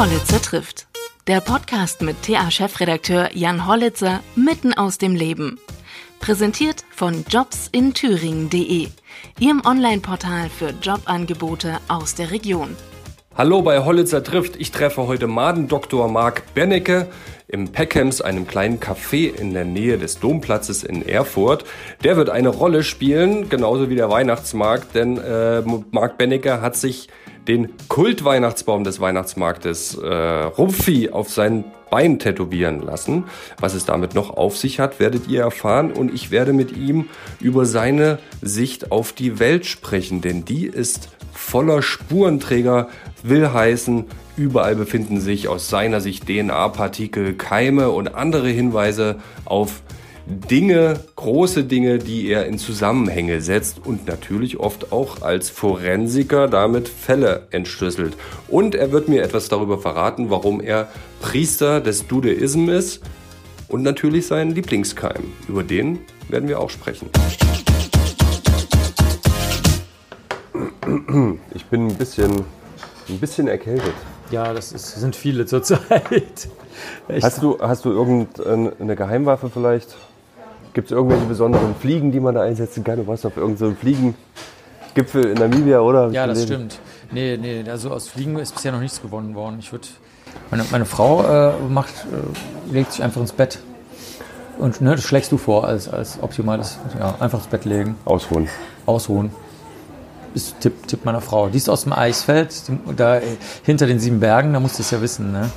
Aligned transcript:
Hollitzer 0.00 0.40
trifft. 0.40 0.86
Der 1.26 1.42
Podcast 1.42 2.00
mit 2.00 2.22
TA-Chefredakteur 2.22 3.36
Jan 3.36 3.66
Hollitzer 3.66 4.20
mitten 4.34 4.72
aus 4.72 4.96
dem 4.96 5.14
Leben. 5.14 5.60
Präsentiert 6.20 6.86
von 6.90 7.22
jobsinthüringen.de, 7.28 8.88
Ihrem 9.40 9.62
Online-Portal 9.62 10.48
für 10.48 10.70
Jobangebote 10.70 11.80
aus 11.88 12.14
der 12.14 12.30
Region. 12.30 12.74
Hallo 13.36 13.60
bei 13.60 13.84
Hollitzer 13.84 14.24
trifft. 14.24 14.56
Ich 14.56 14.70
treffe 14.70 15.06
heute 15.06 15.26
Madendoktor 15.26 16.08
Marc 16.08 16.54
Bennecke 16.54 17.10
im 17.50 17.68
Peckhams, 17.68 18.20
einem 18.20 18.46
kleinen 18.46 18.78
Café 18.78 19.34
in 19.34 19.52
der 19.52 19.64
Nähe 19.64 19.98
des 19.98 20.20
Domplatzes 20.20 20.84
in 20.84 21.06
Erfurt. 21.06 21.64
Der 22.04 22.16
wird 22.16 22.30
eine 22.30 22.48
Rolle 22.48 22.82
spielen, 22.82 23.48
genauso 23.48 23.90
wie 23.90 23.96
der 23.96 24.10
Weihnachtsmarkt, 24.10 24.94
denn 24.94 25.18
äh, 25.18 25.62
Marc 25.90 26.16
Bennecke 26.16 26.60
hat 26.60 26.76
sich 26.76 27.08
den 27.48 27.70
Kultweihnachtsbaum 27.88 28.84
des 28.84 29.00
Weihnachtsmarktes 29.00 29.98
äh, 29.98 30.06
Rupfi 30.06 31.10
auf 31.10 31.30
sein 31.30 31.64
Bein 31.90 32.20
tätowieren 32.20 32.80
lassen. 32.80 33.24
Was 33.58 33.74
es 33.74 33.84
damit 33.84 34.14
noch 34.14 34.30
auf 34.30 34.56
sich 34.56 34.78
hat, 34.78 35.00
werdet 35.00 35.26
ihr 35.26 35.40
erfahren 35.40 35.90
und 35.90 36.14
ich 36.14 36.30
werde 36.30 36.52
mit 36.52 36.76
ihm 36.76 37.06
über 37.40 37.66
seine 37.66 38.18
Sicht 38.40 38.92
auf 38.92 39.12
die 39.12 39.40
Welt 39.40 39.66
sprechen, 39.66 40.20
denn 40.20 40.44
die 40.44 40.66
ist 40.66 41.08
voller 41.32 41.82
Spurenträger, 41.82 42.88
will 43.24 43.52
heißen, 43.52 44.04
überall 44.40 44.74
befinden 44.74 45.20
sich 45.20 45.48
aus 45.48 45.68
seiner 45.68 46.00
Sicht 46.00 46.26
DNA-Partikel, 46.26 47.34
Keime 47.34 47.90
und 47.90 48.14
andere 48.14 48.48
Hinweise 48.48 49.16
auf 49.44 49.82
Dinge, 50.26 51.00
große 51.16 51.64
Dinge, 51.64 51.98
die 51.98 52.28
er 52.28 52.46
in 52.46 52.56
Zusammenhänge 52.56 53.42
setzt 53.42 53.84
und 53.84 54.06
natürlich 54.06 54.58
oft 54.58 54.92
auch 54.92 55.20
als 55.22 55.50
Forensiker 55.50 56.48
damit 56.48 56.88
Fälle 56.88 57.48
entschlüsselt. 57.50 58.16
Und 58.48 58.74
er 58.74 58.92
wird 58.92 59.08
mir 59.08 59.22
etwas 59.22 59.48
darüber 59.48 59.78
verraten, 59.78 60.30
warum 60.30 60.60
er 60.60 60.88
Priester 61.20 61.80
des 61.80 62.06
Dudeism 62.06 62.70
ist 62.70 63.02
und 63.68 63.82
natürlich 63.82 64.26
seinen 64.26 64.54
Lieblingskeim. 64.54 65.32
Über 65.48 65.64
den 65.64 65.98
werden 66.28 66.48
wir 66.48 66.60
auch 66.60 66.70
sprechen. 66.70 67.10
Ich 71.54 71.64
bin 71.66 71.88
ein 71.88 71.94
bisschen, 71.96 72.44
ein 73.08 73.18
bisschen 73.18 73.48
erkältet. 73.48 73.94
Ja, 74.30 74.52
das 74.54 74.72
ist, 74.72 75.00
sind 75.00 75.16
viele 75.16 75.46
zurzeit. 75.46 75.80
Hast 77.20 77.42
du, 77.42 77.58
hast 77.60 77.84
du 77.84 77.90
irgendeine 77.90 78.96
Geheimwaffe 78.96 79.50
vielleicht? 79.50 79.96
Gibt 80.72 80.86
es 80.86 80.92
irgendwelche 80.92 81.26
besonderen 81.26 81.74
Fliegen, 81.74 82.12
die 82.12 82.20
man 82.20 82.34
da 82.34 82.42
einsetzen 82.42 82.84
kann? 82.84 82.96
Du 82.96 83.06
warst 83.06 83.26
auf 83.26 83.36
irgendeinem 83.36 83.70
so 83.72 83.76
Fliegengipfel 83.76 85.24
in 85.26 85.34
Namibia, 85.34 85.80
oder? 85.80 86.10
Ja, 86.10 86.26
das 86.26 86.44
stimmt. 86.44 86.78
Nee, 87.10 87.36
nee, 87.36 87.68
also 87.68 87.90
aus 87.90 88.08
Fliegen 88.08 88.38
ist 88.38 88.54
bisher 88.54 88.72
noch 88.72 88.80
nichts 88.80 89.02
gewonnen 89.02 89.34
worden. 89.34 89.56
Ich 89.58 89.72
würde. 89.72 89.88
Meine, 90.50 90.64
meine 90.70 90.84
Frau 90.84 91.24
äh, 91.24 91.52
macht, 91.68 91.92
äh, 92.12 92.72
legt 92.72 92.92
sich 92.92 93.02
einfach 93.02 93.20
ins 93.20 93.32
Bett. 93.32 93.58
Und 94.58 94.80
ne, 94.80 94.92
das 94.94 95.02
schlägst 95.04 95.32
du 95.32 95.38
vor 95.38 95.66
als, 95.66 95.88
als 95.88 96.22
optimales. 96.22 96.78
Ja, 96.98 97.16
einfach 97.18 97.38
ins 97.40 97.48
Bett 97.48 97.64
legen. 97.64 97.96
Ausruhen. 98.04 98.48
Ausruhen. 98.86 99.30
Ist 100.34 100.60
Tipp, 100.60 100.86
Tipp 100.86 101.04
meiner 101.04 101.20
Frau. 101.20 101.48
Die 101.48 101.56
ist 101.56 101.68
aus 101.68 101.84
dem 101.84 101.92
Eisfeld, 101.92 102.54
da 102.96 103.16
äh, 103.16 103.22
hinter 103.64 103.86
den 103.86 103.98
sieben 103.98 104.20
Bergen, 104.20 104.52
da 104.52 104.60
musst 104.60 104.78
du 104.78 104.82
es 104.82 104.90
ja 104.90 105.00
wissen. 105.02 105.32
Ne? 105.32 105.50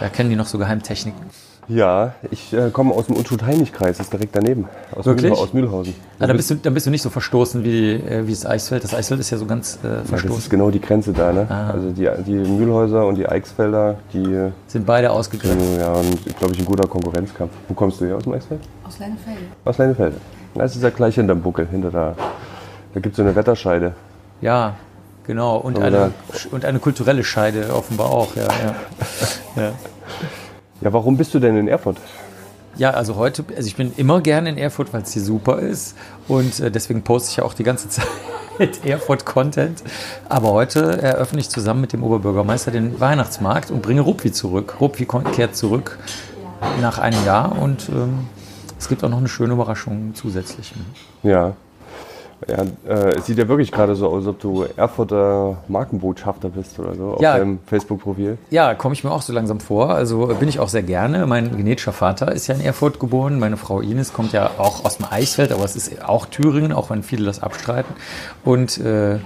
Da 0.00 0.08
kennen 0.08 0.30
die 0.30 0.36
noch 0.36 0.46
so 0.46 0.58
Geheimtechniken. 0.58 1.22
Ja, 1.68 2.14
ich 2.30 2.52
äh, 2.52 2.70
komme 2.70 2.92
aus 2.92 3.06
dem 3.06 3.14
Unschuld-Heinig-Kreis, 3.14 4.00
ist 4.00 4.12
direkt 4.12 4.34
daneben. 4.34 4.66
Aus, 4.94 5.06
Wirklich? 5.06 5.30
Mühl, 5.30 5.40
aus 5.40 5.52
Mühlhausen. 5.52 5.94
Ah, 6.18 6.26
dann, 6.26 6.36
bist 6.36 6.50
du, 6.50 6.56
dann 6.56 6.74
bist 6.74 6.86
du 6.86 6.90
nicht 6.90 7.02
so 7.02 7.08
verstoßen 7.08 7.62
wie, 7.62 7.92
äh, 7.92 8.26
wie 8.26 8.32
das 8.32 8.44
Eisfeld. 8.44 8.82
Das 8.82 8.94
Eisfeld 8.94 9.20
ist 9.20 9.30
ja 9.30 9.38
so 9.38 9.46
ganz 9.46 9.76
äh, 9.76 10.04
verstoßen. 10.04 10.28
Ja, 10.28 10.28
das 10.34 10.38
ist 10.38 10.50
genau 10.50 10.70
die 10.70 10.80
Grenze 10.80 11.12
da. 11.12 11.32
Ne? 11.32 11.46
Ah. 11.48 11.70
Also 11.70 11.90
die, 11.90 12.10
die 12.26 12.32
Mühlhäuser 12.34 13.06
und 13.06 13.14
die 13.14 13.28
Eichsfelder, 13.28 13.96
die 14.12 14.50
sind 14.66 14.84
beide 14.84 15.12
ausgegrenzt. 15.12 15.64
Sind, 15.64 15.80
ja, 15.80 15.92
glaube 16.36 16.52
ich, 16.52 16.58
ein 16.58 16.66
guter 16.66 16.88
Konkurrenzkampf. 16.88 17.52
Wo 17.68 17.74
kommst 17.74 18.00
du 18.00 18.06
her 18.06 18.16
aus 18.16 18.24
dem 18.24 18.32
Eisfeld? 18.32 18.60
Aus 18.84 18.98
Leinefelde. 18.98 19.40
Aus 19.64 19.78
Leinefelde. 19.78 20.16
Das 20.54 20.76
ist 20.76 20.82
ja 20.82 20.90
gleich 20.90 21.14
hinterm 21.14 21.40
Buckel, 21.40 21.68
hinter 21.70 21.90
da. 21.90 22.16
Da 22.94 23.00
gibt 23.00 23.12
es 23.12 23.16
so 23.16 23.22
eine 23.22 23.34
Wetterscheide. 23.34 23.94
Ja, 24.40 24.74
genau. 25.26 25.56
Und 25.56 25.78
eine, 25.78 26.12
und 26.50 26.64
eine 26.64 26.78
kulturelle 26.78 27.24
Scheide 27.24 27.74
offenbar 27.74 28.10
auch. 28.10 28.36
Ja, 28.36 28.42
ja. 28.42 28.74
ja. 29.62 29.72
ja, 30.80 30.92
warum 30.92 31.16
bist 31.16 31.32
du 31.34 31.38
denn 31.38 31.56
in 31.56 31.68
Erfurt? 31.68 31.96
Ja, 32.76 32.90
also 32.90 33.16
heute, 33.16 33.44
also 33.54 33.66
ich 33.66 33.76
bin 33.76 33.92
immer 33.96 34.20
gerne 34.22 34.48
in 34.48 34.56
Erfurt, 34.56 34.92
weil 34.92 35.02
es 35.02 35.12
hier 35.12 35.22
super 35.22 35.58
ist 35.58 35.94
und 36.26 36.58
äh, 36.60 36.70
deswegen 36.70 37.02
poste 37.02 37.30
ich 37.30 37.36
ja 37.36 37.44
auch 37.44 37.54
die 37.54 37.64
ganze 37.64 37.88
Zeit 37.88 38.06
Erfurt-Content. 38.84 39.82
Aber 40.28 40.52
heute 40.52 41.02
eröffne 41.02 41.40
ich 41.40 41.50
zusammen 41.50 41.82
mit 41.82 41.92
dem 41.92 42.02
Oberbürgermeister 42.02 42.70
den 42.70 42.98
Weihnachtsmarkt 42.98 43.70
und 43.70 43.82
bringe 43.82 44.00
Ruppi 44.00 44.32
zurück. 44.32 44.80
Ruppi 44.80 45.06
kehrt 45.34 45.56
zurück 45.56 45.98
nach 46.80 46.98
einem 46.98 47.24
Jahr 47.26 47.60
und 47.60 47.88
ähm, 47.90 48.26
es 48.78 48.88
gibt 48.88 49.04
auch 49.04 49.08
noch 49.08 49.18
eine 49.18 49.28
schöne 49.28 49.52
Überraschung 49.52 50.14
zusätzlich. 50.14 50.72
Ja, 51.22 51.54
ja, 52.48 52.64
äh, 52.88 53.16
es 53.16 53.26
sieht 53.26 53.38
ja 53.38 53.48
wirklich 53.48 53.70
gerade 53.72 53.94
so 53.94 54.08
aus, 54.08 54.18
als 54.18 54.26
ob 54.26 54.40
du 54.40 54.64
Erfurter 54.76 55.58
Markenbotschafter 55.68 56.48
bist 56.48 56.78
oder 56.78 56.94
so 56.94 57.18
ja. 57.20 57.32
auf 57.32 57.38
deinem 57.38 57.58
Facebook-Profil. 57.66 58.38
Ja, 58.50 58.74
komme 58.74 58.94
ich 58.94 59.04
mir 59.04 59.10
auch 59.10 59.22
so 59.22 59.32
langsam 59.32 59.60
vor. 59.60 59.90
Also 59.90 60.26
bin 60.38 60.48
ich 60.48 60.60
auch 60.60 60.68
sehr 60.68 60.82
gerne. 60.82 61.26
Mein 61.26 61.56
genetischer 61.56 61.92
Vater 61.92 62.32
ist 62.32 62.46
ja 62.46 62.54
in 62.54 62.60
Erfurt 62.60 63.00
geboren. 63.00 63.38
Meine 63.38 63.56
Frau 63.56 63.80
Ines 63.80 64.12
kommt 64.12 64.32
ja 64.32 64.50
auch 64.58 64.84
aus 64.84 64.96
dem 64.96 65.06
Eichsfeld, 65.10 65.52
aber 65.52 65.64
es 65.64 65.76
ist 65.76 66.04
auch 66.04 66.26
Thüringen, 66.26 66.72
auch 66.72 66.90
wenn 66.90 67.02
viele 67.02 67.24
das 67.24 67.42
abstreiten. 67.42 67.94
Und 68.44 68.78
äh, 68.78 69.18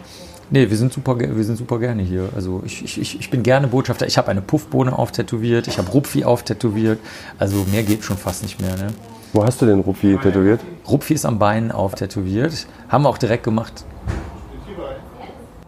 Nee, 0.49 0.71
wir 0.71 0.77
sind 0.77 0.93
super, 0.93 1.19
wir 1.19 1.45
sind 1.45 1.57
super 1.57 1.81
gerne 1.81 2.03
hier. 2.03 2.29
Also 2.37 2.63
ich, 2.65 2.85
ich, 2.99 3.19
ich 3.19 3.31
bin 3.31 3.43
gerne 3.43 3.67
Botschafter. 3.67 4.07
Ich 4.07 4.17
habe 4.17 4.29
eine 4.29 4.41
Puffbohne 4.41 4.97
auftätowiert, 4.97 5.67
ich 5.67 5.79
habe 5.79 5.91
Rupfi 5.91 6.25
auftätowiert. 6.25 7.01
Also 7.37 7.67
mehr 7.73 7.83
geht 7.83 8.05
schon 8.05 8.17
fast 8.17 8.43
nicht 8.43 8.61
mehr. 8.61 8.77
Ne? 8.77 8.89
Wo 9.33 9.45
hast 9.45 9.61
du 9.61 9.67
den 9.67 9.81
Rupfi 9.81 10.19
tätowiert? 10.23 10.61
Rupfi 10.89 11.15
ist 11.15 11.25
am 11.25 11.39
Bein 11.39 11.73
auftätowiert. 11.73 12.67
Haben 12.89 13.05
wir 13.05 13.09
auch 13.09 13.19
direkt 13.19 13.45
gemacht. 13.45 13.85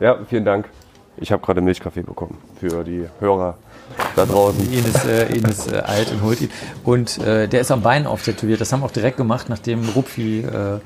Ja, 0.00 0.16
vielen 0.28 0.44
Dank. 0.44 0.68
Ich 1.16 1.32
habe 1.32 1.44
gerade 1.44 1.60
Milchkaffee 1.60 2.02
bekommen 2.02 2.38
für 2.60 2.84
die 2.84 3.06
Hörer 3.18 3.56
da 4.14 4.24
draußen. 4.24 4.72
Ines, 4.72 5.04
äh, 5.04 5.34
Ines 5.34 5.66
äh, 5.66 5.78
alt 5.78 6.12
und 6.12 6.22
holt 6.22 6.40
ihn. 6.40 6.50
Und 6.84 7.18
äh, 7.18 7.48
der 7.48 7.60
ist 7.60 7.70
am 7.70 7.82
Bein 7.82 8.06
auftätowiert. 8.06 8.60
Das 8.60 8.72
haben 8.72 8.80
wir 8.80 8.86
auch 8.86 8.92
direkt 8.92 9.16
gemacht, 9.16 9.48
nachdem 9.48 9.88
Rupfi 9.88 10.40
äh, 10.40 10.78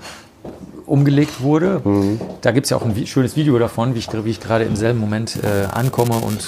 umgelegt 0.87 1.43
wurde. 1.43 1.81
Mhm. 1.85 2.21
Da 2.41 2.53
gibt 2.53 2.65
es 2.65 2.71
ja 2.71 2.77
auch 2.77 2.85
ein 2.85 3.07
schönes 3.07 3.37
Video 3.37 3.59
davon, 3.59 3.95
wie 3.95 3.99
ich, 3.99 4.09
wie 4.13 4.31
ich 4.31 4.41
gerade 4.41 4.65
im 4.65 4.77
selben 4.77 4.99
Moment 4.99 5.39
äh, 5.43 5.67
ankomme 5.71 6.15
und 6.15 6.43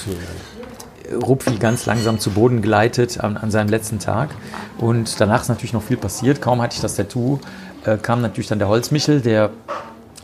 Rupfi 1.13 1.57
ganz 1.57 1.85
langsam 1.85 2.19
zu 2.19 2.31
Boden 2.31 2.61
gleitet 2.61 3.19
an, 3.19 3.37
an, 3.37 3.51
seinem 3.51 3.69
letzten 3.69 3.99
Tag. 3.99 4.29
Und 4.77 5.19
danach 5.19 5.41
ist 5.41 5.49
natürlich 5.49 5.73
noch 5.73 5.83
viel 5.83 5.97
passiert. 5.97 6.41
Kaum 6.41 6.61
hatte 6.61 6.75
ich 6.75 6.81
das 6.81 6.95
Tattoo, 6.95 7.39
äh, 7.85 7.97
kam 7.97 8.21
natürlich 8.21 8.47
dann 8.47 8.59
der 8.59 8.67
Holzmichel, 8.67 9.21
der 9.21 9.51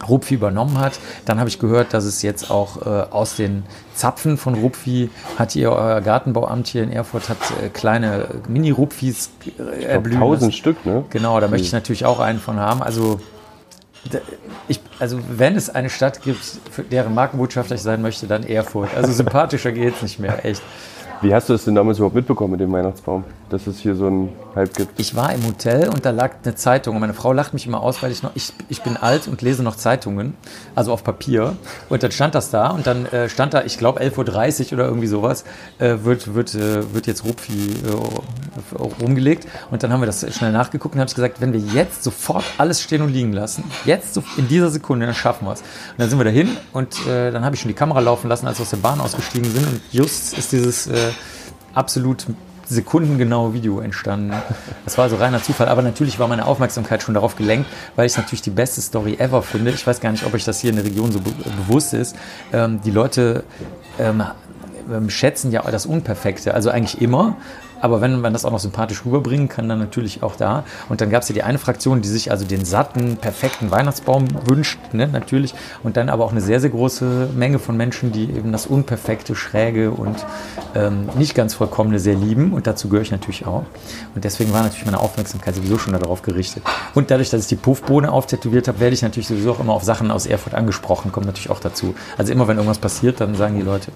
Rupfi 0.07 0.35
übernommen 0.35 0.79
hat. 0.79 0.99
Dann 1.25 1.39
habe 1.39 1.49
ich 1.49 1.59
gehört, 1.59 1.93
dass 1.93 2.05
es 2.05 2.21
jetzt 2.21 2.49
auch 2.49 2.85
äh, 2.85 2.89
aus 3.11 3.35
den 3.35 3.63
Zapfen 3.93 4.37
von 4.37 4.55
Rupfi 4.55 5.09
hat 5.37 5.55
ihr 5.55 5.71
euer 5.71 6.01
Gartenbauamt 6.01 6.67
hier 6.67 6.83
in 6.83 6.91
Erfurt 6.91 7.29
hat 7.29 7.37
äh, 7.63 7.69
kleine 7.69 8.27
Mini-Rupfis 8.47 9.29
äh, 9.59 9.83
erblühen. 9.83 10.19
Tausend 10.19 10.55
Stück, 10.55 10.85
ne? 10.85 11.03
Genau, 11.09 11.39
da 11.39 11.47
möchte 11.47 11.67
ich 11.67 11.73
natürlich 11.73 12.05
auch 12.05 12.19
einen 12.19 12.39
von 12.39 12.59
haben. 12.59 12.81
Also 12.81 13.19
ich, 14.67 14.79
also 14.99 15.19
wenn 15.29 15.55
es 15.55 15.69
eine 15.69 15.89
Stadt 15.89 16.21
gibt, 16.23 16.41
deren 16.91 17.13
Markenbotschafter 17.13 17.75
ich 17.75 17.81
sein 17.81 18.01
möchte, 18.01 18.27
dann 18.27 18.43
Erfurt. 18.43 18.89
Also 18.95 19.11
sympathischer 19.11 19.71
geht 19.71 19.95
es 19.95 20.01
nicht 20.01 20.19
mehr, 20.19 20.43
echt. 20.43 20.61
Wie 21.21 21.35
hast 21.35 21.49
du 21.49 21.53
es 21.53 21.65
denn 21.65 21.75
damals 21.75 21.99
überhaupt 21.99 22.15
mitbekommen 22.15 22.51
mit 22.51 22.61
dem 22.61 22.71
Weihnachtsbaum, 22.71 23.23
dass 23.49 23.67
es 23.67 23.77
hier 23.77 23.93
so 23.93 24.07
einen 24.07 24.29
Hype 24.55 24.73
gibt? 24.73 24.99
Ich 24.99 25.15
war 25.15 25.31
im 25.31 25.45
Hotel 25.45 25.87
und 25.89 26.03
da 26.03 26.09
lag 26.09 26.31
eine 26.43 26.55
Zeitung 26.55 26.95
und 26.95 27.01
meine 27.01 27.13
Frau 27.13 27.31
lacht 27.31 27.53
mich 27.53 27.67
immer 27.67 27.81
aus, 27.81 28.01
weil 28.01 28.11
ich 28.11 28.23
noch, 28.23 28.31
ich, 28.33 28.51
ich 28.69 28.81
bin 28.81 28.97
alt 28.97 29.27
und 29.27 29.43
lese 29.43 29.61
noch 29.61 29.75
Zeitungen, 29.75 30.33
also 30.73 30.91
auf 30.91 31.03
Papier. 31.03 31.55
Und 31.89 32.01
dann 32.01 32.11
stand 32.11 32.33
das 32.33 32.49
da 32.49 32.71
und 32.71 32.87
dann 32.87 33.05
äh, 33.05 33.29
stand 33.29 33.53
da, 33.53 33.61
ich 33.61 33.77
glaube 33.77 34.01
11.30 34.01 34.67
Uhr 34.67 34.73
oder 34.73 34.85
irgendwie 34.85 35.05
sowas, 35.05 35.45
äh, 35.77 35.97
wird, 36.01 36.33
wird, 36.33 36.55
äh, 36.55 36.91
wird 36.91 37.05
jetzt 37.05 37.23
Rupfi 37.23 37.69
äh, 37.69 39.01
rumgelegt. 39.03 39.47
Und 39.69 39.83
dann 39.83 39.93
haben 39.93 40.01
wir 40.01 40.07
das 40.07 40.25
schnell 40.35 40.51
nachgeguckt 40.51 40.95
und 40.95 41.01
habe 41.01 41.09
ich 41.09 41.15
gesagt, 41.15 41.39
wenn 41.39 41.53
wir 41.53 41.59
jetzt 41.59 42.03
sofort 42.03 42.45
alles 42.57 42.81
stehen 42.81 43.03
und 43.03 43.09
liegen 43.09 43.31
lassen, 43.31 43.63
jetzt 43.85 44.19
in 44.37 44.47
dieser 44.47 44.71
Sekunde, 44.71 45.05
dann 45.05 45.13
schaffen 45.13 45.45
wir 45.45 45.53
es. 45.53 45.61
Und 45.61 45.99
dann 45.99 46.09
sind 46.09 46.17
wir 46.17 46.25
dahin 46.25 46.57
und 46.73 47.05
äh, 47.05 47.29
dann 47.29 47.45
habe 47.45 47.53
ich 47.53 47.61
schon 47.61 47.69
die 47.69 47.75
Kamera 47.75 47.99
laufen 47.99 48.27
lassen, 48.27 48.47
als 48.47 48.57
wir 48.57 48.63
aus 48.63 48.71
der 48.71 48.77
Bahn 48.77 48.99
ausgestiegen 48.99 49.51
sind 49.51 49.67
und 49.67 49.81
just 49.91 50.35
ist 50.35 50.51
dieses 50.51 50.87
äh, 50.87 51.10
absolut 51.73 52.27
sekundengenaue 52.71 53.53
Video 53.53 53.79
entstanden. 53.79 54.33
Das 54.85 54.97
war 54.97 55.09
so 55.09 55.17
reiner 55.17 55.43
Zufall, 55.43 55.67
aber 55.67 55.81
natürlich 55.81 56.19
war 56.19 56.27
meine 56.27 56.45
Aufmerksamkeit 56.45 57.03
schon 57.03 57.13
darauf 57.13 57.35
gelenkt, 57.35 57.69
weil 57.95 58.05
ich 58.05 58.13
es 58.13 58.17
natürlich 58.17 58.41
die 58.41 58.49
beste 58.49 58.81
Story 58.81 59.15
ever 59.19 59.41
finde. 59.41 59.71
Ich 59.71 59.85
weiß 59.85 59.99
gar 59.99 60.11
nicht, 60.11 60.25
ob 60.25 60.33
euch 60.33 60.45
das 60.45 60.59
hier 60.59 60.69
in 60.69 60.77
der 60.77 60.85
Region 60.85 61.11
so 61.11 61.19
be 61.19 61.31
bewusst 61.67 61.93
ist. 61.93 62.15
Ähm, 62.53 62.81
die 62.81 62.91
Leute 62.91 63.43
ähm, 63.99 64.23
ähm 64.89 65.09
schätzen 65.09 65.51
ja 65.51 65.69
das 65.69 65.85
Unperfekte, 65.85 66.53
also 66.53 66.69
eigentlich 66.69 67.01
immer. 67.01 67.35
Aber 67.81 68.01
wenn 68.01 68.21
man 68.21 68.33
das 68.33 68.45
auch 68.45 68.51
noch 68.51 68.59
sympathisch 68.59 69.05
rüberbringen 69.05 69.49
kann, 69.49 69.67
dann 69.67 69.79
natürlich 69.79 70.23
auch 70.23 70.35
da. 70.35 70.63
Und 70.89 71.01
dann 71.01 71.09
gab 71.09 71.23
es 71.23 71.29
ja 71.29 71.33
die 71.33 71.43
eine 71.43 71.57
Fraktion, 71.57 72.01
die 72.01 72.09
sich 72.09 72.31
also 72.31 72.45
den 72.45 72.65
satten, 72.65 73.17
perfekten 73.17 73.71
Weihnachtsbaum 73.71 74.25
wünscht, 74.45 74.79
ne, 74.93 75.07
natürlich. 75.07 75.53
Und 75.83 75.97
dann 75.97 76.09
aber 76.09 76.25
auch 76.25 76.31
eine 76.31 76.41
sehr, 76.41 76.59
sehr 76.59 76.69
große 76.69 77.29
Menge 77.35 77.59
von 77.59 77.75
Menschen, 77.75 78.11
die 78.11 78.23
eben 78.23 78.51
das 78.51 78.67
Unperfekte, 78.67 79.35
Schräge 79.35 79.91
und 79.91 80.25
ähm, 80.75 81.09
nicht 81.17 81.35
ganz 81.35 81.55
vollkommene 81.55 81.99
sehr 81.99 82.15
lieben. 82.15 82.53
Und 82.53 82.67
dazu 82.67 82.89
gehöre 82.89 83.03
ich 83.03 83.11
natürlich 83.11 83.45
auch. 83.45 83.63
Und 84.15 84.23
deswegen 84.23 84.53
war 84.53 84.63
natürlich 84.63 84.85
meine 84.85 84.99
Aufmerksamkeit 84.99 85.55
sowieso 85.55 85.77
schon 85.77 85.93
darauf 85.93 86.21
gerichtet. 86.21 86.63
Und 86.93 87.11
dadurch, 87.11 87.29
dass 87.29 87.41
ich 87.41 87.47
die 87.47 87.55
Puffbohne 87.55 88.11
auftätowiert 88.11 88.67
habe, 88.67 88.79
werde 88.79 88.93
ich 88.93 89.01
natürlich 89.01 89.27
sowieso 89.27 89.51
auch 89.51 89.59
immer 89.59 89.73
auf 89.73 89.83
Sachen 89.83 90.11
aus 90.11 90.25
Erfurt 90.25 90.53
angesprochen, 90.53 91.11
kommt 91.11 91.25
natürlich 91.25 91.49
auch 91.49 91.59
dazu. 91.59 91.95
Also 92.17 92.31
immer 92.31 92.47
wenn 92.47 92.57
irgendwas 92.57 92.79
passiert, 92.79 93.21
dann 93.21 93.35
sagen 93.35 93.55
die 93.55 93.63
Leute, 93.63 93.91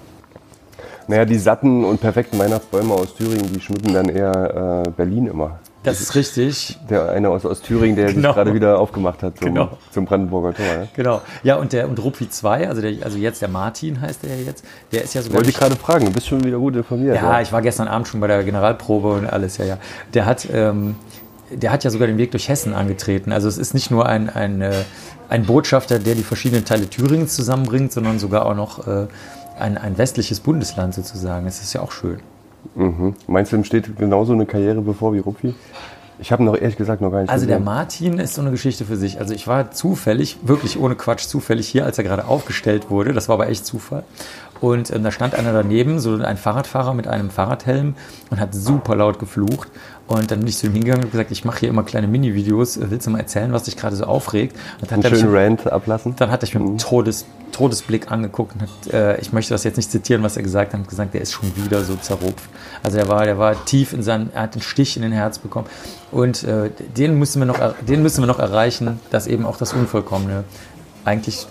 naja, 1.08 1.26
die 1.26 1.38
satten 1.38 1.84
und 1.86 2.02
perfekten 2.02 2.38
Weihnachtsbäume 2.40 2.94
aus 2.94 3.16
Thüringen, 3.16 3.52
die 3.54 3.62
schmücken 3.62 3.94
dann 3.94 4.10
eher 4.10 4.84
äh, 4.86 4.90
Berlin 4.92 5.28
immer. 5.28 5.60
Das 5.84 6.02
ist 6.02 6.16
richtig. 6.16 6.80
Der 6.90 7.10
eine 7.12 7.30
aus, 7.30 7.46
aus 7.46 7.62
Thüringen, 7.62 7.96
der 7.96 8.12
Genau. 8.12 8.30
sich 8.30 8.36
gerade 8.36 8.54
wieder 8.56 8.80
aufgemacht 8.80 9.22
hat 9.22 9.38
zum, 9.38 9.50
Genau. 9.54 9.78
zum 9.92 10.06
Brandenburger 10.06 10.56
Tor. 10.56 10.66
Ja? 10.66 10.88
Genau. 10.96 11.22
Ja, 11.44 11.56
und 11.58 11.74
der 11.74 11.88
und 11.88 12.04
Ruppi 12.04 12.28
2, 12.28 12.68
also, 12.68 12.82
der, 12.82 12.94
also 13.04 13.20
jetzt 13.20 13.42
der 13.44 13.50
Martin 13.50 14.02
heißt 14.02 14.24
der 14.24 14.36
ja 14.36 14.46
jetzt, 14.46 14.66
der 14.92 15.04
ist 15.04 15.14
ja 15.14 15.22
sogar. 15.22 15.38
Wollte 15.38 15.52
ich 15.52 15.58
gerade 15.58 15.76
fragen, 15.76 16.06
du 16.06 16.12
bist 16.12 16.28
schon 16.28 16.44
wieder 16.44 16.58
gut 16.58 16.76
informiert. 16.76 17.16
ja, 17.16 17.40
ich 17.40 17.52
war 17.52 17.62
gestern 17.62 17.88
Abend 17.88 18.08
schon 18.08 18.20
bei 18.20 18.26
der 18.28 18.44
Generalprobe 18.44 19.10
und 19.10 19.28
alles, 19.28 19.58
ja, 19.58 19.66
ja. 19.66 19.78
Der 20.16 20.26
hat, 20.26 20.48
ähm, 20.52 20.96
der 21.52 21.72
hat 21.72 21.84
ja 21.84 21.92
sogar 21.92 22.08
den 22.08 22.18
Weg 22.18 22.32
durch 22.32 22.50
Hessen 22.50 22.74
angetreten. 22.74 23.32
Also 23.32 23.48
es 23.48 23.60
ist 23.60 23.76
nicht 23.76 23.92
nur 23.92 24.08
ein, 24.08 24.32
ein, 24.32 24.62
äh, 24.64 24.72
ein 25.30 25.46
Botschafter, 25.46 26.00
der 26.00 26.16
die 26.16 26.24
verschiedenen 26.24 26.66
Teile 26.66 26.90
Thüringens 26.90 27.36
zusammenbringt, 27.36 27.92
sondern 27.92 28.18
sogar 28.18 28.48
auch 28.48 28.56
noch 28.56 28.88
äh, 28.88 29.06
ein, 29.58 29.78
ein 29.78 29.98
westliches 29.98 30.40
Bundesland 30.40 30.94
sozusagen. 30.94 31.46
Das 31.46 31.62
ist 31.62 31.74
ja 31.74 31.82
auch 31.82 31.92
schön. 31.92 32.20
Mhm. 32.76 33.16
Meinst 33.28 33.52
du, 33.52 33.58
ihm 33.58 33.64
steht 33.64 33.98
genauso 33.98 34.34
eine 34.34 34.46
Karriere 34.46 34.82
bevor 34.82 35.14
wie 35.14 35.20
Ruppi? 35.20 35.54
Ich 36.18 36.32
habe 36.32 36.44
noch 36.44 36.56
ehrlich 36.56 36.78
gesagt 36.78 37.02
noch 37.02 37.12
gar 37.12 37.22
nicht 37.22 37.30
Also 37.30 37.46
der 37.46 37.58
gesehen. 37.58 37.66
Martin 37.66 38.20
ist 38.20 38.36
so 38.36 38.42
eine 38.42 38.52
Geschichte 38.52 38.86
für 38.86 38.96
sich. 38.96 39.20
Also 39.20 39.34
ich 39.34 39.48
war 39.48 39.72
zufällig, 39.72 40.38
wirklich 40.44 40.80
ohne 40.80 40.96
Quatsch, 40.96 41.28
zufällig 41.28 41.68
hier, 41.68 41.86
als 41.86 41.98
er 41.98 42.06
gerade 42.06 42.26
aufgestellt 42.26 42.90
wurde. 42.90 43.12
Das 43.12 43.28
war 43.28 43.34
aber 43.34 43.50
echt 43.50 43.66
Zufall. 43.66 44.04
Und 44.62 44.90
ähm, 44.92 45.04
da 45.04 45.12
stand 45.12 45.36
einer 45.36 45.52
daneben, 45.54 46.00
so 46.00 46.16
ein 46.16 46.38
Fahrradfahrer 46.38 46.94
mit 46.94 47.08
einem 47.08 47.30
Fahrradhelm 47.30 47.96
und 48.30 48.40
hat 48.40 48.54
super 48.56 48.96
laut 48.96 49.20
geflucht. 49.20 49.68
Und 50.08 50.30
dann 50.32 50.40
bin 50.40 50.48
ich 50.48 50.58
zu 50.58 50.68
ihm 50.68 50.74
hingegangen 50.74 51.04
und 51.06 51.12
gesagt, 51.12 51.32
ich 51.32 51.46
mache 51.46 51.60
hier 51.62 51.70
immer 51.70 51.84
kleine 51.84 52.08
Mini-Videos. 52.08 52.80
Willst 52.82 53.08
du 53.08 53.12
mal 53.12 53.20
erzählen, 53.20 53.52
was 53.52 53.64
dich 53.64 53.76
gerade 53.76 53.96
so 53.96 54.06
aufregt? 54.06 54.56
Und 54.82 54.92
dann 54.92 54.98
Einen 55.00 55.04
hat 55.04 55.12
er 55.12 55.16
mich- 55.16 55.20
schönen 55.22 55.36
Rant 55.36 55.72
ablassen. 55.72 56.16
dann 56.18 56.32
hat 56.32 56.42
er 56.44 56.46
mich 56.46 56.54
mit 56.54 56.64
einem 56.64 56.78
Todes, 56.78 57.26
Todesblick 57.52 58.12
angeguckt 58.12 58.54
und 58.54 58.62
hat, 58.62 58.94
äh, 58.94 59.20
ich 59.20 59.34
möchte 59.34 59.54
das 59.54 59.64
jetzt 59.64 59.78
nicht 59.78 59.90
zitieren, 59.92 60.22
was 60.24 60.38
er 60.38 60.44
gesagt 60.44 60.74
hat, 60.74 60.80
hat 60.82 60.88
gesagt, 60.88 61.14
der 61.16 61.22
ist 61.22 61.32
schon 61.34 61.52
wieder 61.56 61.84
so 61.84 61.96
zerrupft. 61.96 62.44
Also 62.84 62.98
er 62.98 63.08
war, 63.08 63.24
der 63.26 63.38
war 63.38 63.66
tief 63.66 63.94
in 63.94 64.04
seinem, 64.04 64.30
er 64.34 64.44
hat 64.44 64.54
einen 64.54 64.62
Stich 64.62 64.96
in 64.96 65.02
den 65.02 65.12
Herz 65.12 65.40
bekommen. 65.40 65.68
Und 66.12 66.44
äh, 66.44 66.70
den, 66.96 67.18
müssen 67.18 67.40
wir 67.42 67.46
noch, 67.48 67.60
den 67.88 68.04
müssen 68.04 68.22
wir 68.22 68.28
noch 68.28 68.40
erreichen, 68.40 69.00
dass 69.10 69.26
eben 69.28 69.46
auch 69.46 69.58
das 69.58 69.74
Unvollkommene 69.74 70.44
eigentlich 71.04 71.48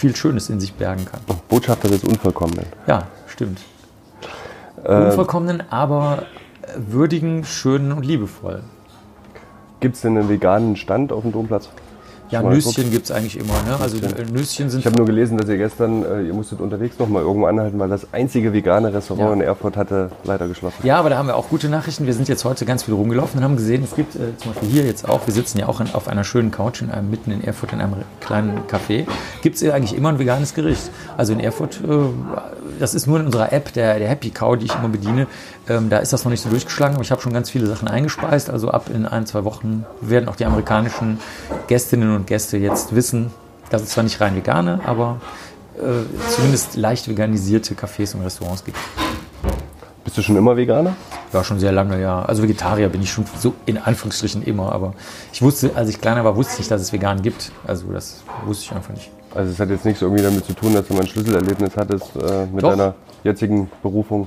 viel 0.00 0.16
Schönes 0.16 0.48
in 0.48 0.60
sich 0.60 0.72
bergen 0.72 1.04
kann. 1.04 1.20
Botschafter 1.48 1.88
des 1.88 2.02
Unvollkommenen. 2.04 2.64
Ja, 2.86 3.06
stimmt. 3.26 3.60
Äh, 4.82 4.94
Unvollkommenen, 4.94 5.62
aber 5.70 6.24
äh, 6.62 6.68
würdigen, 6.76 7.44
schönen 7.44 7.92
und 7.92 8.04
liebevoll. 8.04 8.62
Gibt 9.80 9.96
es 9.96 10.00
denn 10.02 10.16
einen 10.16 10.28
veganen 10.30 10.76
Stand 10.76 11.12
auf 11.12 11.22
dem 11.22 11.32
Domplatz? 11.32 11.68
Ja, 12.30 12.42
Nüsschen 12.42 12.90
gibt 12.90 13.06
es 13.06 13.10
eigentlich 13.10 13.36
immer. 13.38 13.54
Ne? 13.66 13.76
Also 13.80 13.96
Nüsschen. 13.96 14.16
äh, 14.18 14.30
Nüsschen 14.32 14.70
sind 14.70 14.80
Ich 14.80 14.86
habe 14.86 14.96
nur 14.96 15.06
gelesen, 15.06 15.36
dass 15.36 15.48
ihr 15.48 15.56
gestern, 15.56 16.04
äh, 16.04 16.22
ihr 16.22 16.32
musstet 16.34 16.60
unterwegs 16.60 16.98
noch 16.98 17.08
mal 17.08 17.22
irgendwo 17.22 17.46
anhalten, 17.46 17.78
weil 17.78 17.88
das 17.88 18.06
einzige 18.12 18.52
vegane 18.52 18.92
Restaurant 18.94 19.28
Ja. 19.28 19.32
in 19.34 19.40
Erfurt 19.40 19.76
hatte 19.76 20.10
leider 20.24 20.46
geschlossen. 20.46 20.76
Ja, 20.84 20.98
aber 20.98 21.10
da 21.10 21.18
haben 21.18 21.26
wir 21.26 21.36
auch 21.36 21.48
gute 21.48 21.68
Nachrichten. 21.68 22.06
Wir 22.06 22.14
sind 22.14 22.28
jetzt 22.28 22.44
heute 22.44 22.64
ganz 22.66 22.84
viel 22.84 22.94
rumgelaufen 22.94 23.38
und 23.38 23.44
haben 23.44 23.56
gesehen, 23.56 23.82
es 23.82 23.96
gibt 23.96 24.14
äh, 24.14 24.36
zum 24.36 24.52
Beispiel 24.52 24.68
hier 24.68 24.84
jetzt 24.84 25.08
auch, 25.08 25.26
wir 25.26 25.34
sitzen 25.34 25.58
ja 25.58 25.68
auch 25.68 25.80
in, 25.80 25.92
auf 25.92 26.06
einer 26.08 26.22
schönen 26.24 26.50
Couch 26.52 26.82
in 26.82 26.90
einem, 26.90 27.10
mitten 27.10 27.32
in 27.32 27.42
Erfurt 27.42 27.72
in 27.72 27.80
einem 27.80 27.94
kleinen 28.20 28.60
Café, 28.70 29.06
gibt 29.42 29.56
es 29.60 29.68
eigentlich 29.68 29.96
immer 29.96 30.10
ein 30.10 30.18
veganes 30.18 30.54
Gericht. 30.54 30.90
Also 31.16 31.32
in 31.32 31.40
Erfurt, 31.40 31.80
äh, 31.82 31.88
das 32.78 32.94
ist 32.94 33.06
nur 33.08 33.18
in 33.18 33.26
unserer 33.26 33.52
App, 33.52 33.72
der, 33.72 33.98
der 33.98 34.08
Happy 34.08 34.30
Cow, 34.30 34.56
die 34.56 34.66
ich 34.66 34.74
immer 34.74 34.88
bediene, 34.88 35.26
ähm, 35.70 35.88
da 35.88 35.98
ist 35.98 36.12
das 36.12 36.24
noch 36.24 36.30
nicht 36.30 36.42
so 36.42 36.50
durchgeschlagen, 36.50 36.96
aber 36.96 37.04
ich 37.04 37.12
habe 37.12 37.22
schon 37.22 37.32
ganz 37.32 37.48
viele 37.48 37.66
Sachen 37.66 37.86
eingespeist. 37.86 38.50
Also 38.50 38.70
ab 38.70 38.90
in 38.92 39.06
ein, 39.06 39.24
zwei 39.24 39.44
Wochen 39.44 39.86
werden 40.00 40.28
auch 40.28 40.34
die 40.34 40.44
amerikanischen 40.44 41.20
Gästinnen 41.68 42.14
und 42.14 42.26
Gäste 42.26 42.56
jetzt 42.58 42.94
wissen, 42.94 43.30
dass 43.70 43.82
es 43.82 43.90
zwar 43.90 44.02
nicht 44.02 44.20
rein 44.20 44.34
vegane, 44.34 44.80
aber 44.84 45.20
äh, 45.76 45.80
zumindest 46.28 46.76
leicht 46.76 47.08
veganisierte 47.08 47.74
Cafés 47.74 48.16
und 48.16 48.22
Restaurants 48.22 48.64
gibt. 48.64 48.78
Bist 50.02 50.18
du 50.18 50.22
schon 50.22 50.36
immer 50.36 50.56
Veganer? 50.56 50.96
Ja, 51.32 51.44
schon 51.44 51.60
sehr 51.60 51.70
lange, 51.70 52.00
ja. 52.00 52.22
Also 52.22 52.42
Vegetarier 52.42 52.88
bin 52.88 53.02
ich 53.02 53.12
schon 53.12 53.24
so 53.38 53.54
in 53.66 53.78
Anführungsstrichen 53.78 54.42
immer, 54.42 54.72
aber 54.72 54.94
ich 55.32 55.40
wusste, 55.40 55.70
als 55.76 55.88
ich 55.88 56.00
kleiner 56.00 56.24
war, 56.24 56.34
wusste 56.34 56.54
ich 56.54 56.58
nicht, 56.60 56.70
dass 56.72 56.82
es 56.82 56.92
vegan 56.92 57.22
gibt. 57.22 57.52
Also 57.64 57.92
das 57.92 58.24
wusste 58.44 58.64
ich 58.64 58.72
einfach 58.72 58.92
nicht. 58.92 59.10
Also 59.32 59.52
es 59.52 59.60
hat 59.60 59.70
jetzt 59.70 59.84
nichts 59.84 60.02
irgendwie 60.02 60.24
damit 60.24 60.44
zu 60.44 60.52
tun, 60.52 60.74
dass 60.74 60.88
du 60.88 60.94
mal 60.94 61.02
ein 61.02 61.06
Schlüsselerlebnis 61.06 61.76
hattest 61.76 62.16
äh, 62.16 62.46
mit 62.46 62.64
Doch. 62.64 62.70
deiner 62.70 62.94
jetzigen 63.22 63.70
Berufung. 63.82 64.26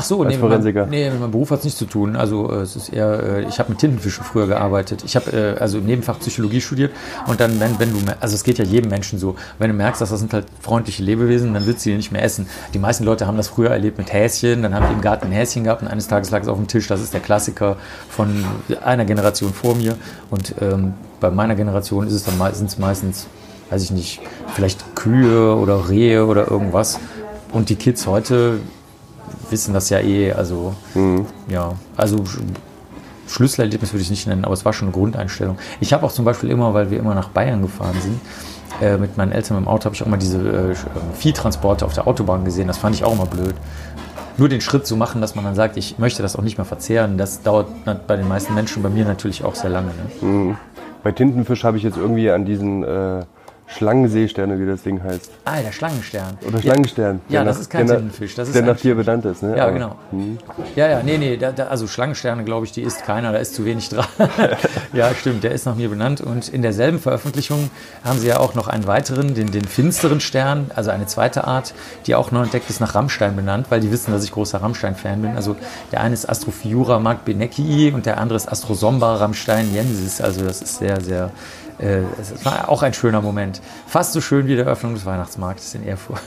Ach 0.00 0.04
so, 0.04 0.20
Als 0.22 0.28
nee, 0.28 0.34
mit 0.34 0.42
meinem, 0.42 0.50
Forensiker. 0.50 0.86
nee, 0.86 1.10
mit 1.10 1.18
meinem 1.18 1.32
Beruf 1.32 1.50
hat 1.50 1.58
es 1.58 1.64
nichts 1.64 1.78
zu 1.80 1.86
tun. 1.86 2.14
Also 2.14 2.52
äh, 2.52 2.56
es 2.60 2.76
ist 2.76 2.90
eher, 2.90 3.20
äh, 3.20 3.48
ich 3.48 3.58
habe 3.58 3.70
mit 3.70 3.80
Tintenfischen 3.80 4.22
früher 4.22 4.46
gearbeitet. 4.46 5.02
Ich 5.04 5.16
habe 5.16 5.32
äh, 5.32 5.58
also 5.58 5.78
im 5.78 5.86
Nebenfach 5.86 6.20
Psychologie 6.20 6.60
studiert 6.60 6.92
und 7.26 7.40
dann, 7.40 7.58
wenn, 7.58 7.80
wenn 7.80 7.90
du, 7.92 7.98
also 8.20 8.36
es 8.36 8.44
geht 8.44 8.58
ja 8.58 8.64
jedem 8.64 8.90
Menschen 8.90 9.18
so, 9.18 9.34
wenn 9.58 9.70
du 9.70 9.76
merkst, 9.76 10.00
dass 10.00 10.10
das 10.10 10.20
sind 10.20 10.32
halt 10.32 10.46
freundliche 10.60 11.02
Lebewesen, 11.02 11.52
dann 11.52 11.66
willst 11.66 11.84
du 11.84 11.90
die 11.90 11.96
nicht 11.96 12.12
mehr 12.12 12.22
essen. 12.22 12.46
Die 12.74 12.78
meisten 12.78 13.02
Leute 13.02 13.26
haben 13.26 13.36
das 13.36 13.48
früher 13.48 13.70
erlebt 13.70 13.98
mit 13.98 14.12
Häschen, 14.12 14.62
dann 14.62 14.72
haben 14.72 14.86
die 14.88 14.94
im 14.94 15.00
Garten 15.00 15.26
ein 15.26 15.32
Häschen 15.32 15.64
gehabt 15.64 15.82
und 15.82 15.88
eines 15.88 16.06
Tages 16.06 16.30
lag 16.30 16.42
es 16.42 16.48
auf 16.48 16.58
dem 16.58 16.68
Tisch. 16.68 16.86
Das 16.86 17.00
ist 17.00 17.12
der 17.12 17.20
Klassiker 17.20 17.74
von 18.08 18.44
einer 18.84 19.04
Generation 19.04 19.52
vor 19.52 19.74
mir 19.74 19.96
und 20.30 20.54
ähm, 20.60 20.94
bei 21.18 21.32
meiner 21.32 21.56
Generation 21.56 22.06
ist 22.06 22.12
es 22.12 22.22
dann 22.22 22.38
mei- 22.38 22.52
sind 22.52 22.68
es 22.70 22.78
meistens, 22.78 23.26
weiß 23.70 23.82
ich 23.82 23.90
nicht, 23.90 24.20
vielleicht 24.54 24.94
Kühe 24.94 25.56
oder 25.56 25.88
Rehe 25.88 26.24
oder 26.26 26.48
irgendwas. 26.48 27.00
Und 27.50 27.68
die 27.70 27.74
Kids 27.76 28.06
heute 28.06 28.60
wissen 29.50 29.74
das 29.74 29.90
ja 29.90 30.00
eh. 30.00 30.32
Also, 30.32 30.74
ja, 31.48 31.72
also 31.96 32.16
Sch- 32.18 32.40
Schlüsselerlebnis 33.28 33.92
würde 33.92 34.02
ich 34.02 34.10
nicht 34.10 34.26
nennen, 34.26 34.44
aber 34.44 34.54
es 34.54 34.64
war 34.64 34.72
schon 34.72 34.88
eine 34.88 34.92
Grundeinstellung. 34.96 35.58
Ich 35.80 35.92
habe 35.92 36.04
auch 36.06 36.12
zum 36.12 36.24
Beispiel 36.24 36.50
immer, 36.50 36.72
weil 36.74 36.90
wir 36.90 36.98
immer 36.98 37.14
nach 37.14 37.28
Bayern 37.28 37.60
gefahren 37.62 37.96
sind, 38.00 38.20
äh, 38.80 38.96
mit 38.96 39.16
meinen 39.16 39.32
Eltern 39.32 39.58
im 39.58 39.68
Auto, 39.68 39.84
habe 39.86 39.94
ich 39.94 40.02
auch 40.02 40.06
mal 40.06 40.16
diese 40.16 40.38
äh, 40.38 40.72
Sch- 40.72 40.86
äh, 40.86 41.14
Viehtransporte 41.14 41.84
auf 41.84 41.92
der 41.92 42.06
Autobahn 42.06 42.44
gesehen. 42.44 42.68
Das 42.68 42.78
fand 42.78 42.94
ich 42.94 43.04
auch 43.04 43.12
immer 43.12 43.26
blöd. 43.26 43.54
Nur 44.38 44.48
den 44.48 44.60
Schritt 44.60 44.86
zu 44.86 44.96
machen, 44.96 45.20
dass 45.20 45.34
man 45.34 45.44
dann 45.44 45.54
sagt, 45.56 45.76
ich 45.76 45.98
möchte 45.98 46.22
das 46.22 46.36
auch 46.36 46.42
nicht 46.42 46.58
mehr 46.58 46.64
verzehren, 46.64 47.18
das 47.18 47.42
dauert 47.42 47.66
bei 48.06 48.16
den 48.16 48.28
meisten 48.28 48.54
Menschen, 48.54 48.82
bei 48.84 48.88
mir 48.88 49.04
natürlich 49.04 49.44
auch 49.44 49.56
sehr 49.56 49.70
lange. 49.70 49.88
Ne? 50.22 50.56
Bei 51.02 51.10
Tintenfisch 51.12 51.64
habe 51.64 51.76
ich 51.76 51.82
jetzt 51.82 51.96
irgendwie 51.96 52.30
an 52.30 52.44
diesen 52.44 52.82
äh, 52.84 53.22
Schlangenseesterne, 53.68 54.58
wie 54.58 54.66
das 54.66 54.82
Ding 54.82 55.02
heißt. 55.02 55.30
Ah, 55.44 55.60
der 55.60 55.72
Schlangenstern. 55.72 56.38
Oder 56.46 56.60
Schlangenstern. 56.60 57.20
Ja, 57.28 57.40
der 57.40 57.44
das 57.44 57.56
nach- 57.56 57.60
ist 57.62 57.70
kein 57.70 57.86
Tintenfisch, 57.86 58.34
das 58.34 58.48
ist 58.48 58.54
der 58.54 58.62
nach 58.62 58.76
dir 58.78 58.94
benannt 58.94 59.24
ist, 59.26 59.42
ne? 59.42 59.56
Ja, 59.56 59.64
Aber- 59.64 59.72
genau. 59.72 59.96
Ja, 60.74 60.88
ja, 60.88 61.02
nee, 61.02 61.18
nee, 61.18 61.36
da, 61.36 61.52
da, 61.52 61.66
also 61.66 61.86
Schlangensterne, 61.86 62.44
glaube 62.44 62.64
ich, 62.66 62.72
die 62.72 62.82
isst 62.82 63.04
keiner, 63.04 63.30
da 63.32 63.38
ist 63.38 63.54
zu 63.54 63.64
wenig 63.66 63.90
dran. 63.90 64.06
ja, 64.94 65.14
stimmt, 65.14 65.44
der 65.44 65.52
ist 65.52 65.66
nach 65.66 65.74
mir 65.76 65.90
benannt. 65.90 66.20
Und 66.22 66.48
in 66.48 66.62
derselben 66.62 66.98
Veröffentlichung 66.98 67.70
haben 68.04 68.18
sie 68.18 68.28
ja 68.28 68.38
auch 68.40 68.54
noch 68.54 68.68
einen 68.68 68.86
weiteren, 68.86 69.34
den, 69.34 69.50
den 69.52 69.64
finsteren 69.66 70.20
Stern, 70.20 70.70
also 70.74 70.90
eine 70.90 71.06
zweite 71.06 71.44
Art, 71.44 71.74
die 72.06 72.14
auch 72.14 72.30
neu 72.32 72.42
entdeckt 72.44 72.70
ist, 72.70 72.80
nach 72.80 72.94
Rammstein 72.94 73.36
benannt, 73.36 73.66
weil 73.68 73.80
die 73.80 73.92
wissen, 73.92 74.12
dass 74.12 74.24
ich 74.24 74.32
großer 74.32 74.62
Rammstein-Fan 74.62 75.20
bin. 75.20 75.36
Also 75.36 75.56
der 75.92 76.00
eine 76.00 76.14
ist 76.14 76.28
Astrophiura 76.28 76.98
Mark 77.00 77.24
Benecki 77.26 77.92
und 77.94 78.06
der 78.06 78.18
andere 78.18 78.36
ist 78.36 78.50
Astrosomba 78.50 79.16
Rammstein 79.16 79.72
Jensis. 79.74 80.20
Also 80.22 80.44
das 80.44 80.62
ist 80.62 80.78
sehr, 80.78 81.00
sehr, 81.02 81.30
äh, 81.78 82.02
es 82.20 82.44
war 82.44 82.68
auch 82.68 82.82
ein 82.82 82.92
schöner 82.92 83.22
Moment. 83.22 83.60
Fast 83.86 84.12
so 84.12 84.20
schön 84.20 84.46
wie 84.46 84.54
die 84.54 84.60
Eröffnung 84.60 84.94
des 84.94 85.06
Weihnachtsmarktes 85.06 85.74
in 85.74 85.86
Erfurt. 85.86 86.20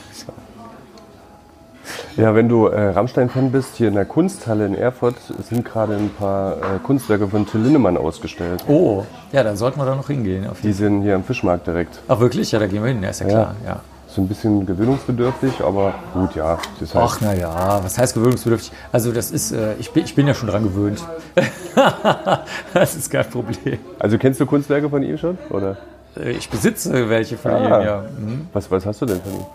Ja, 2.17 2.35
wenn 2.35 2.49
du 2.49 2.67
äh, 2.67 2.89
Rammstein-Fan 2.89 3.51
bist, 3.51 3.75
hier 3.75 3.87
in 3.87 3.95
der 3.95 4.05
Kunsthalle 4.05 4.65
in 4.65 4.75
Erfurt 4.75 5.15
sind 5.49 5.65
gerade 5.65 5.95
ein 5.95 6.09
paar 6.09 6.57
äh, 6.57 6.79
Kunstwerke 6.83 7.27
von 7.27 7.47
Till 7.47 7.61
Lindemann 7.61 7.97
ausgestellt. 7.97 8.63
Oh, 8.67 9.03
ja, 9.31 9.43
dann 9.43 9.57
sollten 9.57 9.79
wir 9.79 9.85
da 9.85 9.95
noch 9.95 10.07
hingehen. 10.07 10.47
Die 10.61 10.73
sind 10.73 11.03
hier 11.03 11.15
am 11.15 11.23
Fischmarkt 11.23 11.67
direkt. 11.67 11.99
Ach 12.07 12.19
wirklich? 12.19 12.51
Ja, 12.51 12.59
da 12.59 12.67
gehen 12.67 12.83
wir 12.83 12.89
hin, 12.89 13.01
ja, 13.01 13.09
ist 13.09 13.21
ja 13.21 13.27
klar. 13.27 13.55
Ja. 13.65 13.79
So 14.13 14.21
ein 14.21 14.27
bisschen 14.27 14.65
gewöhnungsbedürftig, 14.65 15.61
aber 15.63 15.93
gut, 16.13 16.35
ja. 16.35 16.57
Halt, 16.57 16.91
Ach, 16.95 17.21
naja, 17.21 17.79
was 17.81 17.97
heißt 17.97 18.13
gewöhnungsbedürftig? 18.13 18.73
Also 18.91 19.13
das 19.13 19.31
ist, 19.31 19.53
äh, 19.53 19.75
ich, 19.79 19.91
bin, 19.91 20.03
ich 20.03 20.15
bin 20.15 20.27
ja 20.27 20.33
schon 20.33 20.49
dran 20.49 20.63
gewöhnt. 20.63 21.01
das 22.73 22.95
ist 22.95 23.09
kein 23.09 23.29
Problem. 23.29 23.79
Also 23.99 24.17
kennst 24.17 24.39
du 24.41 24.45
Kunstwerke 24.45 24.89
von 24.89 25.01
ihm 25.03 25.17
schon? 25.17 25.37
Oder 25.49 25.77
Äh, 26.17 26.31
Ich 26.31 26.49
besitze 26.49 27.09
welche 27.09 27.37
von 27.37 27.51
Ah. 27.51 27.79
ihm, 27.79 27.85
ja. 27.85 28.03
Mhm. 28.19 28.47
was, 28.51 28.69
was 28.69 28.85
hast 28.85 29.01
du 29.01 29.05
denn 29.05 29.21
von 29.21 29.31
ihm? 29.33 29.45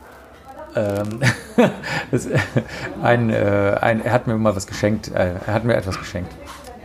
Ähm, 0.75 1.21
das, 2.11 2.27
ein, 3.03 3.29
äh, 3.31 3.77
ein, 3.81 4.03
er 4.05 4.13
hat 4.13 4.27
mir 4.27 4.37
mal 4.37 4.57
was 4.57 4.67
geschenkt, 4.67 5.09
äh, 5.15 5.33
er 5.47 5.53
hat 5.53 5.65
mir 5.65 5.75
etwas 5.77 5.99
geschenkt. 5.99 6.33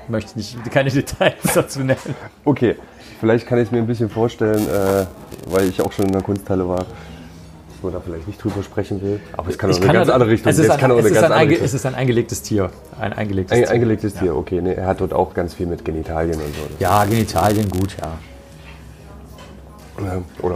Ich 0.04 0.10
möchte 0.10 0.38
nicht, 0.38 0.58
keine 0.72 0.90
Details 0.92 1.54
dazu 1.54 1.80
nennen. 1.80 2.16
Okay, 2.44 2.76
vielleicht 3.22 3.48
kann 3.48 3.60
ich 3.60 3.66
es 3.68 3.72
mir 3.72 3.78
ein 3.78 3.88
bisschen 3.88 4.10
vorstellen, 4.10 4.68
äh, 4.68 5.06
weil 5.48 5.70
ich 5.70 5.82
auch 5.82 5.92
schon 5.94 6.06
in 6.08 6.12
der 6.12 6.22
Kunsthalle 6.22 6.68
war. 6.68 6.86
Dass 7.82 7.84
man 7.84 7.94
da 7.94 8.00
vielleicht 8.00 8.28
nicht 8.28 8.44
drüber 8.44 8.62
sprechen 8.64 9.02
will. 9.02 9.20
Aber 9.34 9.50
es 9.50 9.58
kann 9.58 9.70
auch 9.70 9.74
Ich 9.74 9.78
eine 9.80 9.86
kann 9.88 9.96
ganz 9.96 10.08
ja- 10.08 10.14
andere 10.14 10.30
Richtung 10.30 10.50
es 10.52 10.58
ist 10.60 10.64
gehen. 10.66 10.72
ein, 10.72 10.80
kann 10.80 10.92
auch 10.92 10.98
es 11.00 11.06
ist 11.06 11.24
ein, 11.24 11.32
einge, 11.32 11.58
es 11.60 11.74
ist 11.74 11.86
ein 11.86 11.96
eingelegtes 11.96 12.42
Tier. 12.44 12.70
Ein 13.00 13.14
eingelegtes 13.14 13.58
Ein 13.58 13.64
Tier. 13.64 13.72
eingelegtes 13.72 14.14
Tier, 14.14 14.36
okay. 14.36 14.62
Nee, 14.62 14.74
er 14.74 14.86
hat 14.86 15.02
dort 15.02 15.14
auch 15.14 15.34
ganz 15.34 15.54
viel 15.56 15.66
mit 15.68 15.84
Genitalien 15.84 16.36
und 16.36 16.56
so. 16.56 16.62
Ja, 16.80 17.04
Genitalien, 17.06 17.70
gut, 17.70 17.96
ja. 18.00 18.18
Ja, 20.06 20.22
Oder, 20.42 20.56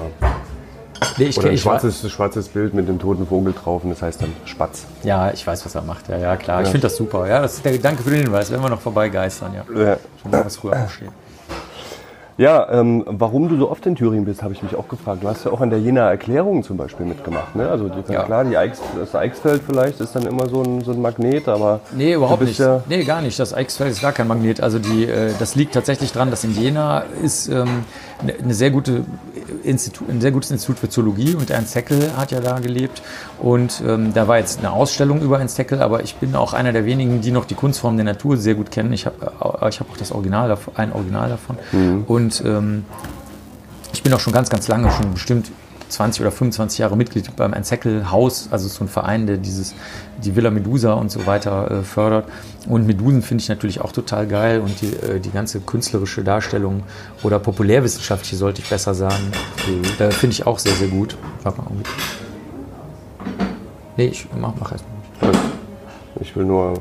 Nee, 1.17 1.25
ich, 1.25 1.37
oder 1.37 1.49
ein 1.49 1.53
ich, 1.53 1.65
wa- 1.65 1.71
schwarzes, 1.79 2.09
schwarzes 2.11 2.47
Bild 2.49 2.73
mit 2.73 2.87
dem 2.87 2.99
toten 2.99 3.27
Vogel 3.27 3.53
drauf 3.53 3.83
und 3.83 3.89
das 3.91 4.01
heißt 4.01 4.21
dann 4.21 4.33
Spatz. 4.45 4.85
ja, 5.03 5.31
ich 5.31 5.45
weiß, 5.45 5.65
was 5.65 5.75
er 5.75 5.81
macht. 5.81 6.07
Ja, 6.09 6.17
ja, 6.17 6.35
klar. 6.35 6.61
Ich 6.61 6.67
Ja. 6.67 6.71
finde 6.71 6.87
das 6.87 6.95
super. 6.95 7.27
Ja, 7.27 7.41
das, 7.41 7.61
der, 7.61 7.77
danke 7.77 8.03
für 8.03 8.09
den 8.11 8.23
Hinweis. 8.23 8.49
Werden 8.49 8.61
wir 8.63 8.69
noch 8.69 8.81
vorbeigeistern, 8.81 9.53
ja. 9.53 9.63
Ja. 9.81 9.97
Schon 10.21 10.31
mal 10.31 10.45
was 10.45 10.55
früher 10.57 10.81
aufstehen. 10.83 11.11
Ja, 12.37 12.69
ähm, 12.69 13.05
warum 13.07 13.47
du 13.47 13.55
so 13.57 13.71
oft 13.71 13.85
in 13.85 13.95
Thüringen 13.95 14.25
bist, 14.25 14.43
habe 14.43 14.53
ich 14.53 14.61
mich 14.61 14.75
auch 14.75 14.89
gefragt. 14.89 15.23
Du 15.23 15.27
hast 15.29 15.45
ja 15.45 15.51
auch 15.51 15.61
an 15.61 15.69
der 15.69 15.79
Jenaer 15.79 16.09
Erklärung 16.09 16.63
zum 16.63 16.75
Beispiel 16.75 17.05
mitgemacht. 17.05 17.55
Ne? 17.55 17.69
Also 17.69 17.87
die, 17.87 18.11
Ja. 18.11 18.23
klar, 18.23 18.43
die 18.43 18.57
Eichs, 18.57 18.81
das 18.99 19.15
Eichsfeld 19.15 19.61
vielleicht 19.65 20.01
ist 20.01 20.15
dann 20.17 20.25
immer 20.27 20.49
so 20.49 20.61
ein, 20.61 20.81
so 20.81 20.91
ein 20.91 21.01
Magnet, 21.01 21.47
aber 21.47 21.79
Nee, 21.95 22.13
überhaupt 22.13 22.41
nicht. 22.41 22.59
Ja, 22.59 22.81
Nee, 22.89 23.05
gar 23.05 23.21
nicht. 23.21 23.39
Das 23.39 23.53
Eichsfeld 23.53 23.91
ist 23.91 24.01
gar 24.01 24.11
kein 24.11 24.27
Magnet. 24.27 24.59
Also 24.61 24.79
die, 24.79 25.05
äh, 25.05 25.31
das 25.39 25.55
liegt 25.55 25.73
tatsächlich 25.73 26.11
daran, 26.11 26.29
dass 26.29 26.43
in 26.43 26.53
Jena 26.53 27.03
ist 27.23 27.47
ähm, 27.47 27.85
eine 28.19 28.53
sehr 28.53 28.71
gute 28.71 29.03
Institut, 29.63 30.09
ein 30.09 30.21
sehr 30.21 30.31
gutes 30.31 30.51
Institut 30.51 30.79
für 30.79 30.89
Zoologie 30.89 31.35
und 31.35 31.49
Ernst 31.49 31.75
Haeckel 31.75 32.15
hat 32.15 32.31
ja 32.31 32.39
da 32.39 32.59
gelebt. 32.59 33.01
Und 33.39 33.81
ähm, 33.85 34.13
da 34.13 34.27
war 34.27 34.37
jetzt 34.37 34.59
eine 34.59 34.71
Ausstellung 34.71 35.21
über 35.21 35.39
Ernst 35.39 35.59
Haeckel, 35.59 35.81
aber 35.81 36.03
ich 36.03 36.15
bin 36.15 36.35
auch 36.35 36.53
einer 36.53 36.71
der 36.71 36.85
wenigen, 36.85 37.21
die 37.21 37.31
noch 37.31 37.45
die 37.45 37.55
Kunstform 37.55 37.97
der 37.97 38.05
Natur 38.05 38.37
sehr 38.37 38.55
gut 38.55 38.71
kennen. 38.71 38.93
Ich 38.93 39.05
habe 39.05 39.33
äh, 39.61 39.69
ich 39.69 39.79
hab 39.79 39.91
auch 39.91 39.97
das 39.97 40.11
Original 40.11 40.49
davon, 40.49 40.75
ein 40.77 40.93
Original 40.93 41.29
davon. 41.29 41.57
Und 42.07 42.43
ähm, 42.45 42.85
ich 43.93 44.03
bin 44.03 44.13
auch 44.13 44.19
schon 44.19 44.33
ganz, 44.33 44.49
ganz 44.49 44.67
lange, 44.67 44.91
schon 44.91 45.13
bestimmt 45.13 45.51
20 45.95 46.21
oder 46.21 46.31
25 46.31 46.79
Jahre 46.79 46.97
Mitglied 46.97 47.35
beim 47.35 47.53
Enzekel 47.53 48.11
Haus, 48.11 48.49
also 48.51 48.67
so 48.67 48.83
ein 48.83 48.87
Verein, 48.87 49.27
der 49.27 49.37
dieses, 49.37 49.73
die 50.23 50.35
Villa 50.35 50.51
Medusa 50.51 50.93
und 50.93 51.11
so 51.11 51.25
weiter 51.25 51.71
äh, 51.71 51.83
fördert. 51.83 52.27
Und 52.67 52.85
Medusen 52.85 53.21
finde 53.21 53.41
ich 53.41 53.49
natürlich 53.49 53.81
auch 53.81 53.91
total 53.91 54.27
geil 54.27 54.59
und 54.59 54.81
die, 54.81 54.93
äh, 54.93 55.19
die 55.19 55.31
ganze 55.31 55.61
künstlerische 55.61 56.23
Darstellung 56.23 56.83
oder 57.23 57.39
populärwissenschaftliche, 57.39 58.35
sollte 58.35 58.61
ich 58.61 58.69
besser 58.69 58.93
sagen, 58.93 59.31
äh, 59.99 60.11
finde 60.11 60.33
ich 60.33 60.45
auch 60.45 60.59
sehr, 60.59 60.73
sehr 60.73 60.89
gut. 60.89 61.17
Warte 61.43 61.61
mal. 61.61 61.67
Nee, 63.97 64.07
ich 64.07 64.27
mach, 64.39 64.53
mach 64.59 64.71
erst 64.73 64.83
mal. 65.21 65.31
ich 66.19 66.35
will 66.35 66.45
nur 66.45 66.73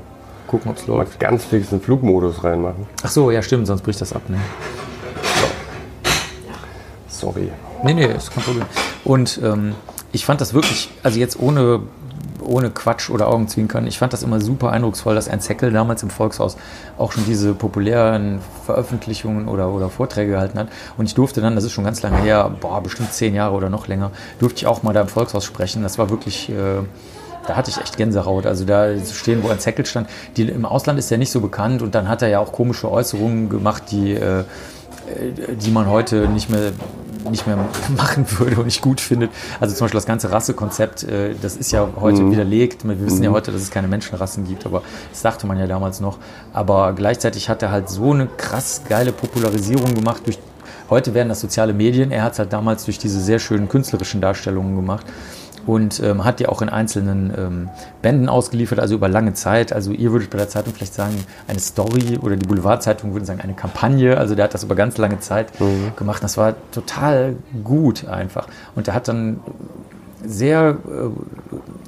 Gucken, 0.46 0.70
ob 0.70 0.76
es 0.76 0.86
läuft. 0.86 1.18
ganz 1.20 1.44
fix 1.44 1.70
den 1.70 1.80
Flugmodus 1.80 2.44
reinmachen. 2.44 2.86
Ach 3.02 3.10
so, 3.10 3.30
ja, 3.30 3.42
stimmt, 3.42 3.66
sonst 3.66 3.82
bricht 3.82 4.00
das 4.00 4.12
ab. 4.12 4.22
Ne? 4.28 4.38
Sorry. 7.08 7.50
Nee, 7.82 7.94
nee, 7.94 8.06
ist 8.06 8.30
kein 8.30 8.44
Problem. 8.44 8.66
Und 9.04 9.40
ähm, 9.42 9.74
ich 10.12 10.24
fand 10.24 10.40
das 10.40 10.54
wirklich, 10.54 10.90
also 11.02 11.18
jetzt 11.18 11.38
ohne, 11.38 11.80
ohne 12.40 12.70
Quatsch 12.70 13.10
oder 13.10 13.28
Augenzwinkern, 13.28 13.86
ich 13.86 13.98
fand 13.98 14.12
das 14.12 14.22
immer 14.22 14.40
super 14.40 14.70
eindrucksvoll, 14.70 15.14
dass 15.14 15.28
Ernst 15.28 15.48
Haeckel 15.48 15.72
damals 15.72 16.02
im 16.02 16.10
Volkshaus 16.10 16.56
auch 16.98 17.12
schon 17.12 17.24
diese 17.26 17.54
populären 17.54 18.40
Veröffentlichungen 18.64 19.48
oder, 19.48 19.70
oder 19.70 19.90
Vorträge 19.90 20.32
gehalten 20.32 20.58
hat. 20.58 20.68
Und 20.96 21.06
ich 21.06 21.14
durfte 21.14 21.40
dann, 21.40 21.54
das 21.54 21.64
ist 21.64 21.72
schon 21.72 21.84
ganz 21.84 22.02
lange 22.02 22.18
her, 22.18 22.50
boah, 22.60 22.82
bestimmt 22.82 23.12
zehn 23.12 23.34
Jahre 23.34 23.54
oder 23.54 23.68
noch 23.68 23.88
länger, 23.88 24.10
durfte 24.38 24.58
ich 24.58 24.66
auch 24.66 24.82
mal 24.82 24.94
da 24.94 25.02
im 25.02 25.08
Volkshaus 25.08 25.44
sprechen. 25.44 25.82
Das 25.82 25.98
war 25.98 26.10
wirklich... 26.10 26.48
Äh, 26.50 26.82
da 27.46 27.56
hatte 27.56 27.70
ich 27.70 27.76
echt 27.76 27.98
Gänsehaut. 27.98 28.46
Also 28.46 28.64
da 28.64 28.96
zu 29.02 29.14
stehen, 29.14 29.42
wo 29.42 29.48
Ernst 29.48 29.66
Haeckel 29.66 29.84
stand. 29.84 30.08
Die, 30.38 30.48
Im 30.48 30.64
Ausland 30.64 30.98
ist 30.98 31.12
er 31.12 31.18
nicht 31.18 31.30
so 31.30 31.42
bekannt 31.42 31.82
und 31.82 31.94
dann 31.94 32.08
hat 32.08 32.22
er 32.22 32.28
ja 32.28 32.38
auch 32.38 32.52
komische 32.52 32.90
Äußerungen 32.90 33.50
gemacht, 33.50 33.82
die, 33.90 34.14
äh, 34.14 34.44
die 35.60 35.70
man 35.70 35.86
heute 35.88 36.28
nicht 36.28 36.50
mehr, 36.50 36.72
nicht 37.30 37.46
mehr 37.46 37.58
machen 37.96 38.26
würde 38.38 38.56
und 38.56 38.66
nicht 38.66 38.80
gut 38.80 39.00
findet. 39.00 39.30
Also 39.60 39.74
zum 39.74 39.84
Beispiel 39.84 39.98
das 39.98 40.06
ganze 40.06 40.30
Rassekonzept, 40.30 41.04
äh, 41.04 41.34
das 41.40 41.56
ist 41.56 41.72
ja 41.72 41.88
heute 42.00 42.30
widerlegt. 42.30 42.86
Wir 42.86 43.00
wissen 43.00 43.22
ja 43.22 43.30
heute, 43.30 43.52
dass 43.52 43.62
es 43.62 43.70
keine 43.70 43.88
Menschenrassen 43.88 44.46
gibt, 44.46 44.66
aber 44.66 44.82
das 45.10 45.22
dachte 45.22 45.46
man 45.46 45.58
ja 45.58 45.66
damals 45.66 46.00
noch. 46.00 46.18
Aber 46.52 46.92
gleichzeitig 46.92 47.48
hat 47.48 47.62
er 47.62 47.70
halt 47.70 47.88
so 47.88 48.12
eine 48.12 48.26
krass 48.26 48.82
geile 48.88 49.12
Popularisierung 49.12 49.94
gemacht 49.94 50.22
durch 50.26 50.38
Heute 50.90 51.14
werden 51.14 51.30
das 51.30 51.40
soziale 51.40 51.72
Medien. 51.72 52.10
Er 52.10 52.22
hat 52.22 52.34
es 52.34 52.38
halt 52.38 52.52
damals 52.52 52.84
durch 52.84 52.98
diese 52.98 53.18
sehr 53.18 53.38
schönen 53.38 53.70
künstlerischen 53.70 54.20
Darstellungen 54.20 54.76
gemacht 54.76 55.06
und 55.66 56.00
ähm, 56.00 56.24
hat 56.24 56.40
die 56.40 56.46
auch 56.46 56.62
in 56.62 56.68
einzelnen 56.68 57.32
ähm, 57.36 57.68
Bänden 58.02 58.28
ausgeliefert, 58.28 58.80
also 58.80 58.94
über 58.94 59.08
lange 59.08 59.34
Zeit. 59.34 59.72
Also 59.72 59.92
ihr 59.92 60.12
würdet 60.12 60.30
bei 60.30 60.38
der 60.38 60.48
Zeitung 60.48 60.74
vielleicht 60.74 60.94
sagen, 60.94 61.14
eine 61.48 61.60
Story 61.60 62.18
oder 62.20 62.36
die 62.36 62.46
Boulevardzeitung 62.46 63.12
würden 63.12 63.24
sagen, 63.24 63.40
eine 63.40 63.54
Kampagne. 63.54 64.18
Also 64.18 64.34
der 64.34 64.44
hat 64.44 64.54
das 64.54 64.64
über 64.64 64.74
ganz 64.74 64.98
lange 64.98 65.20
Zeit 65.20 65.48
gemacht. 65.96 66.22
Das 66.22 66.36
war 66.36 66.54
total 66.72 67.36
gut 67.62 68.06
einfach. 68.06 68.48
Und 68.74 68.86
der 68.86 68.94
hat 68.94 69.08
dann 69.08 69.40
sehr 70.24 70.76
äh, 70.86 71.83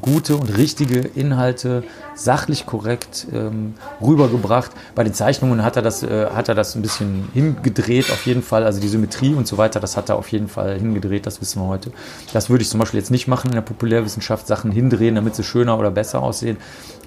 gute 0.00 0.36
und 0.36 0.56
richtige 0.56 1.00
Inhalte 1.00 1.82
sachlich 2.14 2.66
korrekt 2.66 3.26
ähm, 3.32 3.74
rübergebracht. 4.00 4.70
Bei 4.94 5.04
den 5.04 5.14
Zeichnungen 5.14 5.64
hat 5.64 5.76
er, 5.76 5.82
das, 5.82 6.02
äh, 6.02 6.26
hat 6.34 6.48
er 6.48 6.54
das 6.54 6.74
ein 6.74 6.82
bisschen 6.82 7.28
hingedreht, 7.32 8.10
auf 8.10 8.26
jeden 8.26 8.42
Fall. 8.42 8.64
Also 8.64 8.80
die 8.80 8.88
Symmetrie 8.88 9.34
und 9.34 9.46
so 9.46 9.58
weiter, 9.58 9.80
das 9.80 9.96
hat 9.96 10.08
er 10.08 10.16
auf 10.16 10.28
jeden 10.28 10.48
Fall 10.48 10.78
hingedreht, 10.78 11.26
das 11.26 11.40
wissen 11.40 11.62
wir 11.62 11.68
heute. 11.68 11.90
Das 12.32 12.50
würde 12.50 12.62
ich 12.62 12.68
zum 12.68 12.80
Beispiel 12.80 13.00
jetzt 13.00 13.10
nicht 13.10 13.28
machen 13.28 13.48
in 13.48 13.54
der 13.54 13.62
Populärwissenschaft, 13.62 14.46
Sachen 14.46 14.70
hindrehen, 14.70 15.14
damit 15.14 15.34
sie 15.34 15.44
schöner 15.44 15.78
oder 15.78 15.90
besser 15.90 16.22
aussehen. 16.22 16.56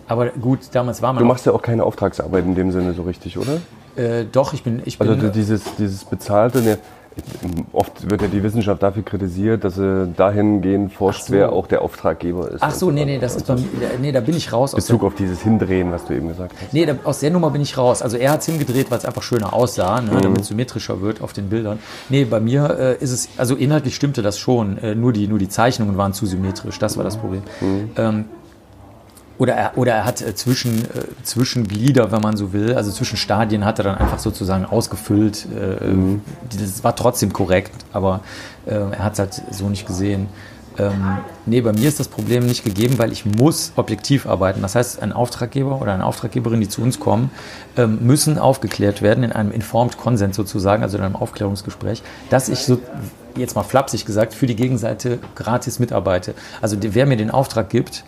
Aber 0.08 0.28
gut, 0.30 0.60
damals 0.74 1.02
war 1.02 1.14
man 1.14 1.24
Du 1.24 1.28
machst 1.28 1.46
ja 1.46 1.54
auch 1.54 1.62
keine 1.62 1.84
Auftragsarbeit 1.84 2.46
in 2.46 2.56
dem 2.56 2.72
Sinne 2.72 2.94
so 2.94 3.04
richtig, 3.04 3.38
oder? 3.38 3.60
äh, 3.96 4.26
doch, 4.32 4.54
ich 4.54 4.64
bin, 4.64 4.82
ich 4.86 4.98
bin 4.98 5.10
Also 5.10 5.28
dieses, 5.30 5.64
dieses 5.78 6.06
bezahlte, 6.06 6.62
ne, 6.62 6.78
oft 7.72 8.10
wird 8.10 8.22
ja 8.22 8.28
die 8.28 8.44
Wissenschaft 8.44 8.82
dafür 8.82 9.04
kritisiert, 9.04 9.64
dass 9.64 9.76
sie 9.76 10.08
dahingehend 10.16 10.94
forscht, 10.94 11.26
so. 11.26 11.34
wer 11.34 11.52
auch 11.52 11.68
der 11.68 11.82
Auftraggeber 11.82 12.52
ist. 12.52 12.62
Ach 12.62 12.74
so, 12.74 12.92
nee, 12.92 13.06
nee, 13.06 13.20
das 13.20 13.36
ist 13.36 13.48
bei 13.48 13.56
nee, 14.02 14.12
da 14.12 14.20
bin 14.20 14.36
ich 14.36 14.52
raus 14.52 14.74
Bezug 14.74 15.04
auf 15.04 15.16
dieses 15.16 15.42
Hindrehen, 15.42 15.92
was 15.92 16.06
du 16.06 16.14
eben 16.14 16.28
gesagt 16.28 16.54
hast. 16.62 16.74
Nee, 16.74 16.86
da, 16.86 16.96
aus 17.04 17.20
der 17.20 17.32
Nummer 17.32 17.50
bin 17.50 17.62
ich 17.62 17.78
raus. 17.78 18.02
Also 18.02 18.18
er 18.18 18.32
hat 18.32 18.42
es 18.42 18.46
hingedreht, 18.46 18.90
weil 18.92 18.98
es 18.98 19.06
einfach 19.06 19.24
schöner 19.24 19.54
aussah, 19.54 20.02
ne, 20.02 20.20
damit 20.22 20.42
es 20.42 20.48
symmetrischer 20.48 21.02
wird 21.02 21.22
auf 21.22 21.34
den 21.34 21.50
Bildern. 21.50 21.80
Nee, 22.10 22.26
bei 22.26 22.40
mir 22.40 22.78
äh, 22.80 23.04
ist 23.04 23.12
es, 23.12 23.30
also 23.38 23.56
inhaltlich 23.56 23.96
stimmte 23.96 24.22
das 24.22 24.38
schon, 24.38 24.78
äh, 24.78 24.96
nur, 24.96 25.14
die, 25.14 25.28
nur 25.28 25.40
die 25.40 25.50
Zeichnungen 25.50 25.98
waren 25.98 26.14
zu 26.14 26.26
symmetrisch, 26.26 26.80
das 26.80 26.98
war 26.98 27.04
das 27.04 27.18
Problem. 27.18 27.44
Ähm, 27.98 28.26
oder 29.38 29.54
er, 29.56 29.78
oder 29.78 29.94
er 29.94 30.06
hat 30.06 30.22
äh, 30.22 30.36
zwischen, 30.36 30.84
äh, 30.86 31.06
Zwischenglieder, 31.24 32.12
wenn 32.12 32.22
man 32.22 32.38
so 32.38 32.54
will, 32.54 32.76
also 32.76 32.92
zwischen 32.92 33.18
Stadien 33.18 33.66
hat 33.66 33.80
er 33.80 33.84
dann 33.86 33.98
einfach 33.98 34.20
sozusagen 34.20 34.66
ausgefüllt. 34.66 35.46
Äh, 35.56 35.86
die- 36.52 36.58
Das 36.60 36.84
war 36.84 36.96
trotzdem 36.96 37.34
korrekt, 37.34 37.72
aber 37.92 38.22
äh, 38.66 38.76
er 38.76 39.00
hat 39.04 39.14
es 39.14 39.20
halt 39.20 39.42
so 39.52 39.70
nicht 39.70 39.86
gesehen. 39.88 40.28
Ähm, 40.80 41.18
nee, 41.46 41.62
bei 41.62 41.72
mir 41.72 41.88
ist 41.88 42.00
das 42.00 42.08
Problem 42.08 42.48
nicht 42.48 42.64
gegeben, 42.64 42.98
weil 42.98 43.12
ich 43.12 43.26
muss 43.28 43.74
objektiv 43.76 44.26
arbeiten. 44.26 44.62
Das 44.64 44.74
heißt, 44.74 45.04
ein 45.04 45.14
Auftraggeber 45.14 45.80
oder 45.80 45.94
eine 45.94 46.04
Auftraggeberin, 46.04 46.62
die 46.62 46.68
zu 46.68 46.82
uns 46.82 47.00
kommen, 47.00 47.30
ähm, 47.78 48.00
müssen 48.02 48.40
aufgeklärt 48.40 49.04
werden 49.04 49.24
in 49.24 49.32
einem 49.32 49.52
Informed 49.52 49.98
Consent 49.98 50.34
sozusagen, 50.34 50.82
also 50.82 50.98
in 50.98 51.04
einem 51.04 51.16
Aufklärungsgespräch, 51.16 52.02
dass 52.32 52.50
ich 52.50 52.60
so, 52.66 52.80
jetzt 53.36 53.56
mal 53.56 53.62
flapsig 53.64 54.04
gesagt, 54.06 54.34
für 54.34 54.48
die 54.48 54.56
Gegenseite 54.56 55.20
gratis 55.36 55.78
mitarbeite. 55.78 56.34
Also 56.60 56.76
wer 56.80 57.06
mir 57.06 57.18
den 57.18 57.30
Auftrag 57.30 57.70
gibt, 57.70 58.04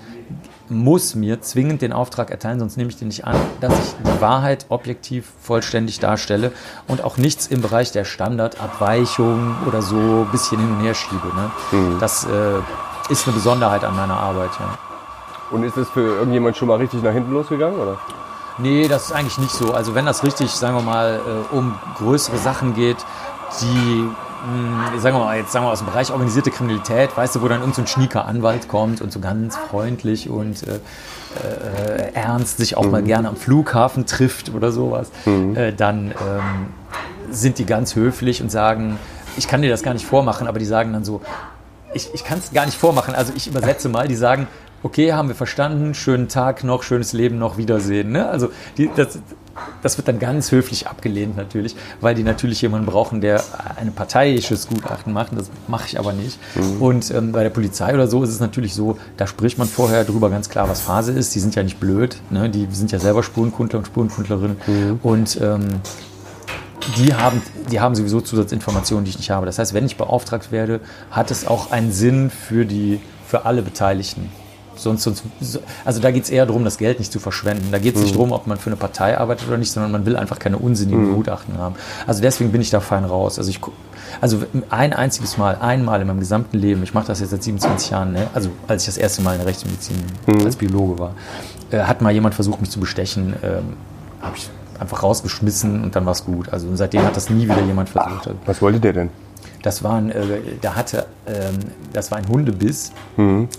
muss 0.69 1.15
mir 1.15 1.41
zwingend 1.41 1.81
den 1.81 1.93
Auftrag 1.93 2.31
erteilen, 2.31 2.59
sonst 2.59 2.77
nehme 2.77 2.89
ich 2.89 2.97
den 2.97 3.07
nicht 3.09 3.25
an, 3.25 3.35
dass 3.61 3.73
ich 3.73 3.95
die 4.03 4.21
Wahrheit 4.21 4.65
objektiv 4.69 5.31
vollständig 5.41 5.99
darstelle 5.99 6.51
und 6.87 7.03
auch 7.03 7.17
nichts 7.17 7.47
im 7.47 7.61
Bereich 7.61 7.91
der 7.91 8.05
Standardabweichung 8.05 9.55
oder 9.67 9.81
so 9.81 9.95
ein 9.95 10.27
bisschen 10.31 10.59
hin 10.59 10.71
und 10.71 10.81
her 10.81 10.93
schiebe. 10.93 11.27
Ne? 11.27 11.97
Das 11.99 12.25
äh, 12.25 12.59
ist 13.09 13.27
eine 13.27 13.35
Besonderheit 13.35 13.83
an 13.83 13.95
meiner 13.95 14.17
Arbeit. 14.17 14.51
Ja. 14.59 14.77
Und 15.51 15.63
ist 15.63 15.77
das 15.77 15.89
für 15.89 16.17
irgendjemand 16.17 16.57
schon 16.57 16.67
mal 16.67 16.77
richtig 16.77 17.03
nach 17.03 17.13
hinten 17.13 17.31
losgegangen? 17.31 17.79
Oder? 17.79 17.97
Nee, 18.57 18.87
das 18.87 19.05
ist 19.05 19.11
eigentlich 19.11 19.37
nicht 19.37 19.51
so. 19.51 19.73
Also 19.73 19.95
wenn 19.95 20.05
das 20.05 20.23
richtig, 20.23 20.49
sagen 20.51 20.75
wir 20.77 20.83
mal, 20.83 21.19
äh, 21.19 21.55
um 21.55 21.77
größere 21.97 22.37
Sachen 22.37 22.73
geht, 22.73 22.97
die, 23.61 24.09
mh, 24.45 24.99
sagen 24.99 25.17
wir 25.17 25.23
mal, 25.23 25.37
jetzt 25.37 25.51
sagen 25.51 25.65
wir 25.65 25.71
aus 25.71 25.79
dem 25.79 25.87
Bereich 25.87 26.11
organisierte 26.11 26.51
Kriminalität, 26.51 27.15
weißt 27.15 27.35
du, 27.35 27.41
wo 27.41 27.47
dann 27.47 27.59
irgendein 27.61 27.73
so 27.73 27.81
ein 27.81 27.87
schnieker 27.87 28.25
Anwalt 28.25 28.67
kommt 28.67 29.01
und 29.01 29.11
so 29.11 29.19
ganz 29.19 29.55
freundlich 29.57 30.29
und 30.29 30.63
äh, 30.63 30.79
äh, 31.43 32.13
ernst 32.13 32.57
sich 32.57 32.77
auch 32.77 32.85
mal 32.89 33.03
gerne 33.03 33.27
am 33.29 33.35
Flughafen 33.35 34.05
trifft 34.05 34.53
oder 34.53 34.71
sowas, 34.71 35.11
äh, 35.25 35.73
dann 35.73 36.11
ähm, 36.11 36.67
sind 37.29 37.57
die 37.57 37.65
ganz 37.65 37.95
höflich 37.95 38.41
und 38.41 38.51
sagen, 38.51 38.97
ich 39.37 39.47
kann 39.47 39.61
dir 39.61 39.69
das 39.69 39.83
gar 39.83 39.93
nicht 39.93 40.05
vormachen, 40.05 40.47
aber 40.47 40.59
die 40.59 40.65
sagen 40.65 40.93
dann 40.93 41.03
so, 41.03 41.21
ich, 41.93 42.13
ich 42.13 42.23
kann 42.23 42.39
es 42.39 42.51
gar 42.53 42.65
nicht 42.65 42.77
vormachen. 42.77 43.15
Also 43.15 43.33
ich 43.35 43.47
übersetze 43.47 43.89
mal, 43.89 44.07
die 44.07 44.15
sagen, 44.15 44.47
okay, 44.85 45.13
haben 45.13 45.29
wir 45.29 45.35
verstanden, 45.35 45.95
schönen 45.95 46.27
Tag 46.27 46.63
noch, 46.63 46.83
schönes 46.83 47.11
Leben 47.11 47.39
noch, 47.39 47.57
Wiedersehen. 47.57 48.11
Ne? 48.11 48.29
Also 48.29 48.49
die, 48.77 48.87
das, 48.95 49.17
das 49.81 49.97
wird 49.97 50.07
dann 50.07 50.19
ganz 50.19 50.51
höflich 50.51 50.87
abgelehnt 50.87 51.35
natürlich, 51.35 51.75
weil 52.01 52.13
die 52.13 52.21
natürlich 52.21 52.61
jemanden 52.61 52.85
brauchen, 52.85 53.19
der 53.19 53.43
ein 53.77 53.93
parteiisches 53.93 54.67
Gutachten 54.67 55.11
macht. 55.11 55.31
Das 55.35 55.49
mache 55.67 55.87
ich 55.87 55.97
aber 55.97 56.13
nicht. 56.13 56.37
Und 56.79 57.09
ähm, 57.09 57.31
bei 57.31 57.41
der 57.41 57.49
Polizei 57.49 57.95
oder 57.95 58.07
so 58.07 58.21
ist 58.21 58.29
es 58.29 58.39
natürlich 58.39 58.75
so, 58.75 58.99
da 59.17 59.25
spricht 59.25 59.57
man 59.57 59.67
vorher 59.67 60.03
drüber 60.03 60.29
ganz 60.29 60.49
klar, 60.49 60.69
was 60.69 60.81
Phase 60.81 61.13
ist. 61.13 61.33
Die 61.33 61.39
sind 61.39 61.55
ja 61.55 61.63
nicht 61.63 61.79
blöd, 61.79 62.17
ne? 62.29 62.51
die 62.51 62.67
sind 62.69 62.91
ja 62.91 62.99
selber 62.99 63.23
Spurenkundler 63.23 63.79
und 63.79 63.85
Spurenkundlerinnen. 63.87 64.57
Und 65.01 65.41
ähm, 65.41 65.81
die 66.97 67.15
haben, 67.15 67.41
die 67.71 67.79
haben 67.79 67.95
sowieso 67.95 68.21
Zusatzinformationen, 68.21 69.03
die 69.03 69.09
ich 69.09 69.17
nicht 69.17 69.31
habe. 69.31 69.47
Das 69.47 69.57
heißt, 69.57 69.73
wenn 69.73 69.87
ich 69.87 69.97
beauftragt 69.97 70.51
werde, 70.51 70.79
hat 71.09 71.31
es 71.31 71.47
auch 71.47 71.71
einen 71.71 71.91
Sinn 71.91 72.29
für, 72.29 72.65
die, 72.65 73.01
für 73.25 73.45
alle 73.45 73.63
Beteiligten. 73.63 74.29
Sonst, 74.77 75.03
sonst, 75.03 75.23
also 75.83 76.01
da 76.01 76.11
geht 76.11 76.23
es 76.23 76.29
eher 76.29 76.45
darum, 76.45 76.63
das 76.63 76.77
Geld 76.77 76.99
nicht 76.99 77.11
zu 77.11 77.19
verschwenden. 77.19 77.69
Da 77.71 77.79
geht 77.79 77.95
es 77.95 78.01
nicht 78.01 78.15
darum, 78.15 78.31
ob 78.31 78.47
man 78.47 78.57
für 78.57 78.67
eine 78.69 78.75
Partei 78.75 79.17
arbeitet 79.17 79.47
oder 79.47 79.57
nicht, 79.57 79.71
sondern 79.71 79.91
man 79.91 80.05
will 80.05 80.15
einfach 80.15 80.39
keine 80.39 80.57
unsinnigen 80.57 81.13
Gutachten 81.13 81.57
haben. 81.57 81.75
Also 82.07 82.21
deswegen 82.21 82.51
bin 82.51 82.61
ich 82.61 82.69
da 82.69 82.79
fein 82.79 83.05
raus. 83.05 83.37
Also 83.37 83.49
ich 83.49 83.59
also 84.21 84.43
ein 84.69 84.93
einziges 84.93 85.37
Mal, 85.37 85.57
einmal 85.59 86.01
in 86.01 86.07
meinem 86.07 86.19
gesamten 86.19 86.57
Leben, 86.57 86.83
ich 86.83 86.93
mache 86.93 87.07
das 87.07 87.19
jetzt 87.19 87.31
seit 87.31 87.43
27 87.43 87.89
Jahren, 87.91 88.13
ne? 88.13 88.27
also 88.33 88.49
als 88.67 88.83
ich 88.83 88.87
das 88.87 88.97
erste 88.97 89.21
Mal 89.21 89.33
in 89.33 89.39
der 89.39 89.47
Rechtsmedizin 89.47 89.97
als 90.43 90.55
Biologe 90.55 90.99
war, 90.99 91.15
äh, 91.71 91.79
hat 91.79 92.01
mal 92.01 92.11
jemand 92.11 92.35
versucht, 92.35 92.61
mich 92.61 92.69
zu 92.69 92.79
bestechen, 92.79 93.33
ähm, 93.43 93.73
habe 94.21 94.37
ich 94.37 94.49
einfach 94.79 95.03
rausgeschmissen 95.03 95.83
und 95.83 95.95
dann 95.95 96.05
war 96.05 96.13
es 96.13 96.25
gut. 96.25 96.49
Also 96.51 96.67
seitdem 96.75 97.03
hat 97.03 97.15
das 97.15 97.29
nie 97.29 97.45
wieder 97.45 97.61
jemand 97.61 97.89
versucht. 97.89 98.29
Was 98.45 98.61
wollte 98.61 98.79
der 98.79 98.93
denn? 98.93 99.09
Das 99.65 99.83
war 99.83 99.95
ein, 99.95 100.11
äh, 100.11 100.21
der 100.61 100.75
hatte, 100.75 101.07
ähm, 101.27 101.57
das 101.91 102.11
war 102.11 102.19
ein 102.19 102.27
Hundebiss 102.27 102.91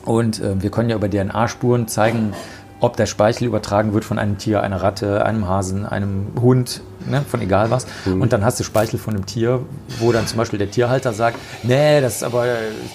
und 0.04 0.40
äh, 0.40 0.62
wir 0.62 0.70
können 0.70 0.88
ja 0.88 0.94
über 0.96 1.10
DNA-Spuren 1.10 1.88
zeigen, 1.88 2.32
ob 2.78 2.96
der 2.96 3.06
Speichel 3.06 3.46
übertragen 3.48 3.92
wird 3.94 4.04
von 4.04 4.18
einem 4.18 4.38
Tier, 4.38 4.62
einer 4.62 4.82
Ratte, 4.82 5.24
einem 5.24 5.48
Hasen, 5.48 5.86
einem 5.86 6.28
Hund, 6.40 6.82
ne, 7.08 7.22
von 7.26 7.40
egal 7.40 7.70
was. 7.70 7.86
Und 8.20 8.34
dann 8.34 8.44
hast 8.44 8.60
du 8.60 8.64
Speichel 8.64 8.98
von 8.98 9.14
einem 9.14 9.24
Tier, 9.24 9.60
wo 9.98 10.12
dann 10.12 10.26
zum 10.26 10.36
Beispiel 10.36 10.58
der 10.58 10.70
Tierhalter 10.70 11.14
sagt, 11.14 11.38
nee, 11.62 12.00
das 12.02 12.16
ist 12.16 12.22
aber 12.22 12.44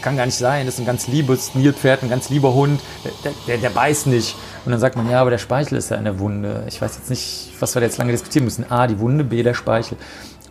kann 0.03 0.15
gar 0.17 0.27
nicht 0.27 0.37
sein, 0.37 0.67
das 0.67 0.75
ist 0.75 0.81
ein 0.81 0.85
ganz 0.85 1.07
liebes 1.07 1.55
Nilpferd, 1.55 2.03
ein 2.03 2.09
ganz 2.09 2.29
lieber 2.29 2.53
Hund, 2.53 2.79
der, 3.25 3.31
der, 3.47 3.57
der 3.57 3.69
beißt 3.71 4.05
nicht. 4.07 4.35
Und 4.65 4.71
dann 4.71 4.79
sagt 4.79 4.95
man, 4.95 5.09
ja, 5.09 5.19
aber 5.19 5.31
der 5.31 5.39
Speichel 5.39 5.79
ist 5.79 5.89
ja 5.89 5.97
in 5.97 6.03
der 6.03 6.19
Wunde. 6.19 6.63
Ich 6.67 6.79
weiß 6.79 6.95
jetzt 6.97 7.09
nicht, 7.09 7.51
was 7.59 7.75
wir 7.75 7.79
da 7.79 7.87
jetzt 7.87 7.97
lange 7.97 8.11
diskutieren 8.11 8.45
müssen. 8.45 8.71
A, 8.71 8.85
die 8.85 8.99
Wunde, 8.99 9.23
B, 9.23 9.41
der 9.41 9.55
Speichel. 9.55 9.97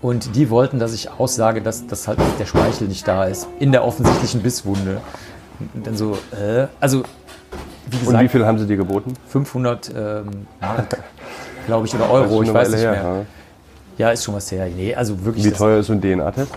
Und 0.03 0.35
die 0.35 0.49
wollten, 0.49 0.79
dass 0.79 0.95
ich 0.95 1.11
aussage, 1.11 1.61
dass, 1.61 1.87
dass 1.87 2.09
halt 2.09 2.19
der 2.39 2.47
Speichel 2.47 2.89
nicht 2.89 3.07
da 3.07 3.25
ist. 3.25 3.47
In 3.59 3.71
der 3.71 3.85
offensichtlichen 3.85 4.43
Bisswunde. 4.43 5.01
Und 5.75 5.87
dann 5.87 5.97
so, 5.97 6.17
äh, 6.33 6.67
also, 6.81 7.03
wie 7.91 7.97
Und 7.97 8.05
gesagt, 8.07 8.25
wie 8.25 8.29
viel 8.29 8.47
haben 8.47 8.59
sie 8.59 8.67
dir 8.67 8.79
geboten? 8.79 9.13
500 9.29 9.93
ähm, 9.95 10.47
Mark, 10.61 11.03
glaube 11.67 11.87
ich, 11.87 11.95
oder 11.95 12.11
Euro, 12.11 12.43
ich 12.43 12.53
weiß 12.53 12.71
nicht 12.71 12.81
her, 12.81 12.93
mehr. 12.93 13.27
Ja, 13.99 14.11
ist 14.11 14.25
schon 14.25 14.35
was 14.35 14.51
her. 14.51 14.67
Nee, 14.75 14.95
also 14.95 15.23
wirklich, 15.23 15.45
Wie 15.45 15.51
teuer 15.51 15.81
ist 15.81 15.89
so 15.89 15.93
ein 15.93 16.01
DNA-Test? 16.01 16.51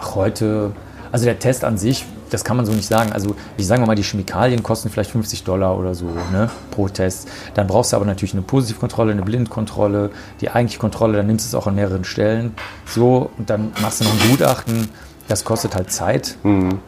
ach, 0.00 0.14
heute, 0.14 0.72
also 1.12 1.26
der 1.26 1.38
Test 1.38 1.64
an 1.64 1.76
sich, 1.76 2.06
das 2.30 2.44
kann 2.44 2.56
man 2.56 2.66
so 2.66 2.72
nicht 2.72 2.86
sagen. 2.86 3.12
Also 3.12 3.34
ich 3.56 3.66
sage 3.66 3.84
mal, 3.86 3.94
die 3.94 4.02
Chemikalien 4.02 4.62
kosten 4.62 4.90
vielleicht 4.90 5.10
50 5.10 5.44
Dollar 5.44 5.78
oder 5.78 5.94
so 5.94 6.06
ne, 6.32 6.50
pro 6.70 6.88
Test. 6.88 7.28
Dann 7.54 7.66
brauchst 7.66 7.92
du 7.92 7.96
aber 7.96 8.06
natürlich 8.06 8.34
eine 8.34 8.42
Positivkontrolle, 8.42 9.12
eine 9.12 9.22
Blindkontrolle, 9.22 10.10
die 10.40 10.50
eigentliche 10.50 10.80
Kontrolle, 10.80 11.18
dann 11.18 11.26
nimmst 11.26 11.46
du 11.46 11.56
es 11.56 11.60
auch 11.60 11.66
an 11.66 11.74
mehreren 11.74 12.04
Stellen. 12.04 12.54
So, 12.86 13.30
und 13.38 13.50
dann 13.50 13.72
machst 13.80 14.00
du 14.00 14.04
noch 14.04 14.12
ein 14.12 14.30
Gutachten. 14.30 14.88
Das 15.28 15.44
kostet 15.44 15.74
halt 15.74 15.90
Zeit. 15.90 16.36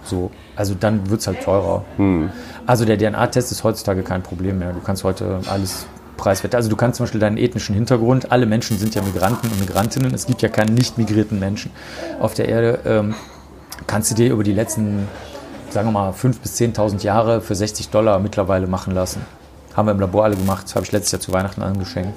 So, 0.05 0.31
also 0.55 0.75
dann 0.79 1.11
wird 1.11 1.21
es 1.21 1.27
halt 1.27 1.43
teurer. 1.43 1.85
Also 2.67 2.85
der 2.85 2.97
DNA-Test 2.97 3.51
ist 3.51 3.65
heutzutage 3.65 4.03
kein 4.03 4.23
Problem 4.23 4.61
mehr. 4.61 4.73
Du 4.73 4.81
kannst 4.81 5.03
heute 5.03 5.41
alles 5.49 5.87
preiswert. 6.19 6.55
Also 6.55 6.69
du 6.69 6.77
kannst 6.77 6.99
zum 6.99 7.05
Beispiel 7.05 7.21
deinen 7.21 7.39
ethnischen 7.39 7.75
Hintergrund, 7.75 8.31
alle 8.31 8.45
Menschen 8.45 8.77
sind 8.77 8.95
ja 8.95 9.03
Migranten 9.03 9.49
und 9.49 9.59
Migrantinnen, 9.61 10.13
es 10.13 10.27
gibt 10.27 10.43
ja 10.43 10.51
keinen 10.51 10.75
nicht 10.75 10.99
migrierten 10.99 11.39
Menschen 11.39 11.71
auf 12.21 12.35
der 12.35 12.49
Erde, 12.49 12.81
ähm, 12.85 13.15
kannst 13.87 14.11
du 14.11 14.15
dir 14.15 14.33
über 14.33 14.43
die 14.43 14.53
letzten, 14.53 15.09
sagen 15.71 15.89
wir 15.89 15.93
mal, 15.93 16.11
5.000 16.11 16.41
bis 16.41 16.61
10.000 16.61 17.03
Jahre 17.03 17.41
für 17.41 17.55
60 17.55 17.91
Dollar 17.91 18.19
mittlerweile 18.19 18.67
machen 18.67 18.95
lassen. 18.95 19.23
Haben 19.75 19.87
wir 19.87 19.93
im 19.93 20.01
Labor 20.01 20.25
alle 20.25 20.37
gemacht, 20.37 20.65
das 20.65 20.75
habe 20.75 20.85
ich 20.85 20.93
letztes 20.93 21.13
Jahr 21.13 21.21
zu 21.21 21.33
Weihnachten 21.33 21.63
angeschenkt. 21.63 22.15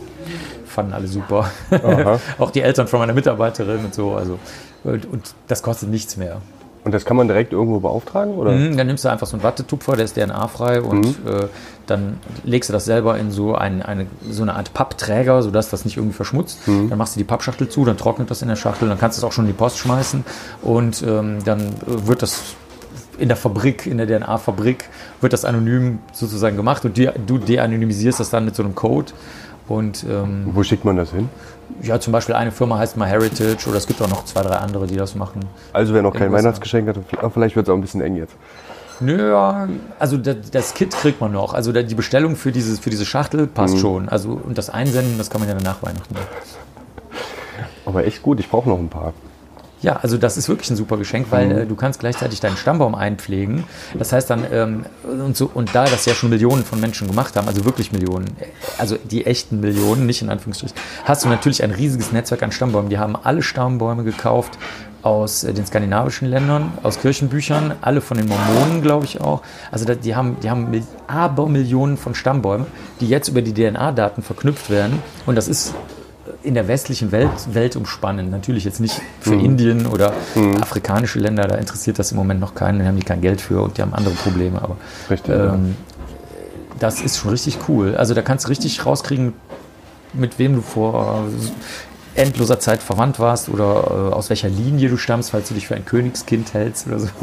Fanden 0.66 0.94
alle 0.94 1.08
super. 1.08 1.52
Auch 2.40 2.52
die 2.52 2.62
Eltern 2.62 2.88
von 2.88 3.00
meiner 3.00 3.14
Mitarbeiterin 3.14 3.86
und 3.86 3.94
so. 3.94 4.16
Also, 4.16 4.40
und, 4.84 5.06
und 5.06 5.36
das 5.48 5.62
kostet 5.62 5.90
nichts 5.90 6.18
mehr. 6.18 6.42
Und 6.84 6.94
das 6.94 7.06
kann 7.06 7.16
man 7.16 7.28
direkt 7.28 7.54
irgendwo 7.54 7.80
beauftragen? 7.80 8.36
Oder? 8.36 8.52
Mhm, 8.52 8.76
Dann 8.76 8.88
nimmst 8.88 9.06
du 9.06 9.10
einfach 9.10 9.28
so 9.28 9.36
einen 9.36 9.44
Wattetupfer, 9.44 9.96
der 9.96 10.06
ist 10.06 10.16
DNA-frei 10.16 10.82
und 10.82 11.06
äh, 11.28 11.48
dann 11.86 12.18
legst 12.44 12.70
du 12.70 12.74
das 12.74 12.86
selber 12.86 13.18
in 13.20 13.30
so, 13.30 13.54
ein, 13.54 13.84
eine, 13.84 14.08
so 14.30 14.42
eine 14.42 14.56
Art 14.56 14.74
Pappträger, 14.74 15.44
sodass 15.44 15.70
das 15.70 15.86
nicht 15.86 15.98
irgendwie 15.98 16.16
verschmutzt. 16.16 16.60
Dann 16.90 16.98
machst 16.98 17.16
du 17.16 17.20
die 17.20 17.24
Pappschachtel 17.24 17.70
zu, 17.70 17.86
dann 17.86 17.98
trocknet 17.98 18.32
das 18.32 18.42
in 18.42 18.48
der 18.48 18.56
Schachtel, 18.56 18.90
dann 18.90 18.98
kannst 19.00 19.18
du 19.18 19.22
es 19.22 19.24
auch 19.24 19.32
schon 19.32 19.46
in 19.46 19.52
die 19.52 19.58
Post 19.58 19.78
schmeißen 19.78 20.24
und 20.64 21.04
ähm, 21.08 21.38
dann 21.46 21.60
äh, 21.62 22.08
wird 22.08 22.22
das 22.24 22.42
in 23.20 23.28
der 23.28 23.38
Fabrik, 23.38 23.86
in 23.86 23.98
der 23.98 24.08
DNA-Fabrik, 24.08 24.86
wird 25.20 25.34
das 25.34 25.46
anonym 25.46 26.00
sozusagen 26.12 26.56
gemacht 26.58 26.84
und 26.86 26.98
die, 26.98 27.10
du 27.28 27.38
de-anonymisierst 27.38 28.20
das 28.20 28.32
dann 28.32 28.46
mit 28.46 28.56
so 28.56 28.64
einem 28.64 28.74
Code. 28.74 29.12
Und 29.68 30.06
ähm, 30.10 30.50
Wo 30.54 30.64
schickt 30.64 30.86
man 30.86 30.98
das 30.98 31.12
hin? 31.12 31.30
ja, 31.82 32.00
zum 32.00 32.14
Beispiel 32.14 32.36
eine 32.36 32.52
Firma 32.52 32.78
heißt 32.78 32.98
MyHeritage 32.98 33.68
oder 33.68 33.78
es 33.78 33.88
gibt 33.88 34.02
auch 34.02 34.10
noch 34.10 34.26
zwei, 34.26 34.42
drei 34.42 34.56
andere, 34.56 34.88
die 34.88 34.98
das 34.98 35.16
machen. 35.16 35.42
Also 35.74 35.94
wer 35.94 36.02
noch 36.02 36.14
kein. 36.14 36.32
Weihnachtsgeschenk 36.32 36.88
hat, 36.88 36.98
vielleicht 37.34 37.56
wird 37.56 37.68
es 37.68 37.72
auch 37.72 37.76
ein 37.76 37.82
bisschen 37.82 38.02
eng 38.02 38.16
jetzt. 38.16 38.36
Nö, 39.00 39.36
also 39.98 40.18
das, 40.18 40.52
das 40.52 40.74
Kit 40.76 40.92
kriegt 40.92 41.22
man 41.22 41.32
noch. 41.32 41.56
Also 41.56 41.72
die 41.72 41.96
Bestellung 41.96 42.36
für, 42.36 42.52
dieses, 42.52 42.80
für 42.80 42.92
diese 42.92 43.06
Schachtel 43.06 43.48
passt 43.48 43.80
schon. 43.80 44.10
Also 44.10 44.40
und 44.44 44.58
das 44.58 44.70
Einsenden, 44.70 45.18
das 45.18 45.30
kann 45.30 45.42
man 45.42 45.50
ja 45.50 45.56
dann 45.56 45.64
nach 45.64 45.82
Weihnachten 45.82 46.14
machen. 46.14 46.28
Aber 47.86 48.06
echt 48.06 48.22
gut, 48.22 48.40
ich 48.40 48.50
brauche 48.50 48.70
noch 48.70 48.78
ein 48.78 48.90
paar. 48.90 49.14
Ja, 49.82 49.98
also 50.02 50.18
das 50.18 50.38
ist 50.38 50.48
wirklich 50.48 50.70
ein 50.70 50.76
super 50.76 50.98
Geschenk, 50.98 51.28
weil 51.32 51.48
Mhm. 51.48 51.58
äh, 51.58 51.66
du 51.66 51.76
kannst 51.76 52.00
gleichzeitig 52.00 52.40
deinen 52.40 52.56
Stammbaum 52.58 52.94
einpflegen. 52.94 53.64
Das 53.98 54.14
heißt 54.14 54.30
dann, 54.30 54.46
ähm, 54.52 54.86
und, 55.04 55.36
so, 55.36 55.50
und 55.52 55.74
da 55.74 55.86
das 55.86 56.06
ja 56.06 56.14
schon 56.14 56.30
Millionen 56.30 56.64
von 56.64 56.80
Menschen 56.80 57.08
gemacht 57.08 57.36
haben, 57.36 57.48
also 57.48 57.66
wirklich 57.66 57.92
Millionen, 57.92 58.28
äh, 58.40 58.46
also 58.78 58.98
die 59.04 59.26
echten 59.26 59.60
Millionen, 59.60 60.06
nicht 60.06 60.22
in 60.22 60.30
Anführungsstrichen, 60.30 60.78
hast 61.06 61.24
du 61.26 61.30
natürlich 61.30 61.64
ein 61.64 61.72
riesiges 61.72 62.12
Netzwerk 62.12 62.44
an 62.44 62.52
Stammbäumen. 62.52 62.90
Die 62.90 63.00
haben 63.00 63.16
alle 63.16 63.42
Stammbäume 63.42 64.04
gekauft 64.04 64.58
aus 65.02 65.44
äh, 65.44 65.52
den 65.52 65.66
skandinavischen 65.66 66.28
Ländern, 66.30 66.74
aus 66.84 67.00
Kirchenbüchern, 67.00 67.74
alle 67.82 68.02
von 68.02 68.18
den 68.18 68.28
Mormonen, 68.28 68.84
glaube 68.84 69.06
ich 69.06 69.20
auch. 69.20 69.42
Also 69.72 69.86
die 69.96 70.16
haben, 70.16 70.38
die 70.44 70.52
haben 70.52 70.70
Mil- 70.70 70.84
Abermillionen 71.08 71.98
von 71.98 72.14
Stammbäumen, 72.14 72.68
die 73.00 73.08
jetzt 73.10 73.30
über 73.30 73.42
die 73.42 73.54
DNA-Daten 73.54 74.22
verknüpft 74.22 74.70
werden. 74.70 75.02
Und 75.26 75.36
das 75.36 75.48
ist 75.48 75.74
in 76.44 76.54
der 76.54 76.68
westlichen 76.68 77.12
Welt 77.12 77.30
weltumspannend. 77.52 78.32
Natürlich 78.32 78.64
jetzt 78.66 78.80
nicht 78.80 79.02
für 79.20 79.36
Indien 79.36 79.86
oder 79.86 80.14
afrikanische 80.60 81.20
Länder, 81.20 81.48
da 81.48 81.56
interessiert 81.56 82.00
das 82.00 82.12
im 82.12 82.18
Moment 82.18 82.40
noch 82.40 82.56
keinen, 82.56 82.80
da 82.80 82.86
haben 82.86 82.98
die 82.98 83.06
kein 83.06 83.22
Geld 83.22 83.42
für 83.42 83.62
und 83.62 83.78
die 83.78 83.82
haben 83.82 83.94
andere 83.94 84.16
Probleme. 84.16 84.62
Aber 84.62 84.78
Richtig, 85.10 85.36
ähm, 85.36 85.76
das 86.80 87.02
ist 87.02 87.18
schon 87.20 87.32
richtig 87.32 87.60
cool. 87.68 87.96
Also 87.96 88.14
da 88.14 88.22
kannst 88.22 88.46
du 88.46 88.50
richtig 88.50 88.86
rauskriegen, 88.86 89.34
mit 90.14 90.40
wem 90.40 90.56
du 90.56 90.62
vor 90.62 91.26
endloser 92.16 92.60
Zeit 92.60 92.82
verwandt 92.84 93.20
warst 93.20 93.50
oder 93.50 94.10
äh, 94.12 94.14
aus 94.14 94.30
welcher 94.30 94.50
Linie 94.50 94.90
du 94.90 94.98
stammst, 94.98 95.32
falls 95.32 95.48
du 95.48 95.54
dich 95.54 95.68
für 95.68 95.76
ein 95.76 95.86
Königskind 95.86 96.54
hältst 96.54 96.88
oder 96.88 97.00
so. 97.00 97.08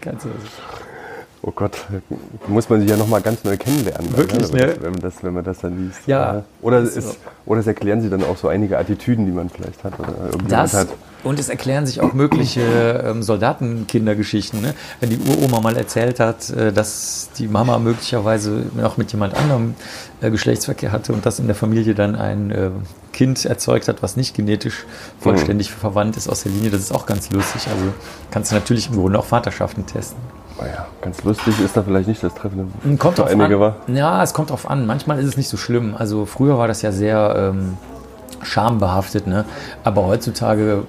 Kannst 0.00 0.24
du 0.24 0.28
das 0.30 0.38
Oh 1.46 1.52
Gott, 1.54 1.76
muss 2.48 2.70
man 2.70 2.80
sich 2.80 2.88
ja 2.88 2.96
nochmal 2.96 3.20
ganz 3.20 3.44
neu 3.44 3.58
kennenlernen. 3.58 4.16
Wirklich, 4.16 4.50
wenn, 4.50 4.66
ne? 4.66 4.76
wenn, 4.80 4.92
man 4.92 5.00
das, 5.00 5.22
wenn 5.22 5.34
man 5.34 5.44
das 5.44 5.58
dann 5.58 5.76
liest. 5.76 6.00
Ja. 6.06 6.42
Oder, 6.62 6.80
Das 6.80 6.96
es, 6.96 7.18
oder 7.44 7.60
es 7.60 7.66
erklären 7.66 8.00
sie 8.00 8.08
dann 8.08 8.24
auch 8.24 8.38
so 8.38 8.48
einige 8.48 8.78
Attitüden, 8.78 9.26
die 9.26 9.32
man 9.32 9.50
vielleicht 9.50 9.84
hat. 9.84 10.00
Oder 10.00 10.38
Das 10.48 10.72
hat. 10.72 10.88
und 11.22 11.38
es 11.38 11.50
erklären 11.50 11.84
sich 11.84 12.00
auch 12.00 12.14
mögliche 12.14 12.62
ähm, 13.04 13.22
Soldatenkindergeschichten. 13.22 14.62
Ne? 14.62 14.74
Wenn 15.00 15.10
die 15.10 15.18
Uroma 15.18 15.60
mal 15.60 15.76
erzählt 15.76 16.18
hat, 16.18 16.48
äh, 16.48 16.72
dass 16.72 17.28
die 17.36 17.46
Mama 17.46 17.78
möglicherweise 17.78 18.62
noch 18.74 18.96
mit 18.96 19.12
jemand 19.12 19.34
anderem 19.34 19.74
äh, 20.22 20.30
Geschlechtsverkehr 20.30 20.92
hatte 20.92 21.12
und 21.12 21.26
dass 21.26 21.40
in 21.40 21.46
der 21.46 21.56
Familie 21.56 21.94
dann 21.94 22.16
ein 22.16 22.52
äh, 22.52 22.70
Kind 23.12 23.44
erzeugt 23.44 23.88
hat, 23.88 24.02
was 24.02 24.16
nicht 24.16 24.34
genetisch 24.34 24.86
vollständig 25.20 25.70
verwandt 25.70 26.16
ist 26.16 26.26
aus 26.26 26.44
der 26.44 26.52
Linie, 26.52 26.70
das 26.70 26.80
ist 26.80 26.92
auch 26.92 27.04
ganz 27.04 27.30
lustig. 27.30 27.66
Also 27.68 27.92
kannst 28.30 28.50
du 28.50 28.54
natürlich 28.54 28.88
im 28.88 28.96
Grunde 28.96 29.18
auch 29.18 29.26
Vaterschaften 29.26 29.84
testen. 29.84 30.18
Naja, 30.60 30.86
ganz 31.00 31.22
lustig 31.24 31.60
ist 31.60 31.76
da 31.76 31.82
vielleicht 31.82 32.08
nicht 32.08 32.22
das 32.22 32.34
Treffende. 32.34 32.66
Kommt 32.98 33.16
für 33.16 33.22
drauf 33.22 33.30
einige 33.30 33.56
an. 33.56 33.60
war. 33.60 33.76
Ja, 33.88 34.22
es 34.22 34.34
kommt 34.34 34.50
drauf 34.50 34.68
an. 34.70 34.86
Manchmal 34.86 35.18
ist 35.18 35.26
es 35.26 35.36
nicht 35.36 35.48
so 35.48 35.56
schlimm. 35.56 35.94
Also 35.98 36.26
früher 36.26 36.58
war 36.58 36.68
das 36.68 36.82
ja 36.82 36.92
sehr 36.92 37.52
ähm, 37.54 37.76
schambehaftet, 38.42 39.26
ne? 39.26 39.44
Aber 39.82 40.06
heutzutage, 40.06 40.84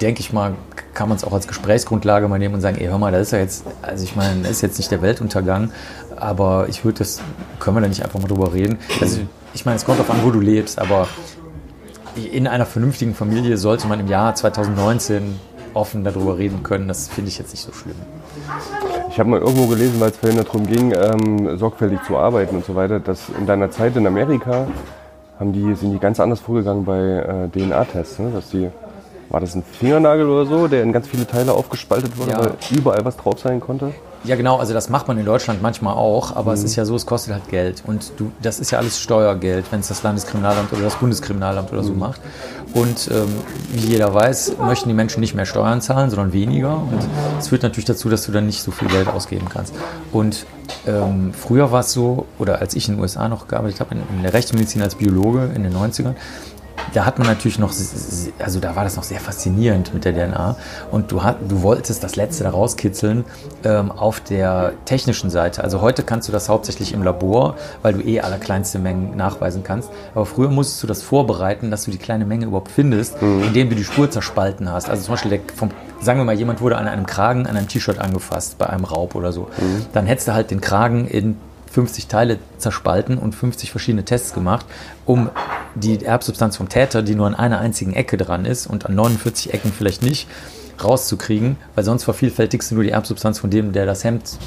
denke 0.00 0.20
ich 0.20 0.32
mal, 0.32 0.54
kann 0.92 1.08
man 1.08 1.16
es 1.16 1.24
auch 1.24 1.32
als 1.32 1.46
Gesprächsgrundlage 1.48 2.28
mal 2.28 2.38
nehmen 2.38 2.54
und 2.54 2.60
sagen, 2.60 2.76
ey, 2.78 2.86
hör 2.88 2.98
mal, 2.98 3.12
das 3.12 3.22
ist 3.22 3.30
ja 3.32 3.38
jetzt, 3.38 3.64
also 3.80 4.04
ich 4.04 4.16
meine, 4.16 4.42
das 4.42 4.50
ist 4.50 4.60
jetzt 4.60 4.78
nicht 4.78 4.90
der 4.90 5.00
Weltuntergang, 5.00 5.70
aber 6.16 6.66
ich 6.68 6.84
würde 6.84 6.98
das, 6.98 7.20
können 7.58 7.76
wir 7.76 7.80
da 7.80 7.88
nicht 7.88 8.04
einfach 8.04 8.20
mal 8.20 8.28
drüber 8.28 8.52
reden? 8.52 8.78
Also 9.00 9.20
ich 9.54 9.64
meine, 9.64 9.76
es 9.76 9.84
kommt 9.84 9.98
darauf 9.98 10.10
an, 10.10 10.22
wo 10.24 10.30
du 10.30 10.40
lebst, 10.40 10.78
aber 10.78 11.08
in 12.16 12.46
einer 12.46 12.66
vernünftigen 12.66 13.14
Familie 13.14 13.56
sollte 13.56 13.86
man 13.86 14.00
im 14.00 14.08
Jahr 14.08 14.34
2019 14.34 15.38
offen 15.74 16.04
darüber 16.04 16.36
reden 16.38 16.62
können. 16.62 16.88
Das 16.88 17.08
finde 17.08 17.30
ich 17.30 17.38
jetzt 17.38 17.52
nicht 17.52 17.64
so 17.64 17.72
schlimm. 17.72 17.96
Ich 19.10 19.18
habe 19.18 19.28
mal 19.28 19.40
irgendwo 19.40 19.66
gelesen, 19.66 20.00
weil 20.00 20.10
es 20.10 20.16
vorhin 20.16 20.42
darum 20.42 20.66
ging, 20.66 20.92
ähm, 20.92 21.58
sorgfältig 21.58 21.98
zu 22.06 22.16
arbeiten 22.16 22.56
und 22.56 22.64
so 22.64 22.74
weiter, 22.76 23.00
dass 23.00 23.28
in 23.38 23.46
deiner 23.46 23.70
Zeit 23.70 23.96
in 23.96 24.06
Amerika 24.06 24.66
haben 25.38 25.52
die, 25.52 25.74
sind 25.74 25.92
die 25.92 25.98
ganz 25.98 26.20
anders 26.20 26.40
vorgegangen 26.40 26.84
bei 26.84 26.98
äh, 26.98 27.48
DNA-Tests. 27.48 28.18
Ne? 28.20 28.30
Dass 28.32 28.50
die, 28.50 28.68
war 29.28 29.40
das 29.40 29.54
ein 29.54 29.62
Fingernagel 29.64 30.28
oder 30.28 30.46
so, 30.46 30.68
der 30.68 30.82
in 30.82 30.92
ganz 30.92 31.08
viele 31.08 31.26
Teile 31.26 31.52
aufgespaltet 31.52 32.16
wurde, 32.18 32.30
Ja. 32.30 32.38
weil 32.40 32.52
überall 32.70 33.04
was 33.04 33.16
drauf 33.16 33.38
sein 33.40 33.58
konnte? 33.60 33.92
Ja, 34.24 34.36
genau, 34.36 34.58
also 34.58 34.74
das 34.74 34.90
macht 34.90 35.08
man 35.08 35.16
in 35.18 35.24
Deutschland 35.24 35.62
manchmal 35.62 35.94
auch, 35.94 36.36
aber 36.36 36.50
Mhm. 36.52 36.58
es 36.58 36.64
ist 36.64 36.76
ja 36.76 36.84
so, 36.84 36.94
es 36.94 37.06
kostet 37.06 37.32
halt 37.32 37.48
Geld. 37.48 37.82
Und 37.86 38.12
du, 38.18 38.30
das 38.42 38.60
ist 38.60 38.70
ja 38.70 38.78
alles 38.78 39.00
Steuergeld, 39.00 39.64
wenn 39.70 39.80
es 39.80 39.88
das 39.88 40.02
Landeskriminalamt 40.02 40.70
oder 40.74 40.82
das 40.82 40.96
Bundeskriminalamt 40.96 41.72
oder 41.72 41.82
so 41.82 41.92
Mhm. 41.94 41.98
macht. 42.00 42.20
Und 42.74 43.08
ähm, 43.10 43.28
wie 43.72 43.86
jeder 43.92 44.12
weiß, 44.12 44.56
möchten 44.66 44.90
die 44.90 44.94
Menschen 44.94 45.20
nicht 45.20 45.34
mehr 45.34 45.46
Steuern 45.46 45.80
zahlen, 45.80 46.10
sondern 46.10 46.34
weniger. 46.34 46.74
Und 46.76 46.98
es 47.38 47.48
führt 47.48 47.62
natürlich 47.62 47.86
dazu, 47.86 48.10
dass 48.10 48.24
du 48.26 48.32
dann 48.32 48.44
nicht 48.46 48.62
so 48.62 48.70
viel 48.70 48.88
Geld 48.88 49.08
ausgeben 49.08 49.46
kannst. 49.48 49.74
Und 50.12 50.44
ähm, 50.86 51.32
früher 51.32 51.72
war 51.72 51.80
es 51.80 51.92
so, 51.92 52.26
oder 52.38 52.60
als 52.60 52.74
ich 52.74 52.88
in 52.88 52.96
den 52.96 53.00
USA 53.00 53.26
noch 53.28 53.48
gearbeitet 53.48 53.80
habe, 53.80 53.94
in, 53.94 54.02
in 54.18 54.22
der 54.22 54.34
Rechtsmedizin 54.34 54.82
als 54.82 54.96
Biologe 54.96 55.50
in 55.54 55.62
den 55.62 55.74
90ern, 55.74 56.14
da 56.94 57.04
hat 57.04 57.18
man 57.18 57.28
natürlich 57.28 57.58
noch, 57.58 57.72
also 58.38 58.60
da 58.60 58.76
war 58.76 58.84
das 58.84 58.96
noch 58.96 59.02
sehr 59.02 59.20
faszinierend 59.20 59.94
mit 59.94 60.04
der 60.04 60.12
DNA. 60.12 60.56
Und 60.90 61.12
du, 61.12 61.22
hat, 61.22 61.36
du 61.48 61.62
wolltest 61.62 62.02
das 62.02 62.16
Letzte 62.16 62.44
da 62.44 62.50
rauskitzeln 62.50 63.24
ähm, 63.64 63.90
auf 63.92 64.20
der 64.20 64.72
technischen 64.84 65.30
Seite. 65.30 65.62
Also 65.62 65.80
heute 65.80 66.02
kannst 66.02 66.28
du 66.28 66.32
das 66.32 66.48
hauptsächlich 66.48 66.92
im 66.92 67.02
Labor, 67.02 67.56
weil 67.82 67.94
du 67.94 68.00
eh 68.00 68.20
allerkleinste 68.20 68.78
Mengen 68.78 69.16
nachweisen 69.16 69.62
kannst. 69.62 69.90
Aber 70.14 70.26
früher 70.26 70.48
musstest 70.48 70.82
du 70.82 70.86
das 70.86 71.02
vorbereiten, 71.02 71.70
dass 71.70 71.84
du 71.84 71.90
die 71.90 71.98
kleine 71.98 72.24
Menge 72.26 72.46
überhaupt 72.46 72.70
findest, 72.70 73.20
indem 73.20 73.70
du 73.70 73.76
die 73.76 73.84
Spur 73.84 74.10
zerspalten 74.10 74.70
hast. 74.70 74.88
Also 74.88 75.04
zum 75.04 75.14
Beispiel 75.14 75.30
der, 75.30 75.40
vom, 75.54 75.70
sagen 76.00 76.18
wir 76.18 76.24
mal, 76.24 76.34
jemand 76.34 76.60
wurde 76.60 76.76
an 76.76 76.88
einem 76.88 77.06
Kragen, 77.06 77.46
an 77.46 77.56
einem 77.56 77.68
T-Shirt 77.68 77.98
angefasst 77.98 78.58
bei 78.58 78.66
einem 78.68 78.84
Raub 78.84 79.14
oder 79.14 79.32
so. 79.32 79.48
Dann 79.92 80.06
hättest 80.06 80.28
du 80.28 80.34
halt 80.34 80.50
den 80.50 80.60
Kragen 80.60 81.06
in 81.06 81.36
50 81.70 82.06
Teile 82.06 82.38
zerspalten 82.58 83.18
und 83.18 83.34
50 83.34 83.70
verschiedene 83.70 84.04
Tests 84.04 84.34
gemacht, 84.34 84.66
um 85.06 85.30
die 85.74 86.04
Erbsubstanz 86.04 86.56
vom 86.56 86.68
Täter, 86.68 87.02
die 87.02 87.14
nur 87.14 87.26
an 87.26 87.34
einer 87.34 87.60
einzigen 87.60 87.92
Ecke 87.92 88.16
dran 88.16 88.44
ist 88.44 88.66
und 88.66 88.86
an 88.86 88.94
49 88.94 89.54
Ecken 89.54 89.72
vielleicht 89.72 90.02
nicht, 90.02 90.28
rauszukriegen, 90.82 91.56
weil 91.74 91.84
sonst 91.84 92.04
vervielfältigst 92.04 92.70
du 92.70 92.74
nur 92.74 92.84
die 92.84 92.90
Erbsubstanz 92.90 93.38
von 93.38 93.50
dem, 93.50 93.72
der 93.72 93.86
das 93.86 94.02
Hemd 94.02 94.38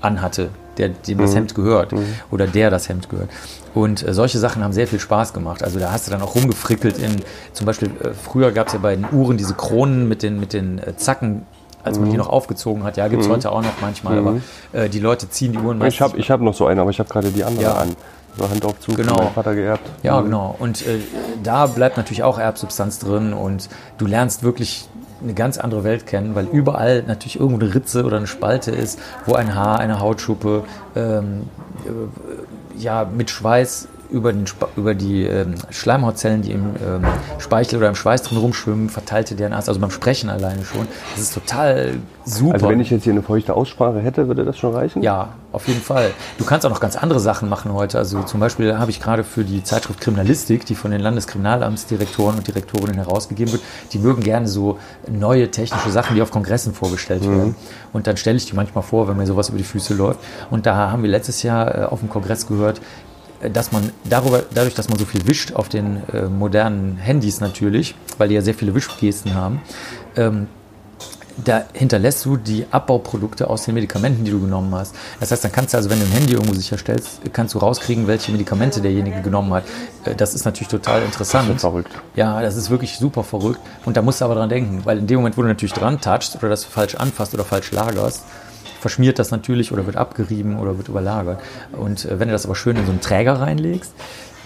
anhatte, 0.00 0.50
der, 0.78 0.90
dem 0.90 1.18
das 1.18 1.34
Hemd 1.34 1.54
gehört 1.54 1.92
oder 2.30 2.46
der 2.46 2.70
das 2.70 2.88
Hemd 2.88 3.08
gehört. 3.08 3.30
Und 3.74 4.06
äh, 4.06 4.14
solche 4.14 4.38
Sachen 4.38 4.62
haben 4.64 4.72
sehr 4.72 4.86
viel 4.86 5.00
Spaß 5.00 5.32
gemacht. 5.32 5.62
Also 5.62 5.78
da 5.78 5.92
hast 5.92 6.06
du 6.06 6.10
dann 6.10 6.22
auch 6.22 6.34
rumgefrickelt 6.34 6.98
in, 6.98 7.16
zum 7.52 7.66
Beispiel, 7.66 7.90
äh, 8.02 8.10
früher 8.14 8.52
gab 8.52 8.68
es 8.68 8.72
ja 8.72 8.78
bei 8.78 8.94
den 8.96 9.06
Uhren 9.12 9.36
diese 9.36 9.54
Kronen 9.54 10.08
mit 10.08 10.22
den, 10.22 10.40
mit 10.40 10.52
den 10.52 10.78
äh, 10.78 10.96
Zacken, 10.96 11.42
als 11.84 11.98
man 11.98 12.10
die 12.10 12.16
noch 12.16 12.28
aufgezogen 12.28 12.84
hat. 12.84 12.96
Ja, 12.96 13.08
gibt 13.08 13.22
es 13.22 13.28
heute 13.28 13.50
auch 13.52 13.62
noch 13.62 13.80
manchmal, 13.80 14.18
aber 14.18 14.36
äh, 14.72 14.88
die 14.88 15.00
Leute 15.00 15.28
ziehen 15.28 15.52
die 15.52 15.58
Uhren 15.58 15.78
meistens. 15.78 15.94
Ich 15.94 16.00
habe 16.00 16.18
ich 16.18 16.30
hab 16.30 16.40
noch 16.40 16.54
so 16.54 16.66
eine, 16.66 16.80
aber 16.80 16.90
ich 16.90 16.98
habe 16.98 17.08
gerade 17.08 17.30
die 17.30 17.44
andere 17.44 17.62
Ja. 17.64 17.74
an. 17.74 17.96
So 18.38 18.48
Handaufzug 18.48 18.96
Genau. 18.96 19.16
meinem 19.16 19.32
Vater 19.32 19.54
geerbt. 19.56 19.90
Ja, 20.04 20.20
genau. 20.20 20.54
Und 20.58 20.86
äh, 20.86 21.00
da 21.42 21.66
bleibt 21.66 21.96
natürlich 21.96 22.22
auch 22.22 22.38
Erbsubstanz 22.38 22.98
drin 23.00 23.32
und 23.32 23.68
du 23.98 24.06
lernst 24.06 24.44
wirklich 24.44 24.88
eine 25.22 25.34
ganz 25.34 25.58
andere 25.58 25.82
Welt 25.84 26.06
kennen, 26.06 26.34
weil 26.36 26.46
überall 26.46 27.02
natürlich 27.06 27.40
irgendwo 27.40 27.60
eine 27.64 27.74
Ritze 27.74 28.04
oder 28.04 28.18
eine 28.18 28.26
Spalte 28.28 28.70
ist, 28.70 28.98
wo 29.26 29.34
ein 29.34 29.54
Haar, 29.54 29.80
eine 29.80 29.98
Hautschuppe, 30.00 30.62
ähm, 30.94 31.48
äh, 31.84 32.80
ja, 32.80 33.04
mit 33.04 33.30
Schweiß 33.30 33.88
über, 34.10 34.32
den, 34.32 34.44
über 34.76 34.94
die 34.94 35.24
ähm, 35.24 35.54
Schleimhautzellen, 35.70 36.42
die 36.42 36.52
im 36.52 36.74
ähm, 36.84 37.04
Speichel 37.38 37.78
oder 37.78 37.88
im 37.88 37.94
Schweiß 37.94 38.22
drin 38.22 38.38
rumschwimmen, 38.38 38.88
verteilte 38.88 39.36
DNA, 39.36 39.56
also 39.56 39.78
beim 39.78 39.90
Sprechen 39.90 40.30
alleine 40.30 40.64
schon. 40.64 40.86
Das 41.14 41.22
ist 41.22 41.34
total 41.34 41.94
super. 42.24 42.54
Also 42.54 42.68
wenn 42.68 42.80
ich 42.80 42.90
jetzt 42.90 43.04
hier 43.04 43.12
eine 43.12 43.22
feuchte 43.22 43.54
Aussprache 43.54 44.00
hätte, 44.00 44.28
würde 44.28 44.44
das 44.44 44.58
schon 44.58 44.74
reichen? 44.74 45.02
Ja, 45.02 45.30
auf 45.52 45.66
jeden 45.68 45.80
Fall. 45.80 46.10
Du 46.38 46.44
kannst 46.44 46.64
auch 46.66 46.70
noch 46.70 46.80
ganz 46.80 46.96
andere 46.96 47.20
Sachen 47.20 47.48
machen 47.48 47.72
heute. 47.72 47.98
Also 47.98 48.22
zum 48.22 48.40
Beispiel 48.40 48.78
habe 48.78 48.90
ich 48.90 49.00
gerade 49.00 49.24
für 49.24 49.44
die 49.44 49.64
Zeitschrift 49.64 50.00
Kriminalistik, 50.00 50.64
die 50.66 50.74
von 50.74 50.90
den 50.90 51.00
Landeskriminalamtsdirektoren 51.00 52.36
und 52.36 52.46
Direktorinnen 52.46 52.96
herausgegeben 52.96 53.52
wird, 53.52 53.62
die 53.92 53.98
mögen 53.98 54.22
gerne 54.22 54.48
so 54.48 54.78
neue 55.08 55.50
technische 55.50 55.90
Sachen, 55.90 56.14
die 56.14 56.22
auf 56.22 56.30
Kongressen 56.30 56.72
vorgestellt 56.74 57.22
werden. 57.22 57.54
Und 57.92 58.06
dann 58.06 58.16
stelle 58.16 58.36
ich 58.36 58.46
die 58.46 58.54
manchmal 58.54 58.84
vor, 58.84 59.08
wenn 59.08 59.16
mir 59.16 59.26
sowas 59.26 59.48
über 59.48 59.58
die 59.58 59.64
Füße 59.64 59.94
läuft. 59.94 60.20
Und 60.50 60.66
da 60.66 60.90
haben 60.90 61.02
wir 61.02 61.10
letztes 61.10 61.42
Jahr 61.42 61.74
äh, 61.74 61.84
auf 61.84 62.00
dem 62.00 62.08
Kongress 62.08 62.46
gehört, 62.46 62.80
dass 63.48 63.72
man 63.72 63.90
darüber, 64.04 64.42
dadurch, 64.52 64.74
dass 64.74 64.88
man 64.88 64.98
so 64.98 65.04
viel 65.04 65.26
wischt 65.26 65.52
auf 65.54 65.68
den 65.68 66.02
äh, 66.12 66.22
modernen 66.26 66.96
Handys 66.96 67.40
natürlich, 67.40 67.94
weil 68.18 68.28
die 68.28 68.34
ja 68.34 68.42
sehr 68.42 68.54
viele 68.54 68.74
Wischgesten 68.74 69.34
haben, 69.34 69.62
ähm, 70.16 70.46
da 71.44 71.64
hinterlässt 71.72 72.24
du 72.26 72.36
die 72.36 72.66
Abbauprodukte 72.70 73.48
aus 73.48 73.64
den 73.64 73.74
Medikamenten, 73.74 74.24
die 74.24 74.30
du 74.30 74.40
genommen 74.40 74.74
hast. 74.74 74.94
Das 75.20 75.30
heißt, 75.30 75.42
dann 75.44 75.52
kannst 75.52 75.72
du 75.72 75.78
also, 75.78 75.88
wenn 75.88 75.98
du 75.98 76.04
ein 76.04 76.12
Handy 76.12 76.34
irgendwo 76.34 76.52
sicherstellst, 76.52 77.20
kannst 77.32 77.54
du 77.54 77.58
rauskriegen, 77.58 78.06
welche 78.06 78.30
Medikamente 78.32 78.82
derjenige 78.82 79.22
genommen 79.22 79.52
hat. 79.54 79.64
Äh, 80.04 80.14
Das 80.14 80.34
ist 80.34 80.44
natürlich 80.44 80.68
total 80.68 81.02
interessant. 81.02 81.48
Das 81.48 81.56
ist 81.56 81.60
verrückt. 81.62 81.92
Ja, 82.16 82.42
das 82.42 82.56
ist 82.56 82.68
wirklich 82.70 82.98
super 82.98 83.24
verrückt. 83.24 83.60
Und 83.86 83.96
da 83.96 84.02
musst 84.02 84.20
du 84.20 84.24
aber 84.26 84.34
dran 84.34 84.48
denken, 84.48 84.82
weil 84.84 84.98
in 84.98 85.06
dem 85.06 85.16
Moment, 85.16 85.36
wo 85.38 85.42
du 85.42 85.48
natürlich 85.48 85.72
dran 85.72 86.00
touchst 86.00 86.36
oder 86.36 86.48
das 86.48 86.64
falsch 86.64 86.94
anfasst 86.96 87.32
oder 87.32 87.44
falsch 87.44 87.70
lagerst, 87.72 88.22
verschmiert 88.80 89.18
das 89.18 89.30
natürlich 89.30 89.72
oder 89.72 89.86
wird 89.86 89.96
abgerieben 89.96 90.58
oder 90.58 90.76
wird 90.76 90.88
überlagert. 90.88 91.40
Und 91.72 92.04
äh, 92.04 92.18
wenn 92.18 92.28
du 92.28 92.32
das 92.32 92.46
aber 92.46 92.54
schön 92.54 92.76
in 92.76 92.86
so 92.86 92.90
einen 92.90 93.00
Träger 93.00 93.34
reinlegst, 93.40 93.92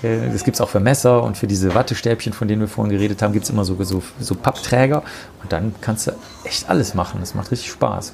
äh, 0.02 0.30
das 0.30 0.44
gibt 0.44 0.56
es 0.56 0.60
auch 0.60 0.68
für 0.68 0.80
Messer 0.80 1.22
und 1.22 1.36
für 1.36 1.46
diese 1.46 1.74
Wattestäbchen, 1.74 2.32
von 2.32 2.48
denen 2.48 2.60
wir 2.60 2.68
vorhin 2.68 2.92
geredet 2.92 3.22
haben, 3.22 3.32
gibt 3.32 3.44
es 3.44 3.50
immer 3.50 3.64
so, 3.64 3.82
so, 3.82 4.02
so 4.20 4.34
Pappträger. 4.34 5.02
Und 5.42 5.52
dann 5.52 5.74
kannst 5.80 6.06
du 6.06 6.12
echt 6.44 6.68
alles 6.68 6.94
machen. 6.94 7.20
Das 7.20 7.34
macht 7.34 7.50
richtig 7.50 7.70
Spaß. 7.70 8.12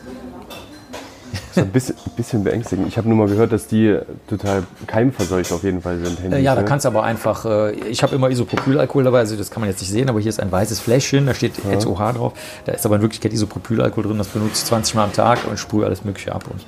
Das 1.33 1.57
ist 1.57 1.63
ein 1.63 1.71
bisschen, 1.71 1.97
bisschen 2.17 2.45
beängstigend. 2.45 2.89
Ich 2.89 2.97
habe 2.97 3.09
nur 3.09 3.17
mal 3.17 3.29
gehört, 3.29 3.53
dass 3.53 3.67
die 3.67 3.99
total 4.29 4.65
keimverseucht 4.87 5.53
auf 5.53 5.63
jeden 5.65 5.83
Fall 5.83 5.99
sind. 5.99 6.21
Handys, 6.21 6.39
Äh, 6.39 6.43
ja, 6.43 6.55
da 6.55 6.63
ne? 6.63 6.67
kannst 6.67 6.85
du 6.85 6.89
aber 6.89 7.03
einfach, 7.05 7.45
äh, 7.45 7.73
ich 7.73 8.03
habe 8.03 8.15
immer 8.15 8.31
Isopropylalkohol 8.31 9.05
dabei, 9.05 9.19
also 9.21 9.37
das 9.37 9.51
kann 9.51 9.61
man 9.61 9.71
jetzt 9.71 9.81
nicht 9.81 9.91
sehen, 9.91 10.09
aber 10.09 10.21
hier 10.21 10.29
ist 10.29 10.41
ein 10.41 10.51
weißes 10.51 10.81
Fläschchen, 10.81 11.27
da 11.27 11.35
steht 11.35 11.55
SOH 11.57 12.13
drauf. 12.13 12.33
Da 12.65 12.73
ist 12.73 12.85
aber 12.87 12.97
in 12.97 13.03
Wirklichkeit 13.03 13.33
Isopropylalkohol 13.33 14.05
drin, 14.05 14.19
das 14.19 14.29
benutze 14.29 14.53
ich 14.55 14.65
20 14.65 14.95
Mal 14.95 15.05
am 15.05 15.13
Tag 15.13 15.39
und 15.49 15.59
sprühe 15.59 15.85
alles 15.87 16.05
Mögliche 16.05 16.33
ab. 16.35 16.45
Und 16.51 16.61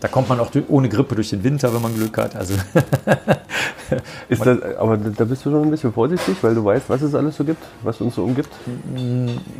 da 0.00 0.08
kommt 0.08 0.28
man 0.28 0.40
auch 0.40 0.50
ohne 0.68 0.88
Grippe 0.88 1.14
durch 1.14 1.30
den 1.30 1.44
Winter, 1.44 1.72
wenn 1.74 1.82
man 1.82 1.94
Glück 1.94 2.16
hat. 2.18 2.34
Also 2.34 2.54
Ist 4.28 4.46
das, 4.46 4.58
aber 4.78 4.96
da 4.96 5.24
bist 5.24 5.44
du 5.44 5.50
schon 5.50 5.62
ein 5.62 5.70
bisschen 5.70 5.92
vorsichtig, 5.92 6.36
weil 6.42 6.54
du 6.54 6.64
weißt, 6.64 6.88
was 6.88 7.02
es 7.02 7.14
alles 7.14 7.36
so 7.36 7.44
gibt, 7.44 7.62
was 7.82 8.00
uns 8.00 8.14
so 8.14 8.22
umgibt. 8.24 8.48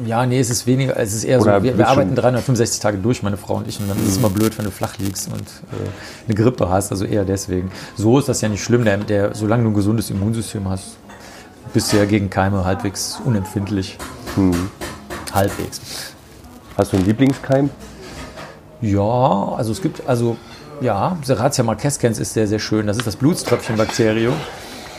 ja, 0.06 0.24
nee, 0.24 0.38
es 0.38 0.50
ist 0.50 0.66
weniger, 0.66 0.96
es 0.96 1.14
ist 1.14 1.24
eher 1.24 1.40
Oder 1.40 1.58
so, 1.58 1.64
wir, 1.64 1.76
wir 1.76 1.88
arbeiten 1.88 2.10
schon- 2.10 2.16
365 2.16 2.80
Tage 2.80 2.98
durch, 2.98 3.22
meine 3.22 3.36
Frau 3.36 3.56
und 3.56 3.68
ich, 3.68 3.80
und 3.80 3.88
dann 3.88 3.98
ist 3.98 4.08
es 4.08 4.16
immer 4.18 4.30
blöd, 4.30 4.56
wenn 4.56 4.64
du 4.64 4.70
flach 4.70 4.96
liegst 4.98 5.32
und 5.32 5.40
äh, 5.42 6.26
eine 6.26 6.34
Grippe 6.34 6.68
hast, 6.68 6.92
also 6.92 7.04
eher 7.04 7.24
deswegen. 7.24 7.70
So 7.96 8.18
ist 8.18 8.28
das 8.28 8.40
ja 8.40 8.48
nicht 8.48 8.62
schlimm, 8.62 8.84
der, 8.84 8.98
der, 8.98 9.34
solange 9.34 9.64
du 9.64 9.70
ein 9.70 9.74
gesundes 9.74 10.10
Immunsystem 10.10 10.68
hast, 10.68 10.96
bist 11.72 11.92
du 11.92 11.96
ja 11.96 12.04
gegen 12.04 12.30
Keime 12.30 12.64
halbwegs 12.64 13.20
unempfindlich. 13.24 13.98
Halbwegs. 15.32 15.80
Hast 16.76 16.92
du 16.92 16.96
einen 16.96 17.06
Lieblingskeim? 17.06 17.68
Ja, 18.80 19.54
also 19.56 19.72
es 19.72 19.82
gibt, 19.82 20.06
also 20.08 20.36
ja, 20.80 21.16
Serratia 21.22 21.64
marquescens 21.64 22.18
ist 22.18 22.32
sehr, 22.32 22.46
sehr 22.46 22.58
schön. 22.58 22.86
Das 22.86 22.96
ist 22.96 23.06
das 23.06 23.16
Blutströpfchenbakterium. 23.16 24.34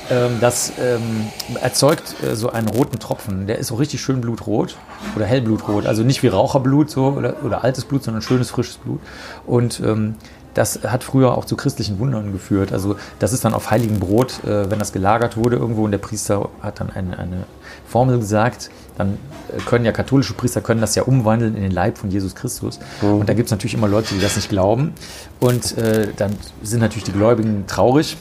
Ähm, 0.10 0.38
das 0.40 0.74
ähm, 0.80 1.28
erzeugt 1.62 2.16
äh, 2.24 2.36
so 2.36 2.52
einen 2.52 2.68
roten 2.68 3.00
Tropfen. 3.00 3.48
Der 3.48 3.58
ist 3.58 3.68
so 3.68 3.76
richtig 3.76 4.02
schön 4.02 4.22
blutrot 4.22 4.76
oder 5.16 5.26
hellblutrot. 5.26 5.86
Also 5.86 6.04
nicht 6.04 6.22
wie 6.22 6.28
Raucherblut 6.28 6.90
so 6.90 7.08
oder, 7.08 7.44
oder 7.44 7.64
altes 7.64 7.86
Blut, 7.86 8.04
sondern 8.04 8.22
schönes, 8.22 8.52
frisches 8.52 8.78
Blut. 8.78 9.00
Und 9.48 9.80
ähm, 9.80 10.16
das 10.54 10.82
hat 10.84 11.04
früher 11.04 11.38
auch 11.38 11.46
zu 11.46 11.56
christlichen 11.56 11.98
Wundern 12.00 12.34
geführt. 12.34 12.74
Also 12.74 12.98
das 13.20 13.34
ist 13.34 13.46
dann 13.46 13.54
auf 13.54 13.72
heiligem 13.72 14.00
Brot, 14.00 14.44
äh, 14.44 14.70
wenn 14.70 14.80
das 14.80 14.92
gelagert 14.92 15.38
wurde 15.38 15.56
irgendwo 15.56 15.86
und 15.86 15.92
der 15.92 15.98
Priester 15.98 16.50
hat 16.62 16.80
dann 16.80 16.90
eine, 16.90 17.18
eine 17.18 17.44
Formel 17.88 18.20
gesagt, 18.20 18.70
dann 19.02 19.18
äh, 19.50 19.60
können 19.66 19.86
ja 19.86 19.92
katholische 19.92 20.34
Priester 20.34 20.62
können 20.62 20.82
das 20.82 20.96
ja 20.96 21.04
umwandeln 21.04 21.56
in 21.56 21.64
den 21.64 21.72
Leib 21.72 21.98
von 21.98 22.10
Jesus 22.12 22.36
Christus. 22.36 22.80
Und 23.02 23.28
da 23.30 23.34
gibt 23.34 23.48
es 23.48 23.52
natürlich 23.52 23.74
immer 23.74 23.88
Leute, 23.88 24.14
die 24.14 24.22
das 24.22 24.36
nicht 24.36 24.50
glauben. 24.50 24.94
Und 25.40 25.78
äh, 25.78 26.08
dann 26.16 26.36
sind 26.62 26.80
natürlich 26.80 27.04
die 27.04 27.12
Gläubigen 27.12 27.66
traurig. 27.68 28.18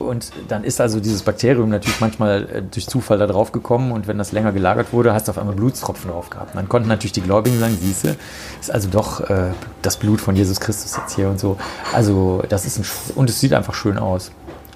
Und 0.00 0.32
dann 0.48 0.64
ist 0.64 0.80
also 0.80 0.98
dieses 0.98 1.22
Bakterium 1.22 1.68
natürlich 1.68 2.00
manchmal 2.00 2.48
äh, 2.50 2.62
durch 2.62 2.88
Zufall 2.88 3.18
da 3.18 3.26
drauf 3.26 3.52
gekommen 3.52 3.92
und 3.92 4.06
wenn 4.06 4.16
das 4.16 4.32
länger 4.32 4.50
gelagert 4.50 4.94
wurde, 4.94 5.12
hast 5.12 5.28
du 5.28 5.32
auf 5.32 5.38
einmal 5.38 5.54
Blutstropfen 5.54 6.10
drauf 6.10 6.30
gehabt. 6.30 6.54
Und 6.54 6.56
dann 6.56 6.70
konnten 6.70 6.88
natürlich 6.88 7.12
die 7.12 7.20
Gläubigen 7.20 7.58
sagen, 7.58 7.76
siehste, 7.78 8.16
ist 8.60 8.70
also 8.70 8.88
doch 8.88 9.20
äh, 9.28 9.50
das 9.82 9.98
Blut 9.98 10.22
von 10.22 10.34
Jesus 10.36 10.58
Christus 10.58 10.96
jetzt 10.96 11.16
hier 11.16 11.28
und 11.28 11.38
so. 11.38 11.58
Also 11.92 12.42
das 12.48 12.64
ist 12.64 12.78
ein, 12.78 13.14
und 13.14 13.28
es 13.28 13.40
sieht 13.40 13.52
einfach 13.52 13.74
schön 13.74 13.98
aus. 13.98 14.30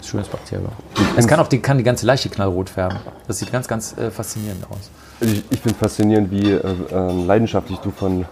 Schönes 0.07 0.29
Bakterium. 0.29 0.73
Es 1.17 1.27
kann 1.27 1.41
auch 1.41 1.49
die, 1.49 1.61
kann 1.61 1.79
die 1.79 1.85
ganze 1.85 2.07
Leiche 2.07 2.29
knallrot 2.29 2.71
färben. 2.71 2.99
Das 3.27 3.39
sieht 3.39 3.53
ganz, 3.53 3.69
ganz 3.69 3.97
äh, 3.97 4.11
faszinierend 4.11 4.65
aus. 4.71 4.91
Ich, 5.21 5.45
ich 5.51 5.61
finde 5.61 5.79
faszinierend, 5.79 6.31
wie 6.31 6.53
äh, 6.53 6.75
ähm, 6.93 7.27
leidenschaftlich 7.27 7.79
du 7.79 7.91
von, 7.91 8.25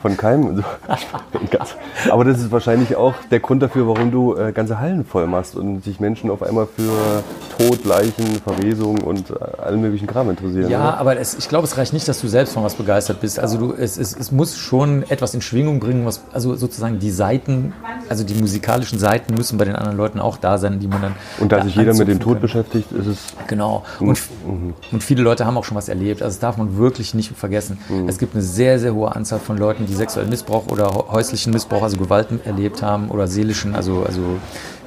von 0.00 0.16
Keimen. 0.16 0.64
Ganz- 1.50 1.76
Aber 2.10 2.24
das 2.24 2.38
ist 2.38 2.50
wahrscheinlich 2.50 2.96
auch 2.96 3.14
der 3.30 3.40
Grund 3.40 3.62
dafür, 3.62 3.86
warum 3.86 4.10
du 4.10 4.36
äh, 4.36 4.52
ganze 4.52 4.78
Hallen 4.80 5.04
voll 5.04 5.26
machst 5.26 5.56
und 5.56 5.84
sich 5.84 6.00
Menschen 6.00 6.30
auf 6.30 6.42
einmal 6.42 6.66
für 6.66 7.22
Tod, 7.58 7.84
Leichen, 7.84 8.40
Verwesung 8.42 9.00
und 9.00 9.30
äh, 9.30 9.34
allen 9.60 9.80
möglichen 9.80 10.06
Kram 10.06 10.30
interessieren. 10.30 10.70
Ja, 10.70 10.80
oder? 10.80 10.98
aber 10.98 11.18
es, 11.18 11.34
ich 11.34 11.48
glaube, 11.48 11.64
es 11.64 11.76
reicht 11.76 11.92
nicht, 11.92 12.06
dass 12.08 12.20
du 12.20 12.28
selbst 12.28 12.54
von 12.54 12.64
was 12.64 12.74
begeistert 12.74 13.20
bist. 13.20 13.38
Also 13.38 13.58
du, 13.58 13.72
es, 13.72 13.98
es, 13.98 14.16
es 14.16 14.32
muss 14.32 14.56
schon 14.56 15.04
etwas 15.08 15.34
in 15.34 15.40
Schwingung 15.40 15.80
bringen, 15.80 16.06
was 16.06 16.22
also 16.32 16.54
sozusagen 16.54 16.98
die 16.98 17.10
Seiten 17.10 17.72
also 18.08 18.24
die 18.24 18.34
musikalischen 18.34 18.98
Seiten 18.98 19.34
müssen 19.34 19.58
bei 19.58 19.64
den 19.64 19.76
anderen 19.76 19.96
Leuten 19.96 20.20
auch 20.20 20.36
da 20.38 20.58
sein, 20.58 20.80
die 20.80 20.86
man 20.86 21.02
dann. 21.02 21.14
Und 21.38 21.52
da 21.52 21.62
sich 21.62 21.74
jeder 21.74 21.94
mit 21.94 22.08
dem 22.08 22.20
Tod 22.20 22.34
kann. 22.34 22.42
beschäftigt, 22.42 22.92
ist 22.92 23.06
es. 23.06 23.18
Genau. 23.46 23.84
Und, 24.00 24.18
mhm. 24.46 24.74
und 24.92 25.02
viele 25.02 25.22
Leute 25.22 25.46
haben 25.46 25.56
auch 25.56 25.64
schon 25.64 25.76
was 25.76 25.88
erlebt. 25.88 26.22
Also 26.22 26.34
das 26.34 26.40
darf 26.40 26.56
man 26.56 26.76
wirklich 26.78 27.14
nicht 27.14 27.36
vergessen. 27.36 27.78
Mhm. 27.88 28.08
Es 28.08 28.18
gibt 28.18 28.34
eine 28.34 28.42
sehr, 28.42 28.78
sehr 28.78 28.94
hohe 28.94 29.14
Anzahl 29.14 29.38
von 29.38 29.58
Leuten, 29.58 29.86
die 29.88 29.94
sexuellen 29.94 30.30
Missbrauch 30.30 30.66
oder 30.68 30.92
häuslichen 31.10 31.52
Missbrauch, 31.52 31.82
also 31.82 31.96
Gewalt 31.96 32.28
erlebt 32.44 32.82
haben 32.82 33.10
oder 33.10 33.26
seelischen, 33.26 33.74
also, 33.74 34.04
also 34.04 34.22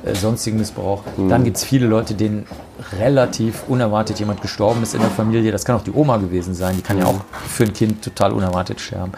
äh, 0.05 0.15
sonstigen 0.15 0.57
Missbrauch. 0.57 1.03
Mhm. 1.17 1.29
Dann 1.29 1.43
gibt 1.43 1.57
es 1.57 1.63
viele 1.63 1.87
Leute, 1.87 2.13
denen 2.13 2.45
relativ 2.99 3.63
unerwartet 3.67 4.19
jemand 4.19 4.41
gestorben 4.41 4.81
ist 4.83 4.95
in 4.95 5.01
der 5.01 5.09
Familie. 5.09 5.51
Das 5.51 5.65
kann 5.65 5.75
auch 5.75 5.83
die 5.83 5.91
Oma 5.91 6.17
gewesen 6.17 6.53
sein. 6.53 6.75
Die 6.75 6.81
kann 6.81 6.97
ja 6.97 7.03
mhm. 7.03 7.09
auch 7.09 7.21
für 7.47 7.63
ein 7.63 7.73
Kind 7.73 8.03
total 8.03 8.31
unerwartet 8.33 8.79
sterben. 8.79 9.11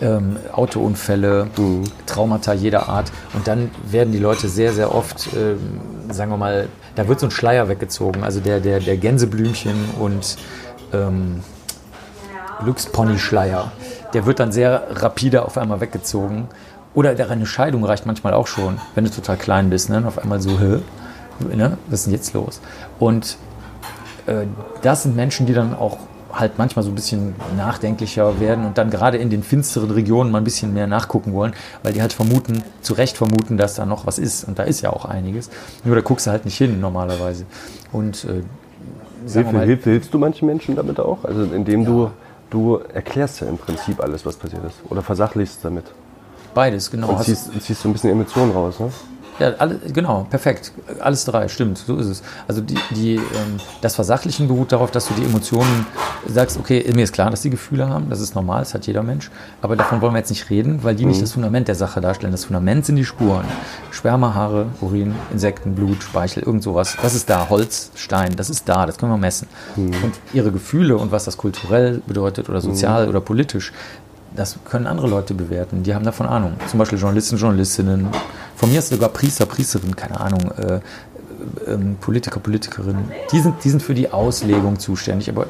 Ähm, 0.00 0.36
Autounfälle, 0.52 1.48
mhm. 1.56 1.84
Traumata 2.06 2.52
jeder 2.52 2.88
Art. 2.88 3.10
Und 3.34 3.48
dann 3.48 3.70
werden 3.90 4.12
die 4.12 4.18
Leute 4.18 4.48
sehr, 4.48 4.72
sehr 4.72 4.94
oft, 4.94 5.28
ähm, 5.34 5.58
sagen 6.10 6.30
wir 6.30 6.36
mal, 6.36 6.68
da 6.94 7.08
wird 7.08 7.20
so 7.20 7.26
ein 7.26 7.30
Schleier 7.30 7.68
weggezogen. 7.68 8.22
Also 8.22 8.40
der, 8.40 8.60
der, 8.60 8.80
der 8.80 8.96
Gänseblümchen 8.96 9.76
und 9.98 10.36
ähm, 10.92 11.42
Glückspony-Schleier. 12.62 13.72
Der 14.12 14.26
wird 14.26 14.40
dann 14.40 14.52
sehr 14.52 14.82
rapide 14.90 15.44
auf 15.44 15.58
einmal 15.58 15.80
weggezogen. 15.80 16.48
Oder 16.94 17.10
eine 17.30 17.46
Scheidung 17.46 17.84
reicht 17.84 18.06
manchmal 18.06 18.34
auch 18.34 18.46
schon, 18.46 18.78
wenn 18.94 19.04
du 19.04 19.10
total 19.10 19.36
klein 19.36 19.70
bist. 19.70 19.90
Ne? 19.90 19.98
Und 19.98 20.06
auf 20.06 20.18
einmal 20.18 20.40
so, 20.40 20.58
hä? 20.58 20.80
Ne? 21.54 21.78
Was 21.88 22.00
ist 22.00 22.06
denn 22.06 22.14
jetzt 22.14 22.32
los? 22.32 22.60
Und 22.98 23.36
äh, 24.26 24.46
das 24.82 25.04
sind 25.04 25.14
Menschen, 25.14 25.46
die 25.46 25.54
dann 25.54 25.74
auch 25.74 25.98
halt 26.32 26.58
manchmal 26.58 26.84
so 26.84 26.90
ein 26.90 26.94
bisschen 26.94 27.34
nachdenklicher 27.56 28.38
werden 28.40 28.66
und 28.66 28.78
dann 28.78 28.90
gerade 28.90 29.16
in 29.16 29.30
den 29.30 29.42
finsteren 29.42 29.90
Regionen 29.90 30.30
mal 30.30 30.38
ein 30.38 30.44
bisschen 30.44 30.74
mehr 30.74 30.86
nachgucken 30.86 31.32
wollen, 31.32 31.52
weil 31.82 31.92
die 31.92 32.00
halt 32.02 32.12
vermuten, 32.12 32.62
zu 32.82 32.94
Recht 32.94 33.16
vermuten, 33.16 33.56
dass 33.56 33.74
da 33.74 33.86
noch 33.86 34.06
was 34.06 34.18
ist. 34.18 34.44
Und 34.44 34.58
da 34.58 34.64
ist 34.64 34.80
ja 34.80 34.90
auch 34.90 35.04
einiges. 35.04 35.50
Nur 35.84 35.94
da 35.94 36.02
guckst 36.02 36.26
du 36.26 36.30
halt 36.30 36.44
nicht 36.44 36.58
hin 36.58 36.80
normalerweise. 36.80 37.44
Und 37.92 38.24
äh, 38.24 38.42
Hilfe, 39.26 39.52
mal, 39.52 39.66
hilfst 39.66 40.14
du 40.14 40.18
manchen 40.18 40.46
Menschen 40.46 40.76
damit 40.76 41.00
auch? 41.00 41.24
Also 41.24 41.42
indem 41.42 41.82
ja. 41.82 41.86
du, 41.88 42.10
du 42.50 42.76
erklärst 42.92 43.40
ja 43.40 43.46
im 43.46 43.58
Prinzip 43.58 44.00
alles, 44.00 44.24
was 44.24 44.36
passiert 44.36 44.64
ist. 44.64 44.76
Oder 44.88 45.02
versachlichst 45.02 45.64
damit. 45.64 45.84
Beides, 46.54 46.90
genau. 46.90 47.10
Und 47.10 47.24
ziehst, 47.24 47.50
ziehst 47.60 47.82
so 47.82 47.88
ein 47.88 47.92
bisschen 47.92 48.10
Emotionen 48.10 48.52
raus, 48.52 48.80
ne? 48.80 48.90
Ja, 49.38 49.52
alle, 49.58 49.76
genau, 49.92 50.26
perfekt. 50.28 50.72
Alles 51.00 51.24
drei, 51.24 51.48
stimmt, 51.48 51.78
so 51.78 51.96
ist 51.96 52.06
es. 52.06 52.22
Also 52.48 52.60
die, 52.60 52.78
die, 52.90 53.14
ähm, 53.16 53.58
das 53.80 53.94
Versachlichen 53.94 54.48
beruht 54.48 54.72
darauf, 54.72 54.90
dass 54.90 55.06
du 55.06 55.14
die 55.14 55.24
Emotionen 55.24 55.86
sagst, 56.26 56.58
okay, 56.58 56.84
mir 56.94 57.04
ist 57.04 57.12
klar, 57.12 57.30
dass 57.30 57.42
die 57.42 57.50
Gefühle 57.50 57.88
haben, 57.88 58.10
das 58.10 58.20
ist 58.20 58.34
normal, 58.34 58.60
das 58.60 58.74
hat 58.74 58.86
jeder 58.86 59.02
Mensch, 59.02 59.30
aber 59.62 59.76
davon 59.76 60.00
wollen 60.00 60.14
wir 60.14 60.18
jetzt 60.18 60.30
nicht 60.30 60.50
reden, 60.50 60.82
weil 60.82 60.94
die 60.94 61.04
mhm. 61.04 61.10
nicht 61.10 61.22
das 61.22 61.32
Fundament 61.32 61.68
der 61.68 61.74
Sache 61.76 62.00
darstellen. 62.00 62.32
Das 62.32 62.46
Fundament 62.46 62.84
sind 62.86 62.96
die 62.96 63.04
Spuren. 63.04 63.44
Sperma, 63.90 64.34
Haare, 64.34 64.66
Urin, 64.80 65.14
Insekten, 65.32 65.74
Blut, 65.74 66.02
Speichel, 66.02 66.42
irgend 66.42 66.62
sowas. 66.62 66.96
Das 67.00 67.14
ist 67.14 67.30
da, 67.30 67.48
Holz, 67.48 67.90
Stein, 67.94 68.34
das 68.36 68.50
ist 68.50 68.68
da, 68.68 68.86
das 68.86 68.98
können 68.98 69.12
wir 69.12 69.18
messen. 69.18 69.48
Mhm. 69.76 69.94
Und 70.02 70.14
ihre 70.32 70.50
Gefühle 70.50 70.96
und 70.96 71.12
was 71.12 71.24
das 71.24 71.36
kulturell 71.36 72.02
bedeutet 72.06 72.48
oder 72.48 72.60
sozial 72.60 73.04
mhm. 73.04 73.10
oder 73.10 73.20
politisch, 73.20 73.72
das 74.34 74.56
können 74.64 74.86
andere 74.86 75.08
Leute 75.08 75.34
bewerten, 75.34 75.82
die 75.82 75.94
haben 75.94 76.04
davon 76.04 76.26
Ahnung. 76.26 76.52
Zum 76.68 76.78
Beispiel 76.78 76.98
Journalisten, 76.98 77.36
Journalistinnen, 77.36 78.08
von 78.56 78.70
mir 78.70 78.78
ist 78.78 78.88
sogar 78.88 79.08
Priester, 79.08 79.46
Priesterin, 79.46 79.94
keine 79.96 80.20
Ahnung, 80.20 80.50
äh, 80.52 80.74
äh, 80.76 81.78
Politiker, 82.00 82.40
Politikerinnen. 82.40 83.10
Die 83.32 83.40
sind, 83.40 83.62
die 83.64 83.70
sind 83.70 83.82
für 83.82 83.94
die 83.94 84.10
Auslegung 84.10 84.78
zuständig, 84.78 85.28
aber 85.30 85.46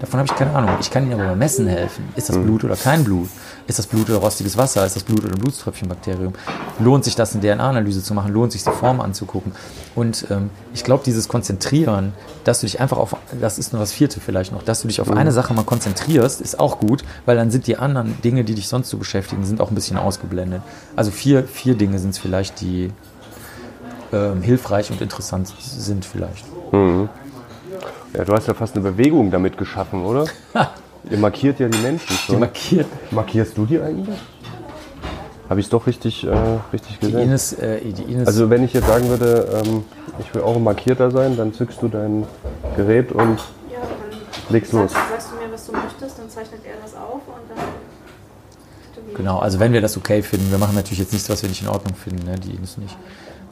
Davon 0.00 0.18
habe 0.18 0.28
ich 0.30 0.36
keine 0.36 0.54
Ahnung. 0.54 0.76
Ich 0.80 0.90
kann 0.90 1.04
Ihnen 1.04 1.14
aber 1.14 1.28
beim 1.30 1.38
Messen 1.38 1.66
helfen. 1.66 2.04
Ist 2.16 2.28
das 2.28 2.36
hm. 2.36 2.44
Blut 2.44 2.64
oder 2.64 2.76
kein 2.76 3.04
Blut? 3.04 3.28
Ist 3.66 3.78
das 3.78 3.86
Blut 3.86 4.10
oder 4.10 4.18
rostiges 4.18 4.58
Wasser? 4.58 4.84
Ist 4.84 4.94
das 4.94 5.04
Blut 5.04 5.24
oder 5.24 5.36
Blutströpfchenbakterium? 5.36 6.34
Lohnt 6.80 7.04
sich 7.04 7.14
das, 7.14 7.34
eine 7.34 7.42
DNA-Analyse 7.42 8.02
zu 8.02 8.12
machen? 8.12 8.32
Lohnt 8.32 8.52
sich 8.52 8.62
die 8.62 8.70
Form 8.70 9.00
anzugucken? 9.00 9.52
Und 9.94 10.26
ähm, 10.30 10.50
ich 10.74 10.84
glaube, 10.84 11.02
dieses 11.04 11.28
Konzentrieren, 11.28 12.12
dass 12.44 12.60
du 12.60 12.66
dich 12.66 12.80
einfach 12.80 12.98
auf, 12.98 13.16
das 13.40 13.58
ist 13.58 13.72
nur 13.72 13.80
das 13.80 13.92
vierte 13.92 14.20
vielleicht 14.20 14.52
noch, 14.52 14.62
dass 14.62 14.82
du 14.82 14.88
dich 14.88 15.00
auf 15.00 15.08
mhm. 15.08 15.16
eine 15.16 15.32
Sache 15.32 15.54
mal 15.54 15.64
konzentrierst, 15.64 16.42
ist 16.42 16.60
auch 16.60 16.78
gut, 16.78 17.04
weil 17.24 17.36
dann 17.36 17.50
sind 17.50 17.66
die 17.66 17.78
anderen 17.78 18.20
Dinge, 18.22 18.44
die 18.44 18.54
dich 18.54 18.68
sonst 18.68 18.90
so 18.90 18.98
beschäftigen, 18.98 19.46
sind 19.46 19.62
auch 19.62 19.70
ein 19.70 19.74
bisschen 19.74 19.96
ausgeblendet. 19.96 20.60
Also 20.94 21.10
vier, 21.10 21.44
vier 21.44 21.74
Dinge 21.74 21.98
sind 21.98 22.10
es 22.10 22.18
vielleicht, 22.18 22.60
die 22.60 22.92
ähm, 24.12 24.42
hilfreich 24.42 24.90
und 24.90 25.00
interessant 25.00 25.52
sind 25.58 26.04
vielleicht. 26.04 26.44
Mhm. 26.70 27.08
Ja, 28.14 28.24
du 28.24 28.32
hast 28.34 28.46
ja 28.46 28.54
fast 28.54 28.76
eine 28.76 28.84
Bewegung 28.84 29.30
damit 29.30 29.56
geschaffen, 29.56 30.04
oder? 30.04 30.26
Ihr 31.10 31.18
markiert 31.18 31.60
ja 31.60 31.68
die 31.68 31.78
Menschen 31.78 32.16
schon. 32.16 32.36
Die 32.36 32.40
markiert. 32.40 32.86
Markierst 33.10 33.56
du 33.56 33.66
die 33.66 33.80
eigentlich? 33.80 34.18
Habe 35.48 35.60
ich 35.60 35.66
es 35.66 35.70
doch 35.70 35.86
richtig, 35.86 36.24
äh, 36.24 36.30
richtig 36.72 37.00
gesehen? 37.00 37.18
Die 37.18 37.22
Ines, 37.22 37.52
äh, 37.54 37.80
die 37.80 38.02
Ines 38.02 38.26
also 38.26 38.48
wenn 38.48 38.64
ich 38.64 38.72
jetzt 38.72 38.86
sagen 38.86 39.08
würde, 39.08 39.62
ähm, 39.66 39.84
ich 40.18 40.34
will 40.34 40.42
auch 40.42 40.56
ein 40.56 40.64
Markierter 40.64 41.10
sein, 41.10 41.36
dann 41.36 41.52
zückst 41.52 41.82
du 41.82 41.88
dein 41.88 42.24
Gerät 42.76 43.12
und 43.12 43.38
ja, 43.70 43.78
legst 44.48 44.72
los. 44.72 44.92
Sagst 44.92 45.32
du 45.32 45.36
mir, 45.36 45.52
was 45.52 45.66
du 45.66 45.72
möchtest, 45.72 46.18
dann 46.18 46.30
zeichnet 46.30 46.60
er 46.64 46.80
das 46.82 46.94
auf 46.94 47.20
und 47.26 47.50
dann... 47.50 49.14
Genau, 49.16 49.38
also 49.38 49.60
wenn 49.60 49.72
wir 49.72 49.82
das 49.82 49.96
okay 49.98 50.22
finden, 50.22 50.50
wir 50.50 50.58
machen 50.58 50.74
natürlich 50.74 50.98
jetzt 50.98 51.12
nichts, 51.12 51.28
was 51.28 51.42
wir 51.42 51.50
nicht 51.50 51.60
in 51.60 51.68
Ordnung 51.68 51.94
finden, 51.94 52.24
ne? 52.24 52.38
die 52.38 52.52
Ines 52.52 52.78
nicht. 52.78 52.96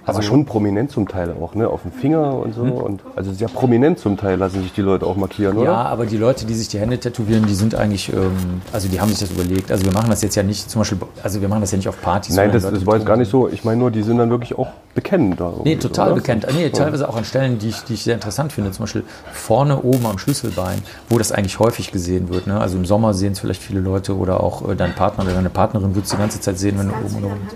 Aber 0.04 0.18
also, 0.18 0.28
schon 0.28 0.44
prominent 0.44 0.90
zum 0.90 1.06
Teil 1.06 1.32
auch, 1.40 1.54
ne? 1.54 1.68
Auf 1.68 1.82
dem 1.82 1.92
Finger 1.92 2.34
und 2.34 2.54
so. 2.54 2.62
Hm. 2.62 2.72
Und 2.72 3.02
also 3.14 3.32
sehr 3.32 3.48
prominent 3.48 4.00
zum 4.00 4.16
Teil 4.16 4.36
lassen 4.36 4.62
sich 4.62 4.72
die 4.72 4.80
Leute 4.80 5.06
auch 5.06 5.16
markieren, 5.16 5.56
oder? 5.56 5.70
Ja, 5.70 5.82
aber 5.82 6.06
die 6.06 6.16
Leute, 6.16 6.44
die 6.44 6.54
sich 6.54 6.68
die 6.68 6.80
Hände 6.80 6.98
tätowieren, 6.98 7.46
die 7.46 7.54
sind 7.54 7.74
eigentlich, 7.76 8.12
ähm, 8.12 8.62
also 8.72 8.88
die 8.88 9.00
haben 9.00 9.10
sich 9.10 9.20
das 9.20 9.30
überlegt. 9.30 9.70
Also 9.70 9.84
wir 9.84 9.92
machen 9.92 10.10
das 10.10 10.22
jetzt 10.22 10.34
ja 10.34 10.42
nicht, 10.42 10.68
zum 10.68 10.80
Beispiel, 10.80 10.98
also 11.22 11.40
wir 11.40 11.48
machen 11.48 11.60
das 11.60 11.70
ja 11.70 11.76
nicht 11.76 11.88
auf 11.88 12.00
Partys. 12.02 12.34
Nein, 12.34 12.50
das, 12.50 12.64
das 12.64 12.84
war 12.84 12.96
jetzt 12.96 13.06
gar 13.06 13.16
nicht 13.16 13.30
so. 13.30 13.48
Ich 13.48 13.64
meine 13.64 13.78
nur, 13.78 13.92
die 13.92 14.02
sind 14.02 14.18
dann 14.18 14.30
wirklich 14.30 14.58
auch 14.58 14.68
bekennt. 14.94 15.40
Nee, 15.64 15.76
total 15.76 16.08
oder? 16.08 16.16
bekennt. 16.16 16.46
Nee, 16.52 16.70
teilweise 16.70 17.08
auch 17.08 17.16
an 17.16 17.24
Stellen, 17.24 17.58
die 17.58 17.68
ich, 17.68 17.82
die 17.84 17.94
ich 17.94 18.02
sehr 18.02 18.14
interessant 18.14 18.52
finde. 18.52 18.72
Zum 18.72 18.84
Beispiel 18.84 19.04
vorne 19.32 19.82
oben 19.82 20.04
am 20.06 20.18
Schlüsselbein, 20.18 20.82
wo 21.08 21.18
das 21.18 21.32
eigentlich 21.32 21.58
häufig 21.60 21.92
gesehen 21.92 22.28
wird. 22.28 22.46
Ne? 22.46 22.60
Also 22.60 22.76
im 22.76 22.84
Sommer 22.84 23.14
sehen 23.14 23.32
es 23.32 23.38
vielleicht 23.38 23.62
viele 23.62 23.80
Leute 23.80 24.16
oder 24.16 24.42
auch 24.42 24.68
äh, 24.68 24.74
dein 24.74 24.94
Partner 24.94 25.24
oder 25.24 25.34
deine 25.34 25.50
Partnerin 25.50 25.94
wird 25.94 26.06
es 26.06 26.10
die 26.10 26.16
ganze 26.16 26.40
Zeit 26.40 26.58
sehen, 26.58 26.78
wenn 26.78 26.88
du 26.88 26.94
oben 26.94 27.16
und 27.16 27.24
oben. 27.24 27.48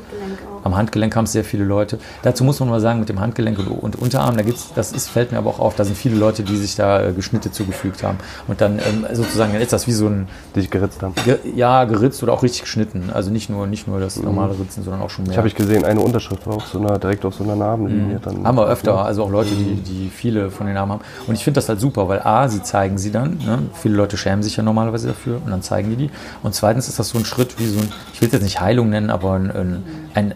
Am 0.67 0.77
Handgelenk 0.77 1.15
haben 1.15 1.25
es 1.25 1.33
sehr 1.33 1.45
viele 1.45 1.65
Leute. 1.65 1.99
Dazu 2.23 2.43
muss 2.43 2.59
man 2.59 2.69
mal 2.69 2.81
sagen, 2.81 2.99
mit 2.99 3.09
dem 3.09 3.21
Handgelenk 3.21 3.59
und, 3.59 3.97
Unterarm, 3.97 4.37
da 4.37 4.43
gibt's, 4.43 4.73
das 4.75 4.93
ist, 4.93 5.09
fällt 5.09 5.31
mir 5.31 5.39
aber 5.39 5.51
auch 5.51 5.61
auf, 5.61 5.77
da 5.77 5.85
sind 5.85 5.97
viele 5.97 6.17
Leute, 6.17 6.43
die 6.43 6.57
sich 6.57 6.75
da 6.75 7.03
äh, 7.03 7.13
Geschnitte 7.13 7.53
zugefügt 7.53 8.03
haben. 8.03 8.19
Und 8.49 8.61
dann 8.61 8.79
ähm, 8.81 9.07
sozusagen, 9.13 9.53
dann 9.53 9.63
ist 9.63 9.73
das 9.73 9.87
wie 9.87 9.93
so 9.93 10.09
ein. 10.09 10.29
Die 10.55 10.61
sich 10.61 10.71
geritzt 10.71 11.03
haben. 11.03 11.15
Ge, 11.25 11.39
ja, 11.55 11.85
geritzt 11.85 12.23
oder 12.25 12.33
auch 12.33 12.43
richtig 12.43 12.63
geschnitten. 12.63 13.11
Also 13.15 13.31
nicht 13.31 13.49
nur, 13.49 13.67
nicht 13.69 13.87
nur 13.87 14.01
das 14.01 14.17
mhm. 14.17 14.25
normale 14.25 14.59
Ritzen, 14.59 14.83
sondern 14.83 15.03
auch 15.03 15.11
schon 15.11 15.25
mehr. 15.25 15.33
Ich 15.33 15.39
habe 15.39 15.47
ich 15.47 15.55
gesehen, 15.55 15.85
eine 15.85 16.01
Unterschrift 16.01 16.47
war 16.47 16.57
auf 16.57 16.67
so 16.67 16.81
einer, 16.81 16.99
direkt 16.99 17.25
auf 17.25 17.35
so 17.35 17.45
einer 17.45 17.55
Narbenlinie. 17.55 18.17
Mhm. 18.17 18.23
Dann 18.23 18.47
haben 18.47 18.59
wir 18.59 18.67
öfter, 18.67 19.05
also 19.05 19.23
auch 19.23 19.31
Leute, 19.31 19.51
die, 19.51 19.77
die 19.77 20.11
viele 20.11 20.51
von 20.51 20.67
den 20.67 20.75
Namen 20.75 20.93
haben. 20.93 21.01
Und 21.29 21.35
ich 21.37 21.45
finde 21.45 21.59
das 21.59 21.69
halt 21.69 21.79
super, 21.79 22.09
weil 22.09 22.21
A, 22.23 22.49
sie 22.49 22.63
zeigen 22.63 22.99
sie 22.99 23.13
dann. 23.13 23.39
Ne? 23.39 23.59
Viele 23.75 23.95
Leute 23.95 24.17
schämen 24.17 24.43
sich 24.43 24.57
ja 24.57 24.65
normalerweise 24.65 25.09
dafür 25.09 25.41
und 25.45 25.51
dann 25.51 25.63
zeigen 25.63 25.91
die 25.91 25.97
die. 25.97 26.11
Und 26.43 26.55
zweitens 26.55 26.89
ist 26.89 26.99
das 26.99 27.11
so 27.11 27.19
ein 27.19 27.25
Schritt 27.25 27.59
wie 27.61 27.67
so 27.67 27.79
ein, 27.79 27.93
ich 28.13 28.21
will 28.21 28.27
es 28.27 28.33
jetzt 28.33 28.43
nicht 28.43 28.61
Heilung 28.61 28.91
nennen, 28.91 29.11
aber 29.11 29.35
ein, 29.35 29.51
ein, 29.51 29.83
ein 30.15 30.35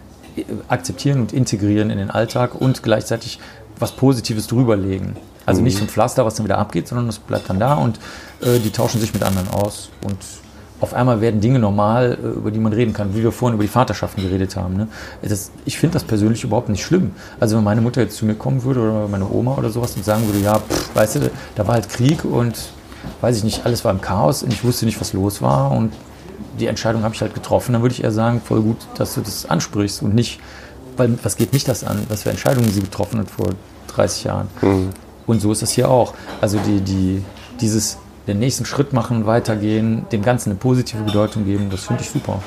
akzeptieren 0.67 1.21
und 1.21 1.33
integrieren 1.33 1.89
in 1.89 1.97
den 1.97 2.09
Alltag 2.09 2.59
und 2.59 2.83
gleichzeitig 2.83 3.39
was 3.79 3.91
Positives 3.91 4.47
drüberlegen. 4.47 5.15
Also 5.45 5.61
mhm. 5.61 5.65
nicht 5.65 5.77
so 5.77 5.83
ein 5.83 5.89
Pflaster, 5.89 6.25
was 6.25 6.35
dann 6.35 6.45
wieder 6.45 6.57
abgeht, 6.57 6.87
sondern 6.87 7.09
es 7.09 7.19
bleibt 7.19 7.49
dann 7.49 7.59
da 7.59 7.75
und 7.75 7.99
äh, 8.41 8.59
die 8.59 8.69
tauschen 8.69 9.01
sich 9.01 9.13
mit 9.13 9.23
anderen 9.23 9.49
aus. 9.49 9.89
Und 10.03 10.17
auf 10.79 10.93
einmal 10.93 11.21
werden 11.21 11.41
Dinge 11.41 11.59
normal, 11.59 12.17
äh, 12.21 12.27
über 12.27 12.51
die 12.51 12.59
man 12.59 12.73
reden 12.73 12.93
kann, 12.93 13.15
wie 13.15 13.23
wir 13.23 13.31
vorhin 13.31 13.55
über 13.55 13.63
die 13.63 13.69
Vaterschaften 13.69 14.23
geredet 14.23 14.55
haben. 14.55 14.75
Ne? 14.75 14.87
Das, 15.21 15.51
ich 15.65 15.77
finde 15.77 15.93
das 15.93 16.03
persönlich 16.03 16.43
überhaupt 16.43 16.69
nicht 16.69 16.83
schlimm. 16.83 17.11
Also 17.39 17.57
wenn 17.57 17.63
meine 17.63 17.81
Mutter 17.81 18.01
jetzt 18.01 18.17
zu 18.17 18.25
mir 18.25 18.35
kommen 18.35 18.63
würde 18.63 18.81
oder 18.81 19.07
meine 19.07 19.29
Oma 19.29 19.55
oder 19.55 19.69
sowas 19.69 19.95
und 19.95 20.05
sagen 20.05 20.25
würde, 20.27 20.39
ja, 20.39 20.59
pff, 20.59 20.95
weißt 20.95 21.15
du, 21.15 21.31
da 21.55 21.67
war 21.67 21.75
halt 21.75 21.89
Krieg 21.89 22.23
und 22.23 22.55
weiß 23.21 23.37
ich 23.37 23.43
nicht, 23.43 23.65
alles 23.65 23.83
war 23.83 23.91
im 23.91 24.01
Chaos 24.01 24.43
und 24.43 24.53
ich 24.53 24.63
wusste 24.63 24.85
nicht, 24.85 24.99
was 25.01 25.13
los 25.13 25.41
war 25.41 25.71
und 25.71 25.91
die 26.59 26.67
Entscheidung 26.67 27.03
habe 27.03 27.13
ich 27.15 27.21
halt 27.21 27.33
getroffen, 27.33 27.73
dann 27.73 27.81
würde 27.81 27.93
ich 27.93 28.03
eher 28.03 28.11
sagen, 28.11 28.41
voll 28.43 28.61
gut, 28.61 28.77
dass 28.97 29.15
du 29.15 29.21
das 29.21 29.45
ansprichst 29.45 30.03
und 30.03 30.15
nicht, 30.15 30.39
weil 30.97 31.17
was 31.23 31.35
geht 31.35 31.53
mich 31.53 31.63
das 31.63 31.83
an, 31.83 32.05
was 32.09 32.23
für 32.23 32.29
Entscheidungen 32.29 32.69
sie 32.71 32.81
getroffen 32.81 33.19
hat 33.19 33.29
vor 33.29 33.49
30 33.95 34.23
Jahren. 34.25 34.47
Mhm. 34.61 34.89
Und 35.27 35.39
so 35.39 35.51
ist 35.51 35.61
es 35.61 35.71
hier 35.71 35.89
auch. 35.89 36.13
Also 36.41 36.59
die, 36.59 36.81
die, 36.81 37.23
dieses 37.59 37.97
den 38.27 38.39
nächsten 38.39 38.65
Schritt 38.65 38.93
machen, 38.93 39.25
weitergehen, 39.25 40.05
dem 40.11 40.21
Ganzen 40.21 40.51
eine 40.51 40.59
positive 40.59 41.03
Bedeutung 41.03 41.45
geben, 41.45 41.69
das 41.69 41.85
finde 41.85 42.03
ich 42.03 42.09
super. 42.09 42.41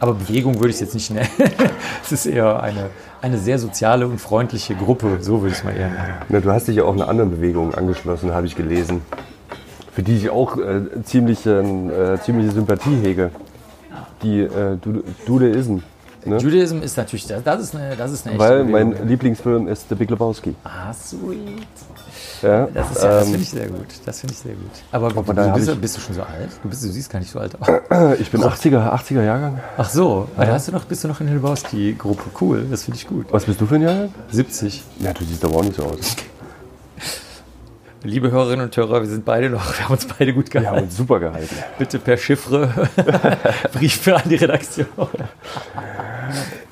Aber 0.00 0.14
Bewegung 0.14 0.56
würde 0.56 0.70
ich 0.70 0.76
es 0.76 0.80
jetzt 0.80 0.94
nicht 0.94 1.10
nennen. 1.10 1.28
es 2.02 2.12
ist 2.12 2.26
eher 2.26 2.60
eine, 2.62 2.90
eine 3.20 3.38
sehr 3.38 3.58
soziale 3.58 4.06
und 4.08 4.20
freundliche 4.20 4.74
Gruppe, 4.74 5.18
so 5.20 5.42
würde 5.42 5.52
ich 5.52 5.58
es 5.58 5.64
mal 5.64 5.76
eher 5.76 5.90
nennen. 5.90 6.14
Na, 6.28 6.40
du 6.40 6.50
hast 6.50 6.66
dich 6.66 6.76
ja 6.76 6.84
auch 6.84 6.94
einer 6.94 7.08
anderen 7.08 7.30
Bewegung 7.30 7.74
angeschlossen, 7.74 8.32
habe 8.32 8.46
ich 8.46 8.56
gelesen 8.56 9.02
für 9.92 10.02
die 10.02 10.16
ich 10.16 10.30
auch 10.30 10.56
äh, 10.56 10.80
ziemliche, 11.04 11.60
äh, 11.60 12.20
ziemliche 12.24 12.52
Sympathie 12.52 12.96
hege. 13.02 13.30
Die 14.22 14.40
äh, 14.40 14.76
Dudeism. 15.26 15.78
Ne? 16.24 16.36
Judaism 16.38 16.80
ist 16.82 16.96
natürlich, 16.96 17.26
das, 17.26 17.42
das 17.42 17.60
ist 17.62 17.74
eine, 17.74 17.96
das 17.96 18.12
ist 18.12 18.26
eine 18.26 18.36
echte 18.36 18.44
Weil 18.48 18.64
Bewegung. 18.64 18.90
mein 18.98 19.08
Lieblingsfilm 19.08 19.66
ist 19.68 19.88
The 19.88 19.96
Big 19.96 20.08
Lebowski. 20.08 20.54
Ah, 20.62 20.92
sweet. 20.92 21.66
Ja, 22.42 22.66
Das, 22.72 22.90
ist 22.92 23.02
ja, 23.02 23.08
das 23.08 23.24
ähm, 23.26 23.30
finde 23.32 23.42
ich 23.42 23.50
sehr 23.50 23.66
gut. 23.68 23.86
Das 24.06 24.20
finde 24.20 24.34
ich 24.34 24.38
sehr 24.40 24.54
gut. 24.54 24.70
Aber 24.92 25.10
daher 25.34 25.52
du 25.52 25.58
bist, 25.58 25.68
ich- 25.68 25.80
bist 25.80 25.96
du 25.96 26.00
schon 26.00 26.14
so 26.14 26.22
alt? 26.22 26.48
Du, 26.62 26.68
bist, 26.68 26.84
du 26.84 26.88
siehst 26.88 27.10
gar 27.10 27.18
nicht 27.18 27.30
so 27.30 27.38
alt 27.40 27.56
aus. 27.60 27.68
ich 28.20 28.30
bin 28.30 28.40
80er, 28.42 28.92
80er 28.94 29.22
Jahrgang. 29.22 29.58
Ach 29.76 29.88
so, 29.90 30.28
aber 30.36 30.46
da 30.46 30.52
hast 30.52 30.68
du 30.68 30.72
noch, 30.72 30.84
bist 30.84 31.02
du 31.04 31.08
noch 31.08 31.20
in 31.20 31.26
der 31.26 31.36
Lebowski-Gruppe. 31.36 32.22
Cool, 32.40 32.66
das 32.70 32.84
finde 32.84 32.98
ich 32.98 33.06
gut. 33.08 33.26
Was 33.30 33.44
bist 33.44 33.60
du 33.60 33.66
für 33.66 33.74
ein 33.76 33.82
Jahrgang? 33.82 34.14
70. 34.30 34.82
Ja, 35.00 35.12
du 35.12 35.24
siehst 35.24 35.44
aber 35.44 35.56
auch 35.56 35.64
nicht 35.64 35.76
so 35.76 35.82
aus. 35.84 35.96
Liebe 38.04 38.32
Hörerinnen 38.32 38.64
und 38.66 38.76
Hörer, 38.76 39.00
wir 39.00 39.08
sind 39.08 39.24
beide 39.24 39.48
noch, 39.48 39.78
wir 39.78 39.84
haben 39.84 39.92
uns 39.92 40.06
beide 40.06 40.34
gut 40.34 40.52
Wir 40.52 40.60
haben 40.60 40.64
gehalten. 40.64 40.84
uns 40.86 40.96
super 40.96 41.20
gehalten. 41.20 41.54
Bitte 41.78 41.98
per 41.98 42.16
Chiffre 42.16 42.88
Briefe 43.72 44.16
an 44.16 44.22
die 44.28 44.34
Redaktion. 44.34 44.86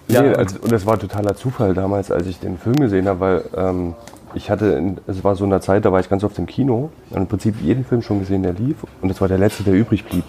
Ja, 0.09 0.23
nee, 0.23 0.35
also, 0.35 0.59
und 0.61 0.73
es 0.73 0.85
war 0.87 0.99
totaler 0.99 1.37
Zufall 1.37 1.73
damals, 1.73 2.11
als 2.11 2.27
ich 2.27 2.41
den 2.41 2.59
Film 2.59 2.77
gesehen 2.77 3.07
habe, 3.07 3.21
weil 3.21 3.45
ähm, 3.57 3.95
ich 4.35 4.51
hatte, 4.51 4.67
in, 4.73 4.99
es 5.07 5.23
war 5.23 5.37
so 5.37 5.45
eine 5.45 5.61
Zeit, 5.61 5.85
da 5.85 5.93
war 5.93 6.01
ich 6.01 6.09
ganz 6.09 6.25
oft 6.25 6.37
im 6.39 6.47
Kino 6.47 6.91
und 7.11 7.17
im 7.17 7.27
Prinzip 7.29 7.61
jeden 7.61 7.85
Film 7.85 8.03
schon 8.03 8.19
gesehen, 8.19 8.43
der 8.43 8.55
lief 8.55 8.77
und 9.01 9.09
das 9.09 9.21
war 9.21 9.29
der 9.29 9.39
letzte, 9.39 9.63
der 9.63 9.75
übrig 9.75 10.05
blieb. 10.05 10.25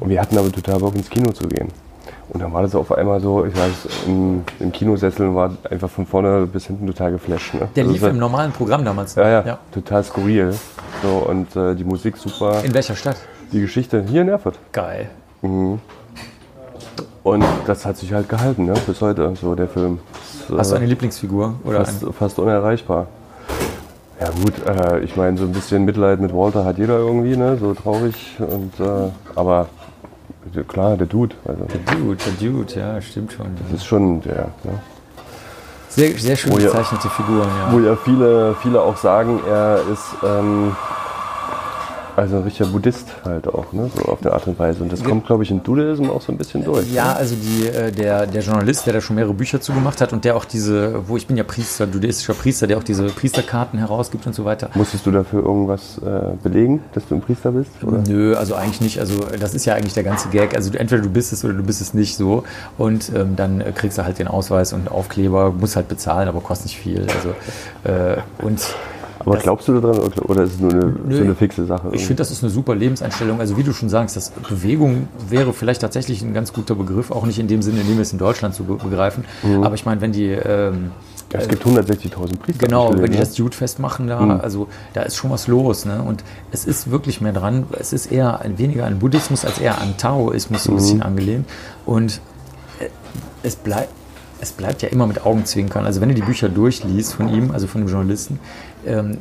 Und 0.00 0.08
wir 0.08 0.20
hatten 0.20 0.38
aber 0.38 0.50
total 0.50 0.78
Bock 0.78 0.94
ins 0.94 1.10
Kino 1.10 1.32
zu 1.32 1.48
gehen. 1.48 1.68
Und 2.30 2.42
dann 2.42 2.52
war 2.52 2.60
das 2.62 2.74
auf 2.74 2.92
einmal 2.92 3.20
so, 3.20 3.44
ich 3.46 3.56
weiß, 3.56 4.06
im, 4.06 4.44
im 4.60 4.70
Kinosessel 4.72 5.28
und 5.28 5.34
war 5.34 5.50
einfach 5.70 5.88
von 5.88 6.04
vorne 6.06 6.46
bis 6.46 6.66
hinten 6.66 6.86
total 6.86 7.12
geflasht. 7.12 7.54
Ne? 7.54 7.68
Der 7.74 7.82
Also 7.84 7.92
lief 7.92 8.02
war- 8.02 8.10
im 8.10 8.18
normalen 8.18 8.52
Programm 8.52 8.84
damals. 8.84 9.14
ja, 9.14 9.28
ja, 9.28 9.42
ja. 9.46 9.58
total 9.72 10.04
skurril. 10.04 10.54
So, 11.02 11.08
und 11.28 11.56
äh, 11.56 11.74
die 11.74 11.84
Musik 11.84 12.16
super, 12.18 12.62
In 12.64 12.74
welcher 12.74 12.94
Stadt? 12.96 13.16
die 13.52 13.60
Geschichte 13.60 14.04
hier 14.06 14.22
in 14.22 14.28
Erfurt. 14.28 14.58
Geil. 14.72 15.08
Und 17.22 17.44
das 17.66 17.84
hat 17.84 17.96
sich 17.96 18.12
halt 18.12 18.28
gehalten, 18.28 18.66
ne? 18.66 18.74
bis 18.86 19.00
heute, 19.00 19.32
so 19.40 19.54
der 19.54 19.68
Film. 19.68 19.98
Das, 20.48 20.58
Hast 20.58 20.72
du 20.72 20.76
eine 20.76 20.86
Lieblingsfigur? 20.86 21.54
Oder 21.64 21.84
fast, 21.84 22.02
ein, 22.04 22.12
fast 22.12 22.38
unerreichbar. 22.38 23.06
Ja 24.20 24.30
gut, 24.30 24.54
äh, 24.66 25.00
ich 25.00 25.16
meine, 25.16 25.36
so 25.38 25.44
ein 25.44 25.52
bisschen 25.52 25.84
Mitleid 25.84 26.20
mit 26.20 26.34
Walter 26.34 26.64
hat 26.64 26.78
jeder 26.78 26.98
irgendwie, 26.98 27.36
ne? 27.36 27.56
so 27.58 27.72
traurig. 27.74 28.36
Und, 28.38 28.72
äh, 28.80 29.10
aber 29.34 29.66
klar, 30.68 30.96
der 30.96 31.06
Dude, 31.06 31.34
also 31.44 31.64
der 31.64 31.94
Dude, 31.94 32.16
der 32.16 32.50
Dude, 32.50 32.74
ja, 32.74 33.00
stimmt 33.00 33.32
schon. 33.32 33.46
das 33.64 33.80
ist 33.80 33.86
schon 33.86 34.20
der. 34.22 34.48
Ne? 34.64 34.80
Sehr, 35.88 36.12
sehr 36.18 36.36
schön 36.36 36.52
Oh 36.52 36.58
ja. 36.58 36.66
gezeichnete 36.66 37.08
Figuren, 37.08 37.48
ja. 37.48 37.72
Wo 37.72 37.80
ja 37.80 37.96
viele, 37.96 38.54
viele 38.62 38.80
auch 38.80 38.96
sagen, 38.96 39.40
er 39.48 39.80
ist 39.92 40.14
ähm, 40.22 40.76
also 42.18 42.36
ein 42.36 42.42
richtiger 42.42 42.68
Buddhist 42.68 43.06
halt 43.24 43.46
auch, 43.46 43.72
ne? 43.72 43.90
so 43.94 44.02
auf 44.06 44.20
der 44.20 44.32
Art 44.32 44.46
und 44.46 44.58
Weise. 44.58 44.82
Und 44.82 44.92
das 44.92 45.04
kommt, 45.04 45.26
glaube 45.26 45.44
ich, 45.44 45.50
in 45.50 45.62
Dudeism 45.62 46.10
auch 46.10 46.20
so 46.20 46.32
ein 46.32 46.38
bisschen 46.38 46.64
durch. 46.64 46.92
Ja, 46.92 47.12
ne? 47.12 47.16
also 47.16 47.36
die, 47.36 47.68
äh, 47.68 47.92
der, 47.92 48.26
der 48.26 48.42
Journalist, 48.42 48.86
der 48.86 48.94
da 48.94 49.00
schon 49.00 49.16
mehrere 49.16 49.34
Bücher 49.34 49.60
zu 49.60 49.72
gemacht 49.72 50.00
hat 50.00 50.12
und 50.12 50.24
der 50.24 50.36
auch 50.36 50.44
diese, 50.44 51.08
wo 51.08 51.16
ich 51.16 51.26
bin 51.26 51.36
ja 51.36 51.44
Priester, 51.44 51.86
judaistischer 51.86 52.34
Priester, 52.34 52.66
der 52.66 52.78
auch 52.78 52.82
diese 52.82 53.04
Priesterkarten 53.04 53.78
herausgibt 53.78 54.26
und 54.26 54.34
so 54.34 54.44
weiter. 54.44 54.70
Musstest 54.74 55.06
du 55.06 55.10
dafür 55.10 55.44
irgendwas 55.44 55.98
äh, 55.98 56.36
belegen, 56.42 56.82
dass 56.92 57.06
du 57.06 57.14
ein 57.14 57.20
Priester 57.20 57.52
bist? 57.52 57.70
Oder? 57.82 57.98
Nö, 57.98 58.34
also 58.34 58.54
eigentlich 58.54 58.80
nicht. 58.80 58.98
Also 58.98 59.20
das 59.38 59.54
ist 59.54 59.64
ja 59.64 59.74
eigentlich 59.74 59.94
der 59.94 60.04
ganze 60.04 60.28
Gag. 60.28 60.56
Also 60.56 60.72
entweder 60.72 61.02
du 61.02 61.10
bist 61.10 61.32
es 61.32 61.44
oder 61.44 61.54
du 61.54 61.62
bist 61.62 61.80
es 61.80 61.94
nicht 61.94 62.16
so. 62.16 62.42
Und 62.76 63.12
ähm, 63.14 63.36
dann 63.36 63.60
äh, 63.60 63.72
kriegst 63.72 63.96
du 63.96 64.04
halt 64.04 64.18
den 64.18 64.28
Ausweis 64.28 64.72
und 64.72 64.90
Aufkleber, 64.90 65.52
musst 65.52 65.76
halt 65.76 65.88
bezahlen, 65.88 66.28
aber 66.28 66.40
kostet 66.40 66.66
nicht 66.66 66.78
viel. 66.78 67.06
Also 67.14 67.30
äh, 67.84 68.16
und 68.44 68.60
Aber 69.28 69.38
glaubst 69.38 69.68
du 69.68 69.80
daran 69.80 69.98
oder 69.98 70.42
ist 70.42 70.54
es 70.54 70.60
nur 70.60 70.72
eine, 70.72 70.94
so 71.10 71.22
eine 71.22 71.34
fixe 71.34 71.66
Sache? 71.66 71.90
Ich 71.92 72.02
finde, 72.02 72.16
das 72.16 72.30
ist 72.30 72.42
eine 72.42 72.50
super 72.50 72.74
Lebenseinstellung. 72.74 73.40
Also 73.40 73.56
wie 73.56 73.62
du 73.62 73.72
schon 73.72 73.88
sagst, 73.88 74.16
das 74.16 74.30
Bewegung 74.30 75.08
wäre 75.28 75.52
vielleicht 75.52 75.80
tatsächlich 75.80 76.22
ein 76.22 76.34
ganz 76.34 76.52
guter 76.52 76.74
Begriff, 76.74 77.10
auch 77.10 77.26
nicht 77.26 77.38
in 77.38 77.48
dem 77.48 77.62
Sinne, 77.62 77.80
in 77.80 77.86
dem 77.86 77.96
wir 77.96 78.02
es 78.02 78.12
in 78.12 78.18
Deutschland 78.18 78.56
be 78.66 78.74
begreifen. 78.74 79.24
Aber 79.62 79.74
ich 79.74 79.84
meine, 79.84 80.00
wenn 80.00 80.12
die 80.12 80.26
ähm, 80.26 80.90
Ja, 81.32 81.40
es 81.40 81.48
gibt 81.48 81.64
160.000 81.64 82.38
Priester. 82.38 82.66
Genau, 82.66 82.90
wenn 82.96 83.10
die 83.12 83.18
das 83.18 83.36
Jude-Fest 83.36 83.78
machen 83.80 84.06
da, 84.06 84.38
also 84.38 84.68
da 84.94 85.02
ist 85.02 85.16
schon 85.16 85.30
was 85.30 85.46
los. 85.46 85.84
Ne? 85.84 86.02
Und 86.02 86.24
es 86.52 86.64
ist 86.64 86.90
wirklich 86.90 87.20
mehr 87.20 87.32
dran, 87.32 87.66
es 87.78 87.92
ist 87.92 88.10
eher 88.10 88.40
ein, 88.40 88.58
weniger 88.58 88.86
an 88.86 88.98
Buddhismus 88.98 89.44
als 89.44 89.58
eher 89.58 89.80
an 89.80 89.96
Taoismus 89.98 90.64
so 90.64 90.72
ein 90.72 90.76
bisschen 90.76 91.02
angelehnt. 91.02 91.46
Und 91.84 92.20
äh, 92.80 92.86
es 93.42 93.56
bleibt. 93.56 93.90
Es 94.40 94.52
bleibt 94.52 94.82
ja 94.82 94.88
immer 94.88 95.08
mit 95.08 95.26
Augenzwinkern. 95.26 95.84
Also 95.84 96.00
wenn 96.00 96.10
du 96.10 96.14
die 96.14 96.22
Bücher 96.22 96.48
durchliest 96.48 97.14
von 97.14 97.28
ihm, 97.28 97.50
also 97.50 97.66
von 97.66 97.80
dem 97.80 97.88
Journalisten, 97.88 98.38
ähm, 98.88 99.18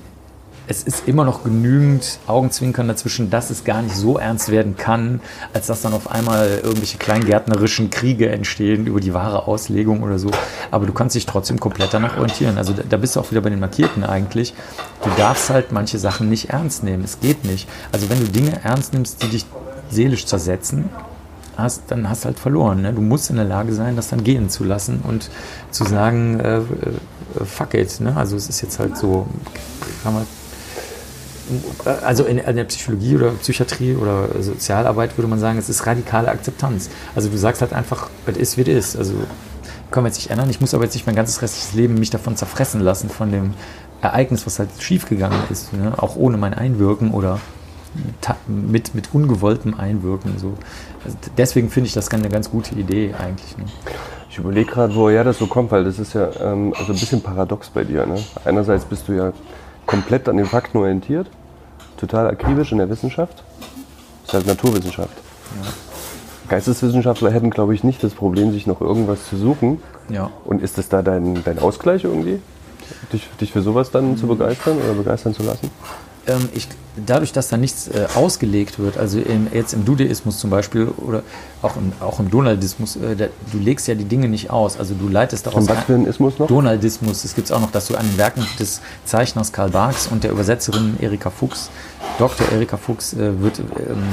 es 0.70 0.84
ist 0.84 1.08
immer 1.08 1.24
noch 1.24 1.44
genügend 1.44 2.20
Augenzwinkern 2.28 2.88
dazwischen, 2.88 3.30
dass 3.30 3.50
es 3.50 3.64
gar 3.64 3.82
nicht 3.82 3.96
so 3.96 4.18
ernst 4.18 4.50
werden 4.50 4.76
kann, 4.76 5.22
als 5.54 5.68
dass 5.68 5.82
dann 5.82 5.94
auf 5.94 6.12
einmal 6.12 6.60
irgendwelche 6.62 6.98
kleingärtnerischen 6.98 7.90
Kriege 7.90 8.30
entstehen 8.30 8.86
über 8.86 9.00
die 9.00 9.14
wahre 9.14 9.48
Auslegung 9.48 10.04
oder 10.04 10.20
so. 10.20 10.30
Aber 10.70 10.86
du 10.86 10.92
kannst 10.92 11.16
dich 11.16 11.26
trotzdem 11.26 11.60
komplett 11.60 11.94
danach 11.94 12.18
orientieren. 12.18 12.58
Also 12.58 12.74
da, 12.74 12.98
bist 12.98 13.16
du 13.16 13.22
auch 13.22 13.32
wieder 13.32 13.42
bei 13.42 13.50
den 13.50 13.62
Markierten 13.62 14.04
eigentlich. 14.04 14.54
Du 15.04 15.10
darfst 15.18 15.50
halt 15.50 15.72
manche 15.72 16.00
Sachen 16.00 16.30
nicht 16.30 16.50
ernst 16.50 16.84
nehmen. 16.84 17.04
Es 17.04 17.22
geht 17.22 17.46
nicht. 17.46 17.70
Also 17.94 18.10
wenn 18.10 18.20
du 18.20 18.28
Dinge 18.28 18.60
ernst 18.64 18.94
nimmst, 18.94 19.24
die 19.24 19.30
dich 19.30 19.46
seelisch 19.90 20.26
zersetzen, 20.26 20.90
hast, 21.58 21.84
dann 21.88 22.10
hast 22.10 22.24
du 22.24 22.28
halt 22.28 22.40
verloren. 22.40 22.82
Ne? 22.82 22.94
Du 22.94 23.02
musst 23.02 23.30
in 23.30 23.38
der 23.38 23.46
Lage 23.46 23.74
sein, 23.74 23.96
das 23.96 24.10
dann 24.10 24.24
gehen 24.24 24.50
zu 24.50 24.64
lassen 24.64 25.02
und 25.08 25.30
zu 25.72 25.86
sagen, 25.86 26.40
äh, 26.40 26.58
äh, 26.58 26.62
fuck 27.46 27.74
it. 27.74 28.00
Ne? 28.00 28.16
Also 28.16 28.36
es 28.36 28.50
ist 28.50 28.62
jetzt 28.62 28.80
halt 28.80 28.98
so, 28.98 29.28
kann 30.04 30.14
man, 30.14 30.28
also 32.04 32.26
in, 32.26 32.38
in 32.40 32.56
der 32.56 32.66
Psychologie 32.66 33.16
oder 33.16 33.32
Psychiatrie 33.32 33.96
oder 33.96 34.28
Sozialarbeit 34.42 35.18
würde 35.18 35.28
man 35.28 35.40
sagen, 35.40 35.58
es 35.58 35.70
ist 35.70 35.86
radikale 35.86 36.30
Akzeptanz. 36.30 36.90
Also 37.16 37.30
du 37.30 37.38
sagst 37.38 37.62
halt 37.62 37.74
einfach, 37.74 38.10
es 38.26 38.38
ist, 38.38 38.58
wie 38.58 38.62
es 38.62 38.90
ist. 38.90 38.98
Also 38.98 39.14
können 39.92 40.06
wir 40.06 40.10
jetzt 40.10 40.18
nicht 40.18 40.30
ändern. 40.30 40.50
Ich 40.50 40.60
muss 40.60 40.74
aber 40.74 40.84
jetzt 40.84 40.96
nicht 40.96 41.06
mein 41.06 41.16
ganzes 41.16 41.42
restliches 41.42 41.74
Leben 41.74 41.96
mich 41.96 42.10
davon 42.10 42.36
zerfressen 42.36 42.82
lassen, 42.82 43.10
von 43.10 43.32
dem 43.32 43.54
Ereignis, 44.02 44.46
was 44.46 44.60
halt 44.60 44.70
schiefgegangen 44.80 45.40
ist. 45.50 45.74
Ne? 45.74 45.94
Auch 45.98 46.16
ohne 46.16 46.38
mein 46.38 46.54
Einwirken 46.54 47.12
oder 47.12 47.40
mit, 48.48 48.94
mit 48.94 49.14
ungewolltem 49.14 49.74
Einwirken. 49.74 50.38
So. 50.38 50.54
Also 51.04 51.18
deswegen 51.38 51.70
finde 51.70 51.88
ich 51.88 51.94
das 51.94 52.10
eine 52.10 52.30
ganz 52.30 52.52
gute 52.52 52.76
Idee 52.76 53.14
eigentlich. 53.18 53.58
Ne? 53.58 53.66
Ich 54.38 54.44
überlege 54.44 54.70
gerade, 54.72 54.94
woher 54.94 55.24
das 55.24 55.40
so 55.40 55.48
kommt, 55.48 55.72
weil 55.72 55.84
das 55.84 55.98
ist 55.98 56.14
ja 56.14 56.30
ähm, 56.40 56.72
also 56.78 56.94
ein 56.94 57.00
bisschen 57.00 57.24
paradox 57.24 57.72
bei 57.72 57.84
dir. 57.84 58.06
Ne? 58.06 58.24
Einerseits 58.46 58.86
bist 58.86 59.08
du 59.08 59.14
ja 59.14 59.34
komplett 59.88 60.30
an 60.30 60.38
den 60.38 60.46
Fakten 60.46 60.78
orientiert, 60.78 61.26
total 62.00 62.28
akribisch 62.28 62.72
in 62.72 62.78
der 62.78 62.88
Wissenschaft. 62.88 63.44
Das 64.22 64.28
ist 64.28 64.34
halt 64.36 64.46
Naturwissenschaft. 64.46 65.18
Geisteswissenschaftler 66.50 67.32
hätten, 67.32 67.50
glaube 67.50 67.74
ich, 67.74 67.84
nicht 67.84 68.04
das 68.04 68.14
Problem, 68.14 68.52
sich 68.52 68.68
noch 68.68 68.80
irgendwas 68.80 69.28
zu 69.28 69.38
suchen. 69.38 69.82
Ja. 70.08 70.30
Und 70.46 70.62
ist 70.62 70.78
das 70.78 70.88
da 70.88 71.02
dein, 71.02 71.44
dein 71.44 71.58
Ausgleich 71.58 72.04
irgendwie? 72.04 72.40
Dich, 73.12 73.28
dich 73.42 73.52
für 73.52 73.64
sowas 73.64 73.90
dann 73.90 74.18
zu 74.18 74.28
begeistern 74.28 74.78
oder 74.78 74.94
begeistern 74.94 75.34
zu 75.34 75.42
lassen? 75.42 75.72
Ähm, 76.28 76.50
ich, 76.54 76.68
dadurch, 77.06 77.32
dass 77.32 77.48
da 77.50 77.58
nichts 77.58 77.88
äh, 77.88 78.08
ausgelegt 78.16 78.80
wird, 78.80 78.98
also 78.98 79.20
im, 79.20 79.48
jetzt 79.54 79.74
im 79.74 79.86
Dudeismus 79.86 80.40
zum 80.40 80.50
Beispiel 80.50 80.88
oder 80.88 81.24
auch 81.62 81.76
im, 81.78 81.92
auch 82.02 82.20
im 82.20 82.30
Donaldismus, 82.30 82.96
äh, 82.98 83.16
da, 83.16 83.26
du 83.52 83.58
legst 83.60 83.88
ja 83.88 83.96
die 83.96 84.06
Dinge 84.06 84.28
nicht 84.28 84.50
aus, 84.50 84.78
also 84.78 84.94
du 84.94 85.08
leitest 85.10 85.46
daraus 85.48 85.68
was 85.68 85.84
für 85.86 85.96
ein 85.96 86.06
Ismus 86.06 86.38
noch? 86.40 86.48
Donaldismus, 86.48 87.22
das 87.24 87.36
gibt 87.36 87.48
es 87.48 87.52
auch 87.52 87.62
noch, 87.62 87.72
dass 87.72 87.88
du 87.88 87.96
an 87.96 88.06
den 88.08 88.18
Werken 88.18 88.46
des 88.60 88.82
Zeichners 89.06 89.52
Karl 89.54 89.70
Barks 89.70 90.08
und 90.08 90.24
der 90.24 90.32
Übersetzerin 90.32 90.98
Erika 91.00 91.30
Fuchs, 91.30 91.70
Dr. 92.20 92.48
Erika 92.52 92.78
Fuchs, 92.78 93.14
äh, 93.14 93.42
wird, 93.42 93.60
ähm, 93.60 94.04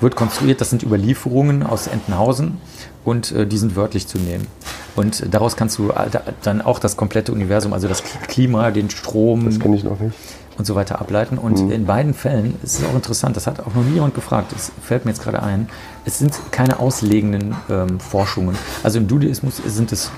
wird 0.00 0.14
konstruiert, 0.16 0.60
das 0.60 0.70
sind 0.70 0.82
Überlieferungen 0.82 1.62
aus 1.62 1.86
Entenhausen 1.86 2.58
und 3.04 3.32
äh, 3.32 3.46
die 3.46 3.56
sind 3.58 3.76
wörtlich 3.76 4.06
zu 4.06 4.18
nehmen. 4.18 4.46
Und 4.94 5.20
äh, 5.22 5.28
daraus 5.28 5.56
kannst 5.56 5.78
du 5.78 5.90
äh, 5.90 6.10
da- 6.10 6.22
dann 6.42 6.60
auch 6.62 6.78
das 6.78 6.96
komplette 6.96 7.32
Universum, 7.32 7.72
also 7.72 7.88
das 7.88 8.02
Klima, 8.28 8.70
den 8.70 8.90
Strom, 8.90 9.46
Das 9.46 9.58
kenne 9.58 9.76
ich 9.76 9.84
noch 9.84 9.98
nicht. 10.00 10.14
Und 10.58 10.64
so 10.64 10.74
weiter 10.74 11.00
ableiten. 11.00 11.38
Und 11.38 11.70
in 11.70 11.86
beiden 11.86 12.14
Fällen, 12.14 12.54
es 12.62 12.78
ist 12.78 12.86
auch 12.86 12.94
interessant, 12.94 13.36
das 13.36 13.46
hat 13.46 13.60
auch 13.60 13.74
noch 13.74 13.84
nie 13.84 13.94
jemand 13.94 14.14
gefragt, 14.14 14.52
das 14.54 14.72
fällt 14.82 15.04
mir 15.04 15.10
jetzt 15.10 15.22
gerade 15.22 15.42
ein, 15.42 15.68
es 16.04 16.18
sind 16.18 16.34
keine 16.50 16.78
auslegenden 16.78 17.54
ähm, 17.68 18.00
Forschungen. 18.00 18.56
Also 18.82 18.98
im 18.98 19.08
Judaismus 19.08 19.60
sind 19.66 19.92
es, 19.92 20.10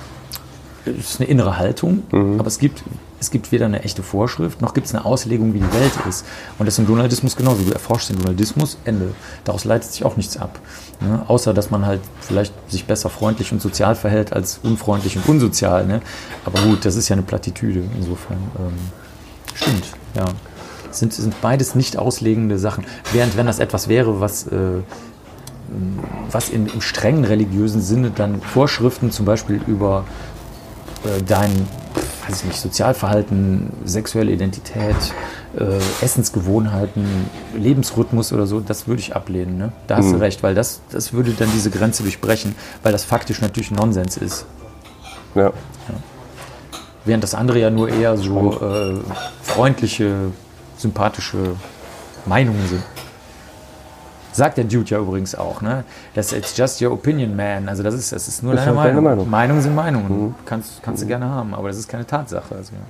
es 0.84 1.10
ist 1.10 1.20
eine 1.20 1.28
innere 1.28 1.58
Haltung, 1.58 2.02
aber 2.38 2.46
es 2.46 2.58
gibt, 2.58 2.82
es 3.20 3.30
gibt 3.30 3.52
weder 3.52 3.66
eine 3.66 3.82
echte 3.82 4.02
Vorschrift, 4.02 4.62
noch 4.62 4.74
gibt 4.74 4.86
es 4.86 4.94
eine 4.94 5.04
Auslegung, 5.04 5.52
wie 5.52 5.58
die 5.58 5.72
Welt 5.72 5.92
ist. 6.08 6.24
Und 6.58 6.66
das 6.66 6.74
ist 6.74 6.78
im 6.78 6.86
Donaldismus 6.86 7.36
genauso. 7.36 7.62
Du 7.62 7.72
erforschst 7.72 8.10
den 8.10 8.18
Donaldismus, 8.18 8.78
Ende. 8.84 9.12
Daraus 9.44 9.64
leitet 9.64 9.90
sich 9.90 10.04
auch 10.04 10.16
nichts 10.16 10.36
ab. 10.36 10.60
Ne? 11.00 11.22
Außer, 11.26 11.52
dass 11.52 11.70
man 11.70 11.84
halt 11.84 12.00
vielleicht 12.20 12.54
sich 12.70 12.86
besser 12.86 13.10
freundlich 13.10 13.52
und 13.52 13.60
sozial 13.60 13.96
verhält 13.96 14.32
als 14.32 14.60
unfreundlich 14.62 15.16
und 15.16 15.28
unsozial. 15.28 15.86
Ne? 15.86 16.00
Aber 16.44 16.60
gut, 16.62 16.84
das 16.84 16.96
ist 16.96 17.08
ja 17.08 17.14
eine 17.14 17.22
Plattitüde. 17.22 17.82
Insofern 17.96 18.38
ähm, 18.58 18.72
stimmt, 19.54 19.84
ja. 20.18 20.24
Sind, 20.90 21.12
sind 21.12 21.40
beides 21.42 21.74
nicht 21.74 21.98
auslegende 21.98 22.58
Sachen. 22.58 22.84
Während, 23.12 23.36
wenn 23.36 23.46
das 23.46 23.58
etwas 23.58 23.88
wäre, 23.88 24.20
was, 24.20 24.46
äh, 24.46 24.80
was 26.30 26.48
in, 26.48 26.66
im 26.66 26.80
strengen 26.80 27.24
religiösen 27.24 27.82
Sinne 27.82 28.10
dann 28.10 28.40
Vorschriften 28.40 29.10
zum 29.10 29.26
Beispiel 29.26 29.60
über 29.66 30.04
äh, 31.04 31.22
dein, 31.22 31.50
weiß 32.26 32.40
ich 32.40 32.44
nicht, 32.46 32.60
Sozialverhalten, 32.60 33.70
sexuelle 33.84 34.32
Identität, 34.32 34.96
äh, 35.58 35.78
Essensgewohnheiten, 36.04 37.04
Lebensrhythmus 37.54 38.32
oder 38.32 38.46
so, 38.46 38.60
das 38.60 38.86
würde 38.88 39.00
ich 39.00 39.14
ablehnen. 39.14 39.58
Ne? 39.58 39.72
Da 39.86 39.98
hast 39.98 40.10
du 40.10 40.16
recht, 40.16 40.42
weil 40.42 40.54
das, 40.54 40.80
das 40.90 41.12
würde 41.12 41.32
dann 41.32 41.50
diese 41.52 41.70
Grenze 41.70 42.02
durchbrechen, 42.02 42.54
weil 42.82 42.92
das 42.92 43.04
faktisch 43.04 43.40
natürlich 43.40 43.70
Nonsens 43.70 44.16
ist. 44.16 44.46
Ja. 45.34 45.52
Während 47.08 47.24
das 47.24 47.34
andere 47.34 47.58
ja 47.58 47.70
nur 47.70 47.88
eher 47.88 48.18
so 48.18 48.60
äh, 48.60 48.96
freundliche, 49.42 50.30
sympathische 50.76 51.56
Meinungen 52.26 52.68
sind. 52.68 52.82
Sagt 54.32 54.58
der 54.58 54.64
Dude 54.64 54.90
ja 54.90 54.98
übrigens 54.98 55.34
auch, 55.34 55.62
ne? 55.62 55.84
Das 56.14 56.34
it's 56.34 56.54
just 56.54 56.82
your 56.82 56.92
opinion, 56.92 57.34
man. 57.34 57.66
Also 57.66 57.82
das 57.82 57.94
ist, 57.94 58.12
das 58.12 58.28
ist 58.28 58.42
nur 58.42 58.52
Das 58.52 58.60
ist 58.60 58.66
deine 58.66 58.78
halt 58.78 58.90
deine 58.90 59.00
Meinung. 59.00 59.16
Meinung. 59.20 59.30
Meinungen 59.30 59.62
sind 59.62 59.74
Meinungen. 59.74 60.34
Kannst, 60.44 60.82
kannst 60.82 61.02
du 61.02 61.06
gerne 61.06 61.30
haben, 61.30 61.54
aber 61.54 61.68
das 61.68 61.78
ist 61.78 61.88
keine 61.88 62.06
Tatsache. 62.06 62.54
Also, 62.54 62.74
ja. 62.74 62.82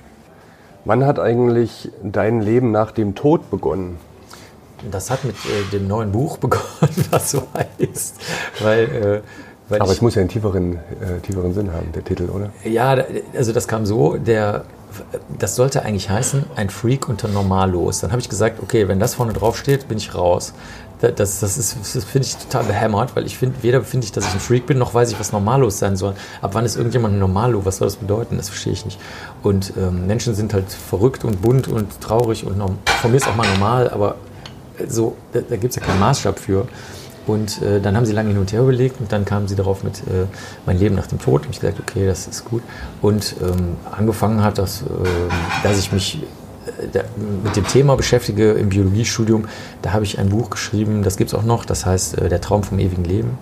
Wann 0.83 1.05
hat 1.05 1.17
eigentlich 1.17 1.89
dein 2.03 2.41
Leben 2.41 2.71
nach 2.71 2.91
dem 2.91 3.15
Tod 3.15 3.49
begonnen? 3.49 3.99
Das 4.91 5.09
hat 5.09 5.23
mit 5.23 5.35
äh, 5.45 5.71
dem 5.71 5.87
neuen 5.87 6.11
Buch 6.11 6.37
begonnen, 6.39 7.05
was 7.09 7.31
so 7.31 7.47
heißt. 7.55 8.19
Weil, 8.59 8.83
äh, 8.83 9.21
weil 9.69 9.79
Aber 9.81 9.91
ich, 9.91 9.97
es 9.97 10.01
muss 10.01 10.15
ja 10.15 10.21
einen 10.21 10.29
tieferen, 10.29 10.73
äh, 10.75 11.19
tieferen 11.21 11.53
Sinn 11.53 11.71
haben, 11.73 11.91
der 11.93 12.03
Titel, 12.03 12.29
oder? 12.29 12.49
Ja, 12.63 12.97
also 13.35 13.53
das 13.53 13.67
kam 13.67 13.85
so, 13.85 14.17
der, 14.17 14.63
das 15.37 15.55
sollte 15.55 15.83
eigentlich 15.83 16.09
heißen, 16.09 16.45
ein 16.55 16.69
Freak 16.69 17.07
unter 17.07 17.27
Normallos. 17.27 17.99
Dann 18.01 18.11
habe 18.11 18.21
ich 18.21 18.29
gesagt, 18.29 18.61
okay, 18.61 18.87
wenn 18.87 18.99
das 18.99 19.15
vorne 19.15 19.33
drauf 19.33 19.57
steht, 19.57 19.87
bin 19.87 19.97
ich 19.97 20.13
raus. 20.15 20.53
Da- 21.01 21.11
Das, 21.11 21.39
das, 21.39 21.57
ist, 21.57 21.77
das 21.95 22.03
finde 22.03 22.27
ich 22.27 22.35
total 22.35 22.63
behämmert, 22.65 23.15
weil 23.15 23.25
ich 23.25 23.37
finde, 23.37 23.55
weder 23.61 23.81
finde 23.83 24.05
ich, 24.05 24.11
dass 24.11 24.25
ich 24.27 24.33
ein 24.33 24.39
Freak 24.39 24.65
bin, 24.65 24.77
noch 24.77 24.93
weiß 24.93 25.11
ich, 25.11 25.19
was 25.19 25.31
Normallos 25.31 25.79
sein 25.79 25.95
soll. 25.95 26.13
Ab 26.41 26.51
wann 26.53 26.65
ist 26.65 26.75
irgendjemand 26.75 27.13
ein? 27.21 27.65
Was 27.65 27.77
soll 27.77 27.87
das 27.87 27.95
bedeuten? 27.97 28.35
Das 28.37 28.49
verstehe 28.49 28.73
ich 28.73 28.85
nicht. 28.85 28.99
Und 29.43 29.73
ähm, 29.77 30.07
Menschen 30.07 30.35
sind 30.35 30.53
halt 30.53 30.71
verrückt 30.71 31.23
und 31.23 31.41
bunt 31.41 31.67
und 31.67 32.01
traurig 32.01 32.45
und 32.45 32.57
norm- 32.57 32.79
von 33.01 33.11
mir 33.11 33.17
ist 33.17 33.27
auch 33.27 33.35
mal 33.35 33.47
normal, 33.47 33.89
aber 33.89 34.15
so, 34.87 35.15
da, 35.33 35.39
da 35.41 35.55
gibt 35.57 35.71
es 35.71 35.75
ja 35.75 35.85
keinen 35.85 35.99
Maßstab 35.99 36.39
für. 36.39 36.67
Und 37.29 37.61
äh, 37.61 37.79
dann 37.79 37.95
haben 37.95 38.07
sie 38.07 38.13
lange 38.13 38.29
hin 38.29 38.39
und 38.39 38.51
her 38.51 38.61
überlegt 38.61 38.99
und 38.99 39.11
dann 39.11 39.23
kamen 39.23 39.47
sie 39.47 39.55
darauf 39.55 39.83
mit 39.83 39.99
äh, 39.99 40.25
mein 40.65 40.79
Leben 40.79 40.95
nach 40.95 41.05
dem 41.05 41.19
Tod. 41.19 41.45
Und 41.45 41.51
ich 41.51 41.59
gesagt, 41.59 41.79
okay, 41.79 42.07
das 42.07 42.27
ist 42.27 42.43
gut. 42.43 42.63
Und 43.03 43.35
ähm, 43.39 43.75
angefangen 43.91 44.43
hat 44.43 44.57
das, 44.57 44.81
ähm, 44.81 45.29
dass 45.61 45.77
ich 45.77 45.91
mich 45.91 46.23
äh, 46.65 47.03
mit 47.43 47.55
dem 47.55 47.67
Thema 47.67 47.95
beschäftige 47.95 48.53
im 48.53 48.69
Biologiestudium. 48.69 49.47
Da 49.83 49.93
habe 49.93 50.05
ich 50.05 50.17
ein 50.17 50.29
Buch 50.29 50.49
geschrieben, 50.49 51.03
das 51.03 51.17
gibt 51.17 51.31
es 51.31 51.35
auch 51.35 51.43
noch, 51.43 51.65
das 51.65 51.85
heißt 51.85 52.17
äh, 52.17 52.29
Der 52.29 52.41
Traum 52.41 52.63
vom 52.63 52.79
ewigen 52.79 53.03
Leben. 53.03 53.37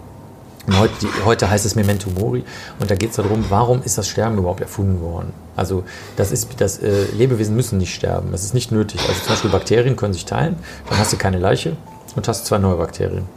Heute, 0.77 0.93
die, 1.01 1.07
heute 1.23 1.49
heißt 1.49 1.65
es 1.65 1.75
Memento 1.75 2.09
Mori 2.09 2.43
und 2.81 2.91
da 2.91 2.95
geht 2.95 3.11
es 3.11 3.15
darum, 3.15 3.45
warum 3.47 3.81
ist 3.83 3.97
das 3.97 4.09
Sterben 4.09 4.37
überhaupt 4.37 4.59
erfunden 4.59 4.99
worden? 4.99 5.31
Also 5.55 5.85
das 6.17 6.33
ist, 6.33 6.49
das, 6.59 6.79
äh, 6.79 7.05
Lebewesen 7.13 7.55
müssen 7.55 7.77
nicht 7.77 7.95
sterben, 7.95 8.33
das 8.33 8.43
ist 8.43 8.53
nicht 8.53 8.73
nötig. 8.73 8.99
Also 9.07 9.21
zum 9.21 9.29
Beispiel 9.29 9.49
Bakterien 9.49 9.95
können 9.95 10.11
sich 10.11 10.25
teilen, 10.25 10.57
dann 10.89 10.99
hast 10.99 11.13
du 11.13 11.17
keine 11.17 11.39
Leiche 11.39 11.77
und 12.17 12.27
hast 12.27 12.45
zwei 12.45 12.57
neue 12.57 12.75
Bakterien. 12.75 13.36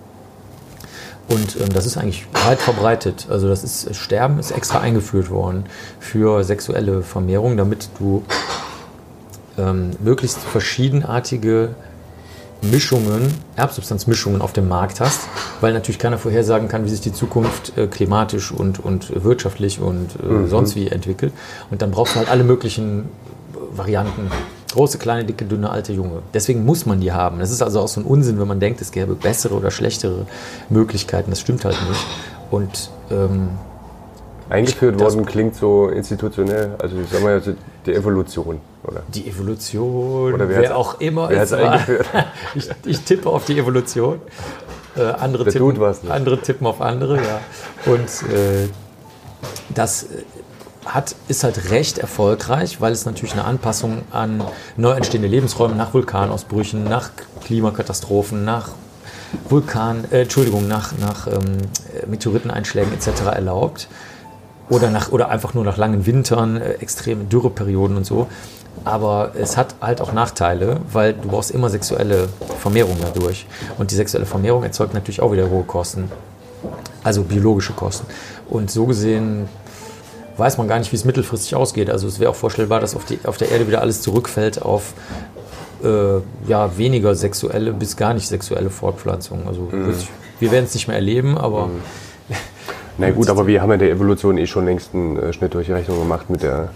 Und 1.31 1.61
ähm, 1.61 1.69
das 1.73 1.87
ist 1.87 1.97
eigentlich 1.97 2.27
weit 2.45 2.61
verbreitet. 2.61 3.29
Also 3.31 3.49
das 3.49 3.65
ist 3.65 3.95
Sterben 3.95 4.39
ist 4.39 4.51
extra 4.51 4.81
eingeführt 4.81 5.31
worden 5.31 5.65
für 6.01 6.45
sexuelle 6.45 7.03
Vermehrung, 7.03 7.57
damit 7.57 7.89
du 7.99 8.25
ähm, 9.57 9.93
möglichst 10.01 10.39
verschiedenartige 10.39 11.71
Mischungen, 12.63 13.33
Erbsubstanzmischungen 13.57 14.43
auf 14.43 14.53
dem 14.53 14.69
Markt 14.69 15.01
hast, 15.01 15.29
weil 15.61 15.73
natürlich 15.73 15.99
keiner 15.99 16.19
vorhersagen 16.19 16.69
kann, 16.69 16.85
wie 16.85 16.91
sich 16.91 17.01
die 17.01 17.13
Zukunft 17.13 17.79
äh, 17.79 17.87
klimatisch 17.87 18.53
und, 18.53 18.81
und 18.81 19.25
wirtschaftlich 19.25 19.81
und 19.81 20.11
äh, 20.17 20.47
sonst 20.47 20.77
wie 20.77 20.89
entwickelt. 20.89 21.33
Und 21.71 21.81
dann 21.81 21.91
brauchst 21.91 22.15
du 22.15 22.19
halt 22.19 22.29
alle 22.29 22.45
möglichen 22.45 23.05
äh, 23.55 23.79
Varianten. 23.79 24.31
Große, 24.73 24.99
kleine, 24.99 25.25
dicke, 25.25 25.45
dünne, 25.45 25.71
alte, 25.71 25.93
junge. 25.93 26.23
Deswegen 26.33 26.65
muss 26.65 26.87
man 26.87 27.01
die 27.01 27.13
haben. 27.13 27.41
Das 27.41 27.51
ist 27.51 27.63
also 27.63 27.81
auch 27.81 27.89
so 27.89 28.01
ein 28.01 28.05
Unsinn, 28.05 28.39
wenn 28.39 28.49
man 28.49 28.61
denkt, 28.61 28.81
es 28.81 28.93
gäbe 28.93 29.15
bessere 29.15 29.55
oder 29.55 29.71
schlechtere 29.71 30.27
Möglichkeiten. 30.69 31.31
Das 31.31 31.41
stimmt 31.41 31.65
halt 31.65 31.77
nicht. 31.89 32.07
Und 32.51 32.91
ähm, 33.11 33.51
Eingeführt 34.49 34.99
worden 34.99 35.25
klingt 35.25 35.55
so 35.55 35.89
institutionell, 35.89 36.73
also 36.81 36.97
ich 36.99 37.09
sag 37.09 37.23
mal, 37.23 37.41
die 37.87 37.95
Evolution, 37.95 38.61
oder? 38.83 39.03
die 39.15 39.29
Evolution, 39.29 40.35
Oder 40.35 40.49
wer 40.49 40.63
wer 40.63 40.77
auch 40.77 41.01
immer 41.01 41.29
wer 41.29 41.43
es 41.43 41.53
eingeführt? 41.53 42.07
ich, 42.57 42.69
ich 42.85 43.01
tippe 43.03 43.31
auf 43.31 43.45
die 43.45 43.57
Evolution. 43.59 44.21
Äh, 44.97 45.03
andere, 45.03 45.45
Der 45.45 45.53
tippen, 45.53 46.11
andere 46.11 46.41
tippen 46.41 46.67
auf 46.67 46.81
andere, 46.81 47.19
ja. 47.19 47.41
Und 47.87 48.09
äh, 48.35 48.69
das 49.73 50.07
hat, 50.87 51.15
ist 51.29 51.45
halt 51.45 51.71
recht 51.71 51.99
erfolgreich, 51.99 52.81
weil 52.81 52.93
es 52.93 53.05
natürlich 53.05 53.35
eine 53.35 53.45
Anpassung 53.45 54.03
an 54.11 54.43
neu 54.77 54.93
entstehende 54.93 55.29
Lebensräume 55.29 55.75
nach 55.75 55.93
Vulkanausbrüchen, 55.93 56.85
nach 56.85 57.11
Klimakatastrophen, 57.45 58.45
nach 58.45 58.71
Vulkan, 59.49 60.05
äh, 60.11 60.23
Entschuldigung, 60.23 60.67
nach, 60.67 60.93
nach 60.99 61.27
ähm, 61.27 61.59
Meteoriteneinschlägen 62.09 62.93
etc. 62.93 63.23
erlaubt. 63.33 63.89
Oder, 64.69 64.91
nach, 64.91 65.11
oder 65.11 65.29
einfach 65.29 65.55
nur 65.55 65.65
nach 65.65 65.77
langen 65.77 66.07
Wintern, 66.07 66.57
äh, 66.57 66.73
extreme 66.75 67.25
Dürreperioden 67.25 67.97
und 67.97 68.05
so. 68.05 68.29
Aber 68.85 69.33
es 69.37 69.57
hat 69.57 69.75
halt 69.81 70.01
auch 70.01 70.13
Nachteile, 70.13 70.81
weil 70.93 71.13
du 71.13 71.29
brauchst 71.29 71.51
immer 71.51 71.69
sexuelle 71.69 72.29
Vermehrung 72.61 72.97
dadurch. 73.01 73.47
Und 73.79 73.91
die 73.91 73.95
sexuelle 73.95 74.27
Vermehrung 74.27 74.63
erzeugt 74.63 74.95
natürlich 74.95 75.21
auch 75.21 75.33
wieder 75.33 75.51
hohe 75.51 75.65
Kosten. 75.65 76.11
Also 77.03 77.23
biologische 77.23 77.73
Kosten. 77.73 78.07
Und 78.49 78.71
so 78.71 78.87
gesehen 78.87 79.49
weiß 80.41 80.59
man 80.59 80.67
gar 80.67 80.79
nicht, 80.81 80.91
wie 80.91 80.97
es 80.97 81.05
mittelfristig 81.05 81.55
ausgeht. 81.55 81.89
Also 81.91 82.09
es 82.09 82.19
wäre 82.19 82.31
auch 82.31 82.35
vorstellbar, 82.35 82.81
dass 82.81 82.97
auf, 82.97 83.05
die, 83.05 83.21
auf 83.25 83.37
der 83.37 83.51
Erde 83.53 83.69
wieder 83.69 83.81
alles 83.81 84.01
zurückfällt 84.03 84.61
auf 84.63 84.95
äh, 85.85 85.89
ja, 86.49 86.77
weniger 86.77 87.15
sexuelle 87.15 87.73
bis 87.73 87.97
gar 87.97 88.13
nicht 88.15 88.27
sexuelle 88.27 88.71
Fortpflanzung. 88.71 89.47
Also 89.47 89.69
sich- 89.93 90.09
wir 90.41 90.51
werden 90.51 90.65
es 90.65 90.75
nicht 90.75 90.89
mehr 90.89 90.97
erleben, 90.97 91.39
aber 91.39 91.69
Na 92.99 93.11
gut, 93.11 93.29
aber 93.31 93.47
wir 93.47 93.63
haben 93.63 93.71
ja 93.71 93.77
der 93.77 93.91
Evolution 93.91 94.37
eh 94.39 94.47
schon 94.47 94.65
längst 94.67 94.95
einen 94.95 95.17
äh, 95.17 95.33
Schnitt 95.33 95.55
durch 95.55 95.67
die 95.67 95.73
Rechnung 95.73 95.99
gemacht 96.01 96.29
mit 96.31 96.43
der 96.43 96.71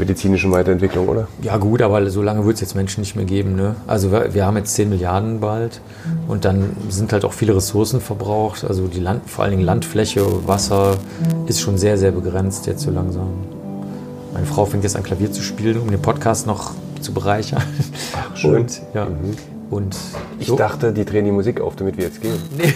medizinischen 0.00 0.50
Weiterentwicklung, 0.50 1.08
oder? 1.08 1.28
Ja 1.42 1.56
gut, 1.56 1.80
aber 1.82 2.08
so 2.10 2.22
lange 2.22 2.44
wird 2.44 2.54
es 2.56 2.60
jetzt 2.60 2.74
Menschen 2.74 3.00
nicht 3.00 3.14
mehr 3.14 3.24
geben. 3.24 3.54
Ne? 3.54 3.76
Also 3.86 4.10
wir, 4.10 4.34
wir 4.34 4.44
haben 4.46 4.56
jetzt 4.56 4.74
10 4.74 4.88
Milliarden 4.88 5.38
bald 5.40 5.80
und 6.26 6.44
dann 6.44 6.76
sind 6.88 7.12
halt 7.12 7.24
auch 7.24 7.32
viele 7.32 7.54
Ressourcen 7.54 8.00
verbraucht. 8.00 8.64
Also 8.64 8.86
die 8.88 9.00
Land, 9.00 9.28
vor 9.30 9.44
allen 9.44 9.52
Dingen 9.52 9.64
Landfläche, 9.64 10.24
Wasser 10.48 10.96
ist 11.46 11.60
schon 11.60 11.78
sehr, 11.78 11.96
sehr 11.98 12.10
begrenzt 12.12 12.66
jetzt 12.66 12.82
so 12.82 12.90
langsam. 12.90 13.28
Meine 14.32 14.46
Frau 14.46 14.64
fängt 14.64 14.82
jetzt 14.84 14.96
an 14.96 15.02
Klavier 15.02 15.30
zu 15.32 15.42
spielen, 15.42 15.78
um 15.80 15.90
den 15.90 16.02
Podcast 16.02 16.46
noch 16.46 16.72
zu 17.00 17.12
bereichern. 17.12 17.62
Ach, 18.14 18.36
schön. 18.36 18.54
Und, 18.62 18.80
ja. 18.94 19.06
Und 19.70 19.96
Ich 20.40 20.48
so- 20.48 20.56
dachte, 20.56 20.92
die 20.92 21.04
drehen 21.04 21.24
die 21.24 21.30
Musik 21.30 21.60
auf, 21.60 21.76
damit 21.76 21.96
wir 21.96 22.04
jetzt 22.04 22.20
gehen. 22.20 22.34
Nee, 22.58 22.72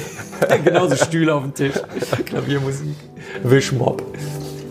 genauso 0.65 0.95
Stühle 0.97 1.35
auf 1.35 1.43
dem 1.43 1.53
Tisch, 1.55 1.75
Klaviermusik, 2.25 2.95
Wischmob. 3.43 4.03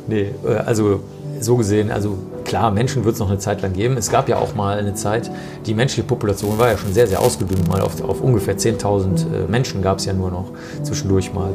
Nee, 0.07 0.31
äh, 0.47 0.53
also 0.55 1.01
so 1.41 1.57
gesehen, 1.57 1.91
also 1.91 2.17
klar, 2.43 2.71
Menschen 2.71 3.05
wird 3.05 3.15
es 3.15 3.19
noch 3.19 3.29
eine 3.29 3.39
Zeit 3.39 3.61
lang 3.61 3.73
geben. 3.73 3.97
Es 3.97 4.09
gab 4.09 4.29
ja 4.29 4.37
auch 4.37 4.55
mal 4.55 4.77
eine 4.77 4.93
Zeit, 4.93 5.31
die 5.65 5.73
menschliche 5.73 6.07
Population 6.07 6.57
war 6.57 6.69
ja 6.69 6.77
schon 6.77 6.93
sehr, 6.93 7.07
sehr 7.07 7.19
ausgedünnt. 7.19 7.67
Mal 7.67 7.81
auf, 7.81 8.01
auf 8.01 8.21
ungefähr 8.21 8.57
10.000 8.57 9.05
äh, 9.05 9.47
Menschen 9.49 9.81
gab 9.81 9.99
es 9.99 10.05
ja 10.05 10.13
nur 10.13 10.31
noch 10.31 10.51
zwischendurch 10.83 11.33
mal. 11.33 11.49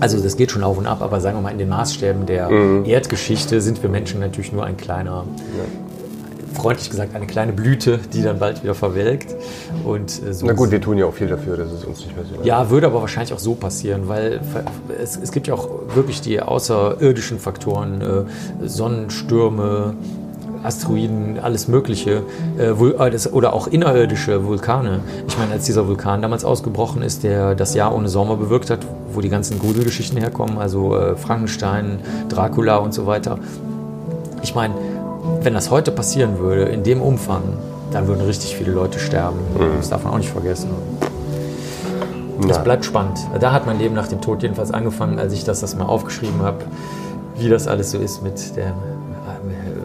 Also 0.00 0.20
das 0.20 0.36
geht 0.36 0.50
schon 0.50 0.64
auf 0.64 0.78
und 0.78 0.86
ab, 0.86 1.00
aber 1.00 1.20
sagen 1.20 1.36
wir 1.36 1.42
mal, 1.42 1.50
in 1.52 1.58
den 1.58 1.68
Maßstäben 1.68 2.26
der 2.26 2.50
Erdgeschichte 2.84 3.60
sind 3.60 3.82
wir 3.82 3.90
Menschen 3.90 4.20
natürlich 4.20 4.52
nur 4.52 4.64
ein 4.64 4.76
kleiner, 4.76 5.24
freundlich 6.54 6.90
gesagt, 6.90 7.14
eine 7.14 7.26
kleine 7.26 7.52
Blüte, 7.52 7.98
die 8.12 8.22
dann 8.22 8.38
bald 8.38 8.62
wieder 8.62 8.74
verwelkt. 8.74 9.34
Und, 9.84 10.22
äh, 10.22 10.32
so 10.32 10.46
Na 10.46 10.52
gut, 10.52 10.70
wir 10.70 10.80
tun 10.80 10.98
ja 10.98 11.06
auch 11.06 11.14
viel 11.14 11.28
dafür, 11.28 11.56
dass 11.56 11.70
es 11.70 11.84
uns 11.84 12.00
nicht 12.00 12.16
passiert. 12.16 12.44
ja, 12.44 12.70
würde 12.70 12.86
aber 12.86 13.00
wahrscheinlich 13.00 13.32
auch 13.32 13.38
so 13.38 13.54
passieren, 13.54 14.08
weil 14.08 14.40
es, 15.00 15.16
es 15.16 15.32
gibt 15.32 15.46
ja 15.46 15.54
auch 15.54 15.68
wirklich 15.94 16.20
die 16.20 16.40
außerirdischen 16.40 17.38
Faktoren, 17.38 18.00
äh, 18.00 18.68
Sonnenstürme, 18.68 19.94
Asteroiden, 20.62 21.38
alles 21.40 21.68
Mögliche, 21.68 22.22
äh, 22.58 22.68
äh, 22.68 23.28
oder 23.32 23.52
auch 23.52 23.66
innerirdische 23.66 24.44
Vulkane. 24.46 25.00
Ich 25.26 25.36
meine, 25.38 25.52
als 25.52 25.64
dieser 25.64 25.88
Vulkan 25.88 26.22
damals 26.22 26.44
ausgebrochen 26.44 27.02
ist, 27.02 27.24
der 27.24 27.54
das 27.54 27.74
Jahr 27.74 27.94
ohne 27.94 28.08
Sommer 28.08 28.36
bewirkt 28.36 28.70
hat, 28.70 28.80
wo 29.12 29.20
die 29.20 29.28
ganzen 29.28 29.58
Gruselgeschichten 29.58 30.18
herkommen, 30.18 30.58
also 30.58 30.96
äh, 30.96 31.16
Frankenstein, 31.16 31.98
Dracula 32.28 32.76
und 32.76 32.94
so 32.94 33.06
weiter. 33.06 33.38
Ich 34.42 34.54
meine, 34.54 34.74
wenn 35.42 35.54
das 35.54 35.70
heute 35.70 35.90
passieren 35.92 36.38
würde, 36.38 36.64
in 36.64 36.82
dem 36.82 37.00
Umfang, 37.00 37.42
dann 37.90 38.06
würden 38.06 38.24
richtig 38.24 38.56
viele 38.56 38.72
Leute 38.72 38.98
sterben. 38.98 39.38
Das 39.76 39.90
darf 39.90 40.04
man 40.04 40.14
auch 40.14 40.18
nicht 40.18 40.30
vergessen. 40.30 40.70
Es 42.40 42.46
Na, 42.46 42.58
bleibt 42.58 42.84
spannend. 42.84 43.18
Da 43.38 43.52
hat 43.52 43.66
mein 43.66 43.78
Leben 43.78 43.94
nach 43.94 44.08
dem 44.08 44.20
Tod 44.20 44.42
jedenfalls 44.42 44.72
angefangen, 44.72 45.18
als 45.18 45.32
ich 45.32 45.44
das, 45.44 45.60
das 45.60 45.76
mal 45.76 45.84
aufgeschrieben 45.84 46.42
habe, 46.42 46.64
wie 47.36 47.48
das 47.48 47.68
alles 47.68 47.90
so 47.90 47.98
ist 47.98 48.22
mit 48.22 48.56
der, 48.56 48.74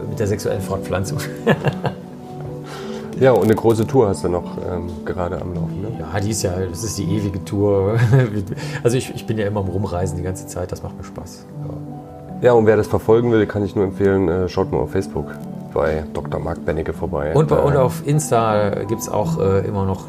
mit 0.10 0.20
der 0.20 0.28
sexuellen 0.28 0.62
Fortpflanzung. 0.62 1.20
ja, 3.20 3.32
und 3.32 3.44
eine 3.44 3.56
große 3.56 3.86
Tour 3.86 4.08
hast 4.08 4.24
du 4.24 4.30
noch 4.30 4.58
ähm, 4.58 4.90
gerade 5.06 5.40
am 5.40 5.54
Laufen. 5.54 5.82
Ne? 5.82 5.92
Ja, 6.00 6.20
die 6.20 6.32
ist 6.32 6.42
ja, 6.42 6.54
das 6.68 6.84
ist 6.84 6.98
die 6.98 7.04
ewige 7.04 7.44
Tour. 7.44 8.00
Also 8.84 8.98
ich, 8.98 9.14
ich 9.14 9.26
bin 9.28 9.38
ja 9.38 9.46
immer 9.46 9.60
am 9.60 9.68
Rumreisen 9.68 10.18
die 10.18 10.24
ganze 10.24 10.48
Zeit, 10.48 10.72
das 10.72 10.82
macht 10.82 10.98
mir 10.98 11.04
Spaß. 11.04 11.46
Ja. 11.68 11.97
Ja, 12.42 12.54
und 12.54 12.66
wer 12.68 12.78
das 12.78 12.88
verfolgen 12.88 13.32
will, 13.32 13.46
kann 13.48 13.64
ich 13.66 13.76
nur 13.76 13.86
empfehlen, 13.86 14.28
äh, 14.30 14.48
schaut 14.50 14.72
mal 14.72 14.80
auf 14.80 14.92
Facebook 14.92 15.26
bei 15.74 16.04
Dr. 16.14 16.40
Marc 16.40 16.64
Bennecke 16.66 16.94
vorbei. 16.94 17.34
Und, 17.34 17.48
bei, 17.50 17.58
und 17.58 17.74
Äh, 17.74 17.78
auf 17.78 18.06
Insta 18.06 18.84
gibt 18.86 19.02
es 19.02 19.10
auch 19.10 19.40
äh, 19.40 19.66
immer 19.68 19.86
noch 19.86 20.06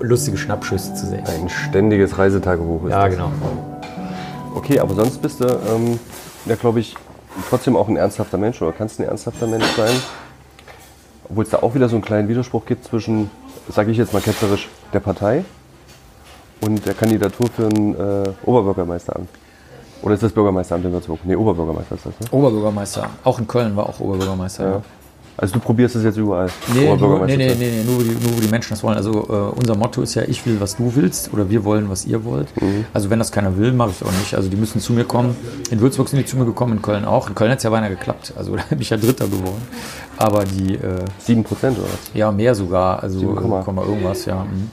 lustige 0.00 0.36
Schnappschüsse 0.36 0.94
zu 0.94 1.06
sehen. 1.06 1.24
ein 1.26 1.48
ständiges 1.48 2.16
Reisetagebuch 2.18 2.84
ist 2.84 2.90
Ja, 2.90 3.04
das. 3.06 3.14
genau. 3.16 3.30
Okay, 4.54 4.80
aber 4.80 4.94
sonst 4.94 5.20
bist 5.20 5.40
du, 5.40 5.44
ähm, 5.46 5.98
ja, 6.46 6.54
glaube 6.54 6.80
ich, 6.80 6.96
trotzdem 7.50 7.76
auch 7.76 7.88
ein 7.88 7.96
ernsthafter 7.96 8.38
Mensch 8.38 8.60
oder 8.62 8.72
kannst 8.72 8.98
ein 8.98 9.04
ernsthafter 9.04 9.46
Mensch 9.46 9.66
sein. 9.76 9.94
Obwohl 11.28 11.44
es 11.44 11.50
da 11.50 11.58
auch 11.58 11.74
wieder 11.74 11.88
so 11.88 11.96
einen 11.96 12.04
kleinen 12.04 12.28
Widerspruch 12.28 12.64
gibt 12.64 12.84
zwischen, 12.84 13.30
sage 13.68 13.90
ich 13.90 13.98
jetzt 13.98 14.12
mal 14.14 14.22
ketzerisch, 14.22 14.68
der 14.94 15.00
Partei 15.00 15.44
und 16.62 16.86
der 16.86 16.94
Kandidatur 16.94 17.48
für 17.54 17.66
ein 17.66 17.94
äh, 17.94 18.24
Oberbürgermeisteramt. 18.46 19.28
Oder 20.02 20.14
ist 20.14 20.22
das 20.22 20.32
Bürgermeisteramt 20.32 20.84
in 20.84 20.92
Würzburg? 20.92 21.20
Nee, 21.24 21.36
Oberbürgermeister 21.36 21.94
ist 21.94 22.06
das, 22.06 22.20
ne? 22.20 22.26
Oberbürgermeister. 22.30 23.08
Auch 23.24 23.38
in 23.38 23.46
Köln 23.46 23.76
war 23.76 23.88
auch 23.88 23.98
Oberbürgermeister. 24.00 24.68
Ja. 24.68 24.82
Also 25.38 25.54
du 25.54 25.60
probierst 25.60 25.94
es 25.96 26.04
jetzt 26.04 26.16
überall. 26.16 26.48
Nee, 26.72 26.96
nur, 26.96 27.26
nee, 27.26 27.36
nee, 27.36 27.54
nee, 27.54 27.82
nur, 27.84 27.98
wo 27.98 28.02
die, 28.02 28.08
nur 28.08 28.36
wo 28.36 28.40
die 28.40 28.48
Menschen 28.48 28.70
das 28.70 28.82
wollen. 28.82 28.96
Also 28.96 29.12
äh, 29.28 29.58
unser 29.58 29.74
Motto 29.74 30.00
ist 30.00 30.14
ja, 30.14 30.22
ich 30.22 30.46
will, 30.46 30.58
was 30.60 30.76
du 30.76 30.94
willst 30.94 31.32
oder 31.32 31.50
wir 31.50 31.62
wollen, 31.64 31.90
was 31.90 32.06
ihr 32.06 32.24
wollt. 32.24 32.48
Also 32.94 33.10
wenn 33.10 33.18
das 33.18 33.30
keiner 33.30 33.56
will, 33.58 33.72
mache 33.72 33.90
ich 33.90 34.00
es 34.00 34.02
auch 34.02 34.12
nicht. 34.12 34.34
Also 34.34 34.48
die 34.48 34.56
müssen 34.56 34.80
zu 34.80 34.94
mir 34.94 35.04
kommen. 35.04 35.36
In 35.70 35.80
Würzburg 35.80 36.08
sind 36.08 36.20
die 36.20 36.24
zu 36.24 36.38
mir 36.38 36.46
gekommen, 36.46 36.76
in 36.76 36.82
Köln 36.82 37.04
auch. 37.04 37.28
In 37.28 37.34
Köln 37.34 37.50
hat 37.50 37.58
es 37.58 37.64
ja 37.64 37.70
beinahe 37.70 37.90
geklappt. 37.90 38.32
Also 38.36 38.56
da 38.56 38.62
bin 38.70 38.80
ich 38.80 38.88
ja 38.88 38.96
Dritter 38.96 39.26
geworden. 39.26 39.62
Aber 40.16 40.42
die, 40.44 40.74
äh, 40.74 41.04
7 41.18 41.44
Prozent 41.44 41.78
oder 41.78 41.88
was? 41.88 42.10
ja 42.14 42.32
mehr 42.32 42.54
sogar, 42.54 43.02
also 43.02 43.18
7, 43.18 43.32
äh, 43.32 43.62
Komma 43.62 43.82
irgendwas, 43.82 44.24
ja. 44.24 44.44
mhm. 44.44 44.70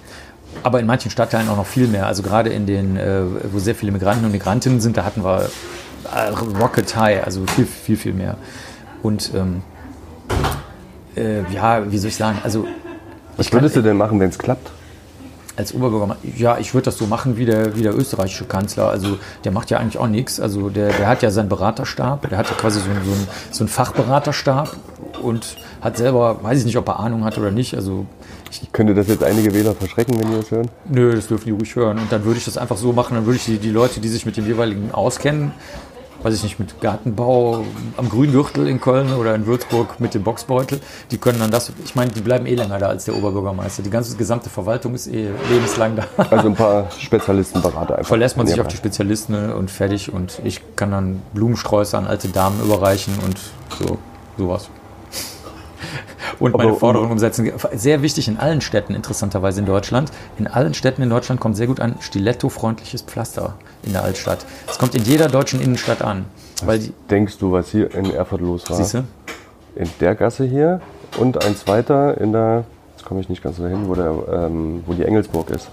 Aber 0.62 0.80
in 0.80 0.86
manchen 0.86 1.12
Stadtteilen 1.12 1.50
auch 1.50 1.58
noch 1.58 1.66
viel 1.66 1.88
mehr. 1.88 2.08
Also 2.08 2.24
gerade 2.24 2.50
in 2.50 2.66
den, 2.66 2.98
äh, 2.98 3.24
wo 3.52 3.60
sehr 3.60 3.76
viele 3.76 3.92
Migranten 3.92 4.26
und 4.26 4.32
Migrantinnen 4.32 4.80
sind, 4.80 4.98
da 4.98 5.04
hatten 5.04 5.24
wir 5.24 5.50
äh, 6.14 6.30
Rocket 6.60 6.96
High, 6.96 7.26
also 7.26 7.46
viel, 7.48 7.66
viel, 7.66 7.98
viel 7.98 8.14
mehr. 8.14 8.38
Und 9.02 9.32
ähm, 9.36 9.62
äh, 11.16 11.42
ja, 11.52 11.92
wie 11.92 11.98
soll 11.98 12.10
ich 12.10 12.16
sagen, 12.16 12.38
also 12.44 12.66
Was 13.36 13.48
ich 13.48 13.52
kann, 13.52 13.62
würdest 13.62 13.76
du 13.76 13.82
denn 13.82 13.98
machen, 13.98 14.20
wenn 14.20 14.30
es 14.30 14.38
klappt? 14.38 14.72
als 15.56 15.74
Oberbürgermeister, 15.74 16.28
ja, 16.36 16.58
ich 16.58 16.74
würde 16.74 16.86
das 16.86 16.98
so 16.98 17.06
machen 17.06 17.38
wie 17.38 17.46
der, 17.46 17.76
wie 17.76 17.84
der 17.84 17.96
österreichische 17.96 18.46
Kanzler. 18.46 18.90
Also 18.90 19.20
der 19.44 19.52
macht 19.52 19.70
ja 19.70 19.78
eigentlich 19.78 20.00
auch 20.00 20.08
nichts. 20.08 20.40
Also 20.40 20.70
der, 20.70 20.92
der 20.92 21.08
hat 21.08 21.22
ja 21.22 21.30
seinen 21.30 21.50
Beraterstab, 21.50 22.28
der 22.28 22.38
hat 22.38 22.50
ja 22.50 22.56
quasi 22.56 22.80
so, 22.80 22.86
so, 22.86 22.92
einen, 22.92 23.28
so 23.52 23.64
einen 23.64 23.68
Fachberaterstab 23.70 24.76
und 25.22 25.58
hat 25.82 25.98
selber, 25.98 26.44
weiß 26.44 26.60
ich 26.60 26.66
nicht, 26.66 26.78
ob 26.78 26.88
er 26.88 27.00
Ahnung 27.00 27.24
hat 27.24 27.38
oder 27.38 27.52
nicht. 27.52 27.76
Also 27.76 28.06
Könnte 28.72 28.94
das 28.94 29.08
jetzt 29.08 29.24
einige 29.24 29.54
Wähler 29.54 29.76
verschrecken, 29.76 30.20
wenn 30.20 30.32
die 30.32 30.38
das 30.38 30.52
hören? 30.52 30.70
Nö, 30.90 31.16
das 31.16 31.28
dürfen 31.28 31.46
die 31.46 31.52
ruhig 31.52 31.76
hören. 31.76 32.00
Und 32.00 32.12
dann 32.12 32.24
würde 32.26 32.38
ich 32.38 32.46
das 32.46 32.58
einfach 32.58 32.78
so 32.78 32.94
machen, 32.94 33.16
dann 33.16 33.26
würde 33.26 33.38
ich 33.38 33.46
die, 33.46 33.58
die 33.58 33.72
Leute, 33.72 34.00
die 34.00 34.10
sich 34.10 34.26
mit 34.26 34.38
dem 34.38 34.46
jeweiligen 34.46 34.92
auskennen, 34.92 35.52
weiß 36.24 36.36
ich 36.36 36.44
nicht, 36.44 36.60
mit 36.60 36.80
Gartenbau 36.82 37.66
am 37.98 38.10
Grüngürtel 38.10 38.68
in 38.68 38.80
Köln 38.80 39.14
oder 39.14 39.36
in 39.36 39.46
Würzburg 39.46 40.00
mit 40.00 40.14
dem 40.14 40.24
Boxbeutel, 40.24 40.80
die 41.12 41.18
können 41.18 41.40
dann 41.40 41.52
das, 41.52 41.72
ich 41.84 41.96
meine, 41.96 42.12
die 42.12 42.22
bleiben 42.22 42.46
eh 42.46 42.56
länger 42.56 42.80
da 42.80 42.88
als 42.88 43.06
der 43.06 43.16
Oberbürgermeister. 43.16 43.84
Die 43.84 43.90
ganze 43.90 44.16
gesamte 44.16 44.50
Verwaltung 44.50 44.96
ist 44.96 45.08
eh 45.08 45.30
lebenslang 45.50 45.98
da. 45.98 46.06
Also 46.30 46.48
ein 46.48 46.56
paar 46.56 46.90
Spezialisten, 46.98 47.62
Berater 47.62 47.98
einfach. 47.98 48.08
Verlässt 48.08 48.38
man 48.38 48.48
sich 48.48 48.60
auf 48.60 48.68
die 48.68 48.78
Spezialisten 48.78 49.34
ne, 49.34 49.56
und 49.56 49.70
fertig 49.70 50.14
und 50.14 50.40
ich 50.44 50.62
kann 50.76 50.92
dann 50.92 51.22
Blumensträuße 51.34 51.98
an 51.98 52.08
alte 52.08 52.30
Damen 52.30 52.62
überreichen 52.64 53.14
und 53.26 53.40
so, 53.78 53.98
sowas. 54.38 54.70
Und 56.40 56.56
meine 56.56 56.72
Aber- 56.72 56.80
Forderungen 56.80 57.12
umsetzen. 57.12 57.52
Sehr 57.74 58.02
wichtig 58.02 58.28
in 58.28 58.38
allen 58.38 58.62
Städten, 58.62 58.94
interessanterweise 58.96 59.60
in 59.60 59.66
Deutschland. 59.66 60.12
In 60.38 60.48
allen 60.48 60.74
Städten 60.74 61.02
in 61.02 61.10
Deutschland 61.10 61.40
kommt 61.40 61.56
sehr 61.58 61.68
gut 61.68 61.80
ein 61.80 61.96
stiletto-freundliches 62.00 63.04
Pflaster 63.04 63.56
in 63.84 63.94
der 63.94 64.04
Altstadt. 64.04 64.46
Es 64.68 64.78
kommt 64.78 64.96
in 64.96 65.04
jeder 65.04 65.28
deutschen 65.28 65.62
Innenstadt 65.62 66.02
an. 66.02 66.26
Weil 66.66 66.80
Denkst 67.10 67.38
du, 67.40 67.52
was 67.52 67.70
hier 67.70 67.94
in 67.94 68.12
Erfurt 68.14 68.42
los 68.42 68.70
war? 68.70 68.78
siehst 68.78 68.94
du? 68.96 69.04
In 69.76 69.90
der 70.00 70.16
Gasse 70.16 70.44
hier 70.46 70.82
und 71.18 71.44
ein 71.44 71.56
zweiter 71.56 72.20
in 72.20 72.32
der, 72.32 72.64
jetzt 72.96 73.06
komme 73.06 73.20
ich 73.22 73.30
nicht 73.30 73.44
ganz 73.44 73.58
dahin, 73.58 73.88
wo, 73.88 73.96
der, 73.96 74.14
ähm, 74.32 74.84
wo 74.86 74.94
die 74.94 75.04
Engelsburg 75.04 75.50
ist. 75.50 75.68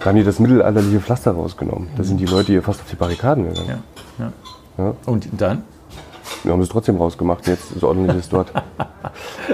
Da 0.00 0.06
haben 0.06 0.16
die 0.16 0.24
das 0.24 0.38
mittelalterliche 0.38 1.00
Pflaster 1.00 1.30
rausgenommen. 1.32 1.88
Da 1.96 2.04
sind 2.04 2.18
die 2.18 2.26
Leute 2.26 2.48
hier 2.52 2.62
fast 2.62 2.80
auf 2.80 2.90
die 2.90 2.96
Barrikaden 2.96 3.44
gegangen. 3.48 3.82
Ja, 4.18 4.24
ja. 4.26 4.32
Ja. 4.76 4.94
Und 5.06 5.28
dann? 5.38 5.62
Wir 6.42 6.52
haben 6.52 6.60
es 6.60 6.68
trotzdem 6.68 6.96
rausgemacht, 6.96 7.46
jetzt 7.46 7.72
ist 7.72 7.84
ordentliches 7.84 8.28
dort. 8.28 8.52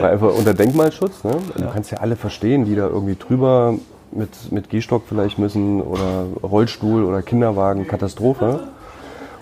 War 0.00 0.10
einfach 0.10 0.34
unter 0.34 0.54
Denkmalschutz. 0.54 1.24
Ne? 1.24 1.36
Du 1.56 1.70
kannst 1.72 1.90
ja 1.90 1.98
alle 1.98 2.16
verstehen, 2.16 2.64
die 2.64 2.74
da 2.74 2.86
irgendwie 2.86 3.16
drüber 3.16 3.74
mit, 4.12 4.50
mit 4.50 4.70
Gehstock 4.70 5.02
vielleicht 5.08 5.38
müssen 5.38 5.80
oder 5.80 6.26
Rollstuhl 6.42 7.04
oder 7.04 7.22
Kinderwagen, 7.22 7.86
Katastrophe. 7.86 8.68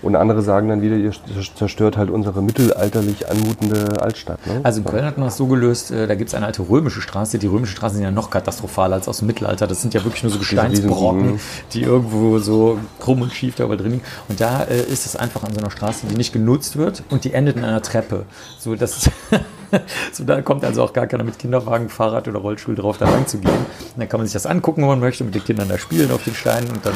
Und 0.01 0.17
andere 0.17 0.43
sagen 0.43 0.69
dann 0.69 0.83
wieder, 0.83 0.97
ihr 0.97 1.13
zerstört 1.55 1.97
halt 1.97 2.11
unsere 2.11 2.43
mittelalterlich 2.43 3.29
anmutende 3.29 4.01
Altstadt. 4.01 4.47
Ne? 4.47 4.61
Also 4.63 4.81
in 4.81 4.87
Köln 4.87 5.05
hat 5.05 5.19
man 5.19 5.27
das 5.27 5.37
so 5.37 5.47
gelöst, 5.47 5.91
äh, 5.91 6.07
da 6.07 6.15
gibt 6.15 6.29
es 6.29 6.35
eine 6.35 6.47
alte 6.47 6.69
römische 6.69 7.01
Straße. 7.01 7.39
Die 7.39 7.47
römischen 7.47 7.77
Straßen 7.77 7.97
sind 7.97 8.05
ja 8.05 8.11
noch 8.11 8.31
katastrophaler 8.31 8.97
als 8.97 9.09
aus 9.09 9.19
dem 9.19 9.27
Mittelalter. 9.27 9.67
Das 9.67 9.83
sind 9.83 9.95
ja 9.95 10.05
wirklich 10.05 10.23
nur 10.23 10.31
so 10.31 10.39
Gesteinsbrocken, 10.39 11.41
die 11.73 11.83
irgendwo 11.83 12.39
so 12.39 12.79
krumm 13.01 13.23
und 13.23 13.33
schief 13.33 13.57
da 13.57 13.67
drin 13.67 13.93
liegen. 13.93 14.05
Und 14.29 14.41
da 14.41 14.63
äh, 14.63 14.83
ist 14.83 15.07
es 15.07 15.17
einfach 15.17 15.43
an 15.43 15.53
so 15.53 15.61
einer 15.61 15.71
Straße, 15.71 16.07
die 16.07 16.15
nicht 16.15 16.33
genutzt 16.33 16.77
wird 16.77 17.03
und 17.11 17.25
die 17.25 17.33
endet 17.33 17.57
in 17.57 17.65
einer 17.65 17.83
Treppe. 17.83 18.25
So, 18.59 18.77
das 18.77 19.11
so, 20.13 20.25
da 20.25 20.43
kommt 20.43 20.65
also 20.65 20.83
auch 20.83 20.93
gar 20.93 21.07
keiner 21.07 21.25
mit 21.25 21.39
Kinderwagen, 21.39 21.89
Fahrrad 21.89 22.29
oder 22.29 22.39
Rollstuhl 22.39 22.75
drauf, 22.75 22.99
da 22.99 23.07
lang 23.07 23.27
zu 23.27 23.39
gehen. 23.39 23.51
Und 23.51 23.99
dann 23.99 24.09
kann 24.09 24.21
man 24.21 24.27
sich 24.27 24.33
das 24.33 24.47
angucken, 24.47 24.83
wenn 24.83 24.89
man 24.89 25.01
möchte, 25.01 25.25
mit 25.25 25.35
den 25.35 25.45
Kindern 25.45 25.69
da 25.69 25.79
spielen 25.79 26.11
auf 26.11 26.25
den 26.25 26.35
Steinen 26.35 26.71
und 26.71 26.85
dann 26.85 26.95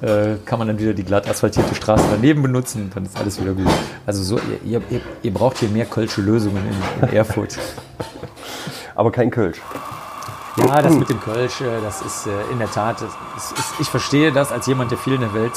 äh, 0.00 0.36
kann 0.44 0.58
man 0.58 0.68
dann 0.68 0.78
wieder 0.78 0.94
die 0.94 1.04
glatt 1.04 1.28
asphaltierte 1.28 1.74
Straße 1.74 2.04
daneben 2.10 2.42
benutzen 2.42 2.84
und 2.84 2.96
dann 2.96 3.04
ist 3.04 3.18
alles 3.18 3.40
wieder 3.40 3.52
gut. 3.52 3.66
Also 4.06 4.22
so, 4.22 4.40
ihr, 4.64 4.80
ihr, 4.90 5.00
ihr 5.22 5.34
braucht 5.34 5.58
hier 5.58 5.68
mehr 5.68 5.86
kölsche 5.86 6.20
Lösungen 6.20 6.62
in, 6.66 7.08
in 7.08 7.16
Erfurt. 7.16 7.58
Aber 8.94 9.10
kein 9.10 9.30
Kölsch. 9.30 9.60
Ja, 10.56 10.82
das 10.82 10.94
mit 10.94 11.08
dem 11.08 11.20
Kölsch, 11.20 11.60
äh, 11.60 11.80
das 11.82 12.02
ist 12.02 12.26
äh, 12.26 12.52
in 12.52 12.58
der 12.58 12.70
Tat, 12.70 13.00
ist, 13.00 13.54
ich 13.80 13.88
verstehe 13.88 14.32
das 14.32 14.50
als 14.50 14.66
jemand, 14.66 14.90
der 14.90 14.98
viel 14.98 15.14
in 15.14 15.20
der 15.20 15.34
Welt 15.34 15.52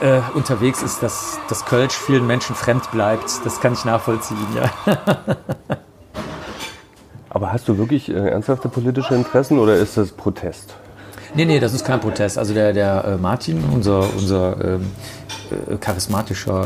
äh, 0.00 0.20
unterwegs 0.34 0.82
ist, 0.82 1.02
dass 1.02 1.38
das 1.48 1.64
Kölsch 1.64 1.94
vielen 1.94 2.26
Menschen 2.26 2.54
fremd 2.56 2.90
bleibt. 2.90 3.44
Das 3.44 3.60
kann 3.60 3.72
ich 3.72 3.84
nachvollziehen, 3.84 4.46
ja. 4.54 4.70
Aber 7.30 7.52
hast 7.52 7.68
du 7.68 7.78
wirklich 7.78 8.08
äh, 8.08 8.14
ernsthafte 8.14 8.68
politische 8.68 9.14
Interessen 9.14 9.58
oder 9.58 9.76
ist 9.76 9.96
das 9.96 10.10
Protest? 10.12 10.74
Nee, 11.34 11.44
nee, 11.44 11.60
das 11.60 11.74
ist 11.74 11.84
kein 11.84 12.00
Protest. 12.00 12.38
Also 12.38 12.54
der, 12.54 12.72
der 12.72 13.04
äh, 13.04 13.16
Martin, 13.16 13.62
unser, 13.72 14.00
unser 14.16 14.56
ähm, 14.64 14.86
äh, 15.50 15.76
charismatischer 15.76 16.64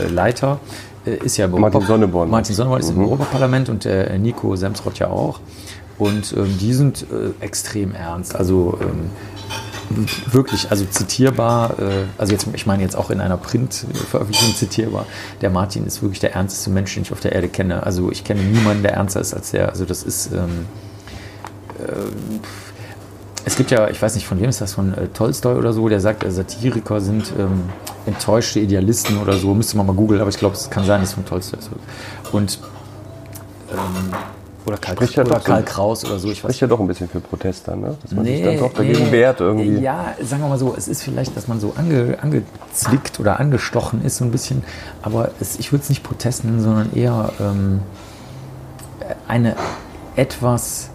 äh, 0.00 0.06
Leiter, 0.06 0.60
äh, 1.04 1.16
ist 1.16 1.36
ja 1.36 1.46
im 1.46 1.50
Martin 1.52 1.76
Europa- 1.76 1.86
Sonneborn. 1.86 2.30
Martin 2.30 2.54
Sonneborn 2.54 2.80
ist 2.80 2.90
im 2.90 3.00
Europaparlament 3.00 3.68
und 3.68 3.84
der 3.84 4.10
äh, 4.10 4.18
Nico 4.18 4.54
Semsrott 4.56 4.98
ja 4.98 5.08
auch. 5.08 5.40
Und 5.98 6.32
ähm, 6.36 6.56
die 6.58 6.72
sind 6.72 7.02
äh, 7.02 7.44
extrem 7.44 7.92
ernst. 7.92 8.36
Also 8.36 8.78
ähm, 8.80 10.06
wirklich, 10.30 10.70
also 10.70 10.84
zitierbar, 10.84 11.78
äh, 11.78 12.04
also 12.16 12.32
jetzt, 12.32 12.46
ich 12.52 12.66
meine 12.66 12.82
jetzt 12.82 12.96
auch 12.96 13.10
in 13.10 13.20
einer 13.20 13.36
Print-Veröffentlichung 13.36 14.54
zitierbar, 14.54 15.06
der 15.40 15.50
Martin 15.50 15.86
ist 15.86 16.02
wirklich 16.02 16.20
der 16.20 16.34
ernsteste 16.34 16.70
Mensch, 16.70 16.94
den 16.94 17.02
ich 17.02 17.12
auf 17.12 17.20
der 17.20 17.32
Erde 17.32 17.48
kenne. 17.48 17.82
Also 17.82 18.10
ich 18.10 18.24
kenne 18.24 18.42
niemanden, 18.42 18.82
der 18.82 18.92
ernster 18.94 19.20
ist 19.20 19.34
als 19.34 19.50
der. 19.50 19.70
Also 19.70 19.84
das 19.84 20.02
ist... 20.04 20.32
Ähm, 20.32 20.66
es 23.44 23.56
gibt 23.56 23.70
ja, 23.70 23.88
ich 23.88 24.00
weiß 24.00 24.14
nicht, 24.14 24.26
von 24.26 24.40
wem 24.40 24.48
ist 24.48 24.60
das, 24.60 24.74
von 24.74 24.94
äh, 24.94 25.08
Tolstoi 25.08 25.54
oder 25.56 25.72
so, 25.72 25.88
der 25.88 26.00
sagt, 26.00 26.24
äh, 26.24 26.30
Satiriker 26.30 27.00
sind 27.00 27.32
ähm, 27.38 27.64
enttäuschte 28.06 28.60
Idealisten 28.60 29.18
oder 29.18 29.34
so. 29.34 29.54
Müsste 29.54 29.76
man 29.76 29.86
mal 29.86 29.94
googeln, 29.94 30.20
aber 30.20 30.30
ich 30.30 30.38
glaube, 30.38 30.54
es 30.54 30.70
kann 30.70 30.84
sein, 30.84 31.00
dass 31.00 31.10
es 31.10 31.14
von 31.14 31.26
Tolstoi 31.26 31.58
ist. 31.58 31.70
Und, 32.32 32.58
ähm, 33.70 34.12
oder 34.66 34.78
Karl, 34.78 34.96
Spricht 34.96 35.18
oder 35.18 35.28
doch 35.28 35.40
so- 35.40 35.44
Karl 35.44 35.62
Kraus 35.62 36.04
oder 36.06 36.18
so, 36.18 36.28
ich 36.30 36.42
weiß 36.42 36.52
Spricht 36.52 36.60
ja 36.62 36.66
doch 36.68 36.80
ein 36.80 36.86
bisschen 36.86 37.06
für 37.06 37.20
Protest 37.20 37.68
dann, 37.68 37.82
ne? 37.82 37.96
dass 38.00 38.12
man 38.12 38.24
sich 38.24 38.42
dann 38.42 38.58
doch 38.58 38.72
dagegen 38.72 39.04
nee. 39.04 39.12
wehrt 39.12 39.40
irgendwie. 39.40 39.78
Ja, 39.78 40.14
sagen 40.22 40.42
wir 40.42 40.48
mal 40.48 40.58
so, 40.58 40.74
es 40.76 40.88
ist 40.88 41.02
vielleicht, 41.02 41.36
dass 41.36 41.46
man 41.46 41.60
so 41.60 41.74
ange, 41.76 42.16
angezwickt 42.22 43.20
oder 43.20 43.40
angestochen 43.40 44.02
ist 44.02 44.16
so 44.16 44.24
ein 44.24 44.30
bisschen, 44.30 44.64
aber 45.02 45.32
es, 45.38 45.58
ich 45.58 45.70
würde 45.70 45.82
es 45.82 45.90
nicht 45.90 46.02
Protest 46.02 46.44
nennen, 46.44 46.62
sondern 46.62 46.94
eher 46.94 47.30
ähm, 47.40 47.80
eine 49.28 49.54
etwas 50.16 50.88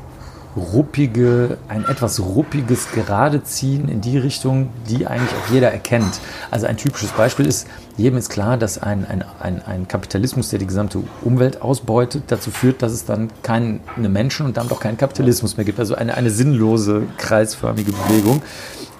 ruppige, 0.60 1.58
ein 1.68 1.86
etwas 1.86 2.20
ruppiges 2.20 2.92
Geradeziehen 2.92 3.90
in 3.90 4.02
die 4.02 4.18
Richtung, 4.18 4.70
die 4.88 5.08
eigentlich 5.08 5.32
auch 5.32 5.52
jeder 5.52 5.72
erkennt. 5.72 6.20
Also 6.52 6.68
ein 6.68 6.78
typisches 6.78 7.12
Beispiel 7.12 7.46
ist, 7.46 7.68
jedem 7.98 8.18
ist 8.18 8.30
klar, 8.30 8.58
dass 8.58 8.82
ein, 8.82 9.06
ein, 9.06 9.24
ein, 9.40 9.62
ein 9.62 9.88
Kapitalismus, 9.88 10.50
der 10.50 10.60
die 10.60 10.68
gesamte 10.68 11.02
Umwelt 11.22 11.62
ausbeutet, 11.62 12.24
dazu 12.28 12.52
führt, 12.52 12.82
dass 12.82 12.92
es 12.92 13.06
dann 13.06 13.30
keine 13.44 13.80
Menschen 13.98 14.46
und 14.46 14.58
damit 14.58 14.72
auch 14.72 14.80
keinen 14.80 14.98
Kapitalismus 14.98 15.58
mehr 15.58 15.66
gibt. 15.66 15.80
Also 15.80 15.96
eine, 15.96 16.16
eine 16.16 16.30
sinnlose, 16.30 17.04
kreisförmige 17.18 17.92
Bewegung. 17.92 18.42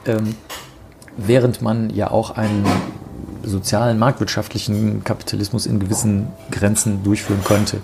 Ähm, 0.06 0.36
während 1.18 1.62
man 1.62 1.90
ja 1.90 2.12
auch 2.12 2.32
einen 2.32 2.66
sozialen, 3.44 4.00
marktwirtschaftlichen 4.00 5.04
Kapitalismus 5.04 5.66
in 5.66 5.80
gewissen 5.80 6.28
Grenzen 6.52 7.04
durchführen 7.04 7.44
könnte. 7.44 7.82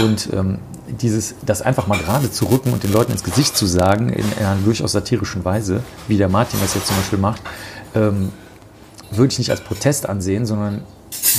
Und 0.00 0.28
ähm, 0.32 0.58
dieses, 0.88 1.34
das 1.44 1.62
einfach 1.62 1.86
mal 1.86 1.98
gerade 1.98 2.30
zu 2.30 2.46
rücken 2.46 2.72
und 2.72 2.82
den 2.82 2.92
Leuten 2.92 3.12
ins 3.12 3.24
Gesicht 3.24 3.56
zu 3.56 3.66
sagen, 3.66 4.08
in 4.10 4.24
einer 4.38 4.56
durchaus 4.64 4.92
satirischen 4.92 5.44
Weise, 5.44 5.82
wie 6.08 6.16
der 6.16 6.28
Martin 6.28 6.60
das 6.60 6.74
jetzt 6.74 6.86
zum 6.86 6.96
Beispiel 6.96 7.18
macht, 7.18 7.42
ähm, 7.94 8.30
würde 9.10 9.32
ich 9.32 9.38
nicht 9.38 9.50
als 9.50 9.60
Protest 9.60 10.08
ansehen, 10.08 10.46
sondern 10.46 10.82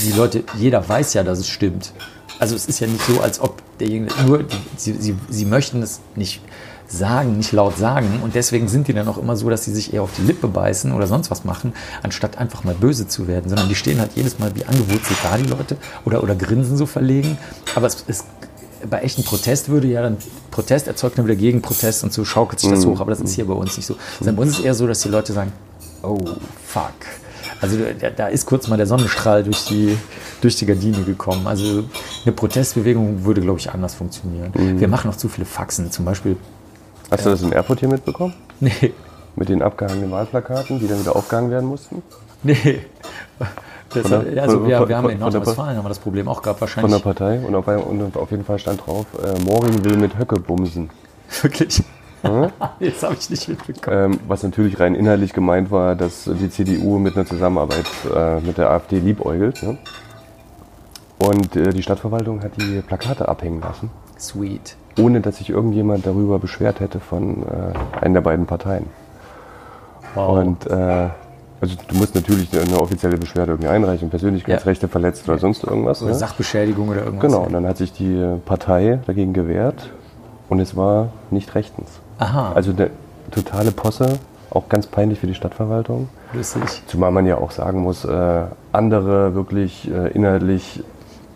die 0.03 0.11
Leute, 0.11 0.43
jeder 0.57 0.87
weiß 0.87 1.13
ja, 1.13 1.23
dass 1.23 1.39
es 1.39 1.47
stimmt. 1.47 1.93
Also 2.39 2.55
es 2.55 2.65
ist 2.67 2.79
ja 2.79 2.87
nicht 2.87 3.03
so, 3.05 3.21
als 3.21 3.39
ob 3.39 3.61
derjenige, 3.79 4.13
nur, 4.25 4.45
sie, 4.75 4.93
sie, 4.93 5.15
sie 5.29 5.45
möchten 5.45 5.81
es 5.81 6.01
nicht 6.15 6.41
sagen, 6.87 7.37
nicht 7.37 7.51
laut 7.51 7.77
sagen 7.77 8.21
und 8.23 8.35
deswegen 8.35 8.67
sind 8.67 8.87
die 8.87 8.93
dann 8.93 9.07
auch 9.07 9.17
immer 9.17 9.35
so, 9.35 9.49
dass 9.49 9.65
sie 9.65 9.73
sich 9.73 9.93
eher 9.93 10.03
auf 10.03 10.11
die 10.17 10.21
Lippe 10.21 10.47
beißen 10.47 10.93
oder 10.93 11.07
sonst 11.07 11.29
was 11.29 11.43
machen, 11.43 11.73
anstatt 12.01 12.37
einfach 12.37 12.63
mal 12.63 12.75
böse 12.75 13.07
zu 13.07 13.27
werden, 13.27 13.49
sondern 13.49 13.67
die 13.67 13.75
stehen 13.75 13.99
halt 13.99 14.11
jedes 14.15 14.39
Mal 14.39 14.55
wie 14.55 14.63
angewurzelt 14.63 15.19
da, 15.23 15.37
die 15.37 15.47
Leute, 15.47 15.77
oder, 16.05 16.23
oder 16.23 16.35
grinsen 16.35 16.77
so 16.77 16.85
verlegen, 16.85 17.37
aber 17.75 17.87
es, 17.87 18.05
es 18.07 18.23
bei 18.89 18.99
echten 18.99 19.23
Protest 19.23 19.69
würde 19.69 19.87
ja 19.87 20.01
dann 20.01 20.17
Protest 20.51 20.87
erzeugt 20.87 21.17
dann 21.17 21.25
wieder 21.25 21.35
Gegenprotest 21.35 22.03
und 22.03 22.13
so 22.13 22.23
schaukelt 22.23 22.59
sich 22.59 22.69
das 22.69 22.85
hoch, 22.85 22.99
aber 22.99 23.11
das 23.11 23.19
ist 23.19 23.33
hier 23.33 23.45
bei 23.45 23.53
uns 23.53 23.75
nicht 23.75 23.85
so. 23.85 23.95
Also 24.19 24.31
bei 24.33 24.41
uns 24.41 24.51
ist 24.51 24.59
es 24.59 24.65
eher 24.65 24.73
so, 24.73 24.87
dass 24.87 24.99
die 25.01 25.09
Leute 25.09 25.33
sagen, 25.33 25.51
oh 26.03 26.19
fuck. 26.65 26.93
Also 27.59 27.77
da, 27.99 28.09
da 28.11 28.27
ist 28.27 28.45
kurz 28.45 28.67
mal 28.67 28.77
der 28.77 28.85
Sonnenstrahl 28.85 29.43
durch 29.43 29.65
die, 29.65 29.97
durch 30.41 30.55
die 30.57 30.65
Gardine 30.65 31.03
gekommen. 31.03 31.47
Also 31.47 31.85
eine 32.23 32.31
Protestbewegung 32.31 33.25
würde, 33.25 33.41
glaube 33.41 33.59
ich, 33.59 33.71
anders 33.71 33.95
funktionieren. 33.95 34.51
Wir 34.79 34.87
machen 34.87 35.07
noch 35.09 35.17
zu 35.17 35.27
viele 35.27 35.45
Faxen. 35.45 35.91
Zum 35.91 36.05
Beispiel, 36.05 36.37
Hast 37.11 37.25
du 37.25 37.29
das 37.29 37.41
in 37.41 37.51
Erfurt 37.51 37.79
hier 37.79 37.89
mitbekommen? 37.89 38.33
nee, 38.59 38.93
Mit 39.35 39.49
den 39.49 39.61
abgehangenen 39.61 40.11
Wahlplakaten, 40.11 40.79
die 40.79 40.87
dann 40.87 40.99
wieder 40.99 41.15
aufgehangen 41.15 41.51
werden 41.51 41.67
mussten? 41.69 42.01
nee. 42.43 42.79
Das 43.93 44.11
hat, 44.11 44.25
der- 44.35 44.43
also 44.43 44.57
von- 44.59 44.67
wir, 44.67 44.87
wir 44.89 44.97
haben 44.97 45.03
von- 45.05 45.11
in 45.13 45.19
Nordrhein-Westfalen 45.19 45.77
haben 45.77 45.85
wir 45.85 45.89
das 45.89 45.99
Problem 45.99 46.27
auch 46.27 46.41
gehabt, 46.41 46.59
Von 46.59 46.67
der 46.67 46.75
wahrscheinlich. 46.83 47.03
Partei. 47.03 47.39
Und 47.39 47.55
auf, 47.55 47.67
und 47.67 48.17
auf 48.17 48.31
jeden 48.31 48.43
Fall 48.43 48.59
stand 48.59 48.85
drauf, 48.85 49.05
äh, 49.23 49.39
Moring 49.43 49.83
will 49.85 49.95
mit 49.97 50.17
Höcke 50.19 50.39
bumsen. 50.39 50.89
Wirklich. 51.41 51.81
Jetzt 52.79 53.03
habe 53.03 53.15
ich 53.17 53.29
nicht 53.29 53.47
mitbekommen. 53.47 54.13
Ähm, 54.13 54.19
was 54.27 54.43
natürlich 54.43 54.77
rein 54.79 54.93
inhaltlich 54.95 55.31
gemeint 55.31 55.71
war, 55.71 55.95
dass 55.95 56.25
die 56.25 56.49
CDU 56.49 56.99
mit 56.99 57.15
einer 57.15 57.25
Zusammenarbeit 57.25 57.85
äh, 58.13 58.41
mit 58.41 58.57
der 58.57 58.71
AfD 58.71 58.99
liebäugelt. 58.99 59.63
Ne? 59.63 59.77
Und 61.19 61.55
äh, 61.55 61.69
die 61.71 61.81
Stadtverwaltung 61.83 62.41
hat 62.43 62.51
die 62.57 62.81
Plakate 62.81 63.27
abhängen 63.29 63.61
lassen, 63.61 63.89
Sweet. 64.19 64.75
Ohne 64.97 65.21
dass 65.21 65.37
sich 65.37 65.49
irgendjemand 65.49 66.05
darüber 66.05 66.39
beschwert 66.39 66.79
hätte 66.79 66.99
von 66.99 67.43
äh, 67.43 68.03
einer 68.03 68.15
der 68.15 68.21
beiden 68.21 68.45
Parteien. 68.45 68.85
Wow. 70.15 70.39
Und 70.39 70.65
äh, 70.67 71.09
also 71.59 71.75
du 71.87 71.95
musst 71.97 72.13
natürlich 72.15 72.49
eine 72.59 72.79
offizielle 72.79 73.17
Beschwerde 73.17 73.51
irgendwie 73.53 73.69
einreichen, 73.69 74.09
Persönlichkeitsrechte 74.09 74.87
verletzt 74.87 75.27
oder 75.27 75.37
sonst 75.39 75.63
irgendwas. 75.63 76.01
oder 76.01 76.11
Ne? 76.11 76.17
Sachbeschädigung 76.17 76.89
oder 76.89 77.03
irgendwas. 77.03 77.31
Genau, 77.31 77.43
und 77.45 77.53
dann 77.53 77.65
hat 77.67 77.77
sich 77.77 77.93
die 77.93 78.23
Partei 78.45 78.99
dagegen 79.07 79.33
gewehrt 79.33 79.89
und 80.49 80.59
es 80.59 80.75
war 80.75 81.09
nicht 81.31 81.55
rechtens. 81.55 81.89
Aha, 82.19 82.51
Also 82.53 82.71
eine 82.71 82.89
totale 83.31 83.71
Posse, 83.71 84.19
auch 84.51 84.69
ganz 84.69 84.87
peinlich 84.87 85.19
für 85.19 85.27
die 85.27 85.35
Stadtverwaltung. 85.35 86.09
lustig. 86.33 86.83
Zumal 86.87 87.11
man 87.11 87.25
ja 87.25 87.37
auch 87.37 87.51
sagen 87.51 87.81
muss, 87.81 88.05
äh, 88.05 88.41
andere 88.71 89.33
wirklich 89.35 89.89
äh, 89.91 90.09
inhaltlich 90.11 90.83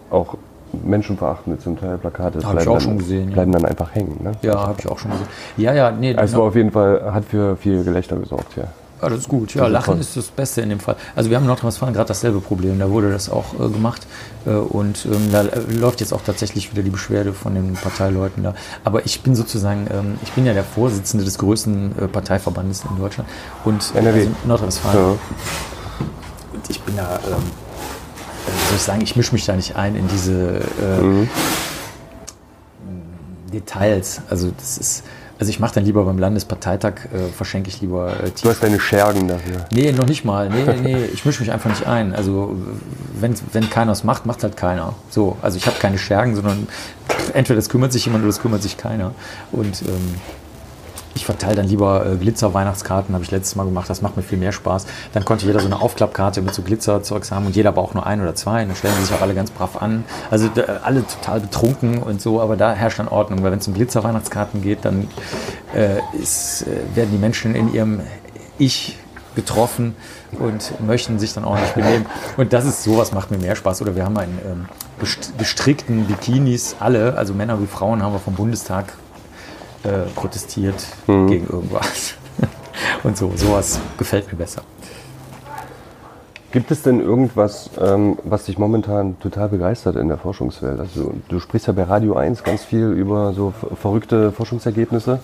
auch 0.10 0.36
menschenverachtende 0.84 1.60
zum 1.60 1.80
Teil 1.80 1.98
Plakate 1.98 2.40
Hab 2.40 2.44
ich 2.44 2.50
bleiben, 2.52 2.70
auch 2.70 2.74
dann, 2.74 2.82
schon 2.82 2.98
gesehen, 2.98 3.30
ja. 3.30 3.34
bleiben 3.34 3.52
dann 3.52 3.66
einfach 3.66 3.94
hängen. 3.94 4.20
Ne? 4.24 4.32
Ja, 4.42 4.68
habe 4.68 4.76
ich 4.80 4.88
auch 4.88 5.00
schon 5.00 5.12
gesehen. 5.12 5.28
Ja, 5.58 5.74
ja, 5.74 5.92
nee, 5.92 6.16
Also 6.16 6.34
genau. 6.34 6.44
war 6.44 6.50
auf 6.50 6.56
jeden 6.56 6.72
Fall, 6.72 7.14
hat 7.14 7.26
für 7.26 7.56
viel 7.56 7.84
Gelächter 7.84 8.16
gesorgt, 8.18 8.56
ja. 8.58 8.66
Ja, 9.02 9.10
das 9.10 9.20
ist 9.20 9.30
gut. 9.30 9.56
Ja, 9.56 9.66
Lachen 9.66 10.00
ist 10.00 10.16
das 10.16 10.28
Beste 10.28 10.62
in 10.62 10.70
dem 10.70 10.80
Fall. 10.80 10.96
Also 11.16 11.32
wir 11.32 11.38
haben 11.38 11.44
in 11.44 11.48
Nordrhein-Westfalen 11.48 11.94
gerade 11.94 12.10
dasselbe 12.10 12.40
Problem. 12.40 12.78
Da 12.78 12.88
wurde 12.92 13.12
das 13.12 13.32
auch 13.32 13.56
äh, 13.56 13.68
gemacht 13.70 14.06
äh, 14.46 14.52
und 14.52 15.06
ähm, 15.08 15.32
da 15.32 15.42
äh, 15.42 15.60
läuft 15.72 16.02
jetzt 16.02 16.14
auch 16.14 16.22
tatsächlich 16.22 16.72
wieder 16.72 16.84
die 16.84 16.92
Beschwerde 16.92 17.34
von 17.34 17.56
den 17.56 17.74
Parteileuten 17.74 18.44
da. 18.44 18.54
Aber 18.84 19.04
ich 19.06 19.22
bin 19.22 19.34
sozusagen, 19.34 19.88
ähm, 19.92 20.20
ich 20.22 20.32
bin 20.34 20.46
ja 20.46 20.54
der 20.54 20.64
Vorsitzende 20.64 21.26
des 21.26 21.40
größten 21.40 21.96
äh, 22.00 22.08
Parteiverbandes 22.08 22.84
in 22.88 23.02
Deutschland 23.02 23.28
und 23.66 23.92
NRW. 23.96 24.20
also 24.20 24.32
Nordrhein-Westfalen. 24.46 24.98
ja. 25.00 25.16
Und 26.54 26.70
ich 26.70 26.82
bin 26.82 26.96
da, 26.96 27.20
ähm, 27.26 27.34
äh, 27.34 27.71
soll 28.68 28.76
ich 28.76 28.82
sagen, 28.82 29.02
ich 29.02 29.16
mische 29.16 29.34
mich 29.34 29.46
da 29.46 29.56
nicht 29.56 29.76
ein 29.76 29.96
in 29.96 30.08
diese 30.08 30.60
äh, 30.82 31.02
Mhm. 31.02 31.30
Details. 33.54 34.22
Also 34.30 34.52
das 34.58 34.78
ist, 34.78 35.04
also 35.40 35.50
ich 35.50 35.60
mache 35.60 35.74
dann 35.76 35.84
lieber 35.86 36.06
beim 36.06 36.18
Landesparteitag, 36.18 37.06
äh, 37.14 37.32
verschenke 37.36 37.70
ich 37.70 37.82
lieber 37.82 38.14
äh, 38.24 38.32
Du 38.42 38.50
hast 38.50 38.64
deine 38.64 38.80
Schergen 38.80 39.28
dafür. 39.28 39.66
Nee, 39.72 39.92
noch 39.92 40.06
nicht 40.08 40.24
mal. 40.24 40.50
Nee, 40.50 40.64
nee, 40.64 40.80
nee. 40.82 41.06
Ich 41.14 41.26
mische 41.26 41.42
mich 41.42 41.52
einfach 41.52 41.70
nicht 41.70 41.86
ein. 41.86 42.14
Also, 42.16 42.56
wenn, 43.20 43.36
wenn 43.52 43.70
keiner 43.70 43.92
es 43.92 44.04
macht, 44.04 44.26
macht 44.26 44.44
halt 44.44 44.56
keiner. 44.56 44.94
So, 45.10 45.38
also 45.42 45.58
ich 45.58 45.66
habe 45.68 45.78
keine 45.80 45.98
Schergen, 45.98 46.36
sondern 46.36 46.68
entweder 47.34 47.60
es 47.60 47.70
kümmert 47.70 47.92
sich 47.92 48.06
jemand 48.06 48.24
oder 48.24 48.30
es 48.30 48.40
kümmert 48.40 48.62
sich 48.64 48.78
keiner. 48.78 49.14
Und 49.52 49.82
ähm, 49.82 50.16
ich 51.14 51.26
verteile 51.26 51.56
dann 51.56 51.68
lieber 51.68 52.06
äh, 52.06 52.16
Glitzer-Weihnachtskarten, 52.16 53.14
habe 53.14 53.24
ich 53.24 53.32
letztes 53.32 53.56
Mal 53.56 53.66
gemacht, 53.66 53.90
das 53.90 54.02
macht 54.02 54.18
mir 54.18 54.24
viel 54.24 54.38
mehr 54.38 54.52
Spaß. 54.52 54.86
Dann 55.14 55.26
konnte 55.26 55.46
jeder 55.46 55.60
so 55.60 55.66
eine 55.66 55.82
Aufklappkarte 55.82 56.42
mit 56.42 56.54
so 56.54 56.62
Glitzerzeugs 56.62 57.32
haben 57.32 57.46
und 57.46 57.56
jeder 57.56 57.70
aber 57.70 57.82
auch 57.82 57.94
nur 57.94 58.06
ein 58.06 58.22
oder 58.22 58.36
zwei. 58.36 58.62
Und 58.64 58.70
dann 58.70 58.76
stellen 58.78 58.94
sie 59.00 59.06
sich 59.06 59.16
auch 59.16 59.22
alle 59.22 59.34
ganz 59.34 59.52
brav 59.52 59.82
an. 59.82 60.04
Also 60.30 60.48
da, 60.48 60.62
alle 60.84 61.06
total 61.06 61.42
betrunken 61.42 62.02
und 62.02 62.22
so, 62.22 62.42
aber 62.42 62.56
da 62.58 62.74
herrscht 62.74 63.00
dann 63.00 63.08
Ordnung, 63.08 63.44
weil 63.44 63.52
wenn 63.52 63.60
es 63.60 63.68
um 63.68 63.74
Glitzer-Weihnachtskarten 63.74 64.62
geht, 64.62 64.86
dann 64.86 65.08
äh, 65.76 66.00
ist, 66.18 66.64
äh, 66.64 66.96
werden 66.96 67.10
die 67.12 67.18
Menschen 67.18 67.56
in 67.56 67.74
ihrem 67.74 68.02
Ich 68.58 68.98
getroffen 69.36 69.96
und 70.40 70.74
möchten 70.86 71.18
sich 71.20 71.34
dann 71.34 71.46
ordentlich 71.46 71.72
benehmen. 71.72 72.06
Und 72.38 72.52
das 72.52 72.66
ist 72.66 72.84
sowas 72.84 73.14
macht 73.14 73.32
mir 73.32 73.38
mehr 73.38 73.56
Spaß. 73.56 73.82
Oder 73.82 73.96
wir 73.96 74.04
haben 74.04 74.18
einen 74.18 74.40
ähm, 74.46 74.66
gest- 75.02 75.32
gestrickten 75.38 76.06
Bikinis, 76.06 76.76
alle, 76.80 77.18
also 77.18 77.34
Männer 77.34 77.62
wie 77.62 77.68
Frauen, 77.68 78.04
haben 78.04 78.14
wir 78.14 78.20
vom 78.20 78.36
Bundestag 78.36 78.94
äh, 79.84 80.10
protestiert 80.16 80.86
gegen 81.28 81.48
irgendwas. 81.48 82.14
Und 83.04 83.18
so, 83.18 83.32
sowas 83.36 83.80
gefällt 83.98 84.32
mir 84.32 84.38
besser. 84.38 84.62
Gibt 86.52 86.70
es 86.70 86.82
denn 86.82 87.00
irgendwas, 87.00 87.70
ähm, 87.80 88.18
was 88.26 88.46
dich 88.46 88.58
momentan 88.58 89.18
total 89.22 89.48
begeistert 89.50 89.96
in 89.96 90.10
der 90.10 90.18
Forschungswelt? 90.18 90.80
Also 90.82 91.14
du 91.30 91.40
sprichst 91.40 91.68
ja 91.68 91.74
bei 91.74 91.84
Radio 91.84 92.16
1 92.16 92.44
ganz 92.44 92.64
viel 92.66 92.88
über 92.92 93.32
so 93.34 93.54
ver- 93.58 93.76
verrückte 93.76 94.32
Forschungsergebnisse. 94.34 95.20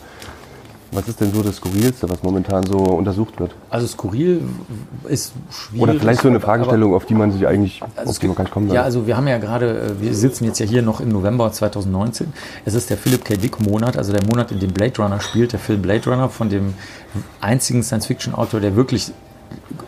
Was 0.91 1.07
ist 1.07 1.19
denn 1.19 1.33
so 1.33 1.43
das 1.43 1.57
Skurrilste, 1.57 2.09
was 2.09 2.23
momentan 2.23 2.65
so 2.65 2.77
untersucht 2.77 3.39
wird? 3.39 3.53
Also 3.69 3.87
skurril 3.87 4.41
ist 5.07 5.33
schwierig. 5.51 5.81
Oder 5.81 5.93
vielleicht 5.95 6.21
so 6.21 6.29
eine 6.29 6.39
Fragestellung, 6.39 6.93
auf 6.93 7.05
die 7.05 7.13
man 7.13 7.31
sich 7.31 7.45
eigentlich, 7.45 7.81
Also 7.95 8.11
auf 8.11 8.19
die 8.19 8.27
man 8.27 8.35
gar 8.35 8.43
nicht 8.45 8.53
kommen 8.53 8.67
ja, 8.67 8.73
will. 8.73 8.79
also 8.79 9.05
wir 9.05 9.17
haben 9.17 9.27
ja 9.27 9.37
gerade, 9.37 9.79
äh, 9.79 10.01
wir 10.01 10.13
sitzen 10.13 10.45
jetzt 10.45 10.59
ja 10.59 10.65
hier 10.65 10.81
noch 10.81 11.01
im 11.01 11.09
November 11.09 11.51
2019. 11.51 12.31
Es 12.63 12.73
ist 12.73 12.89
der 12.89 12.97
Philip 12.97 13.25
K. 13.25 13.35
Dick 13.35 13.59
Monat, 13.59 13.97
also 13.97 14.13
der 14.13 14.23
Monat, 14.25 14.51
in 14.51 14.59
dem 14.59 14.71
Blade 14.71 15.01
Runner 15.01 15.19
spielt, 15.19 15.51
der 15.51 15.59
Film 15.59 15.81
Blade 15.81 16.09
Runner 16.09 16.29
von 16.29 16.49
dem 16.49 16.73
einzigen 17.41 17.83
Science-Fiction-Autor, 17.83 18.61
der 18.61 18.75
wirklich 18.77 19.11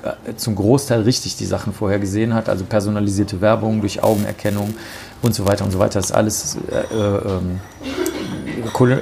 äh, 0.04 0.36
zum 0.36 0.56
Großteil 0.56 1.02
richtig 1.02 1.38
die 1.38 1.46
Sachen 1.46 1.74
vorher 1.74 2.00
gesehen 2.00 2.34
hat, 2.34 2.50
also 2.50 2.66
personalisierte 2.66 3.42
Werbung 3.42 3.80
durch 3.82 4.04
Augenerkennung 4.04 4.74
und 5.22 5.34
so 5.34 5.46
weiter 5.46 5.66
und 5.66 5.72
so 5.72 5.80
weiter. 5.80 6.00
Das 6.00 6.06
ist 6.08 6.12
alles 6.12 6.58
äh, 6.72 6.76
äh, 6.76 7.18
ähm, 7.18 7.60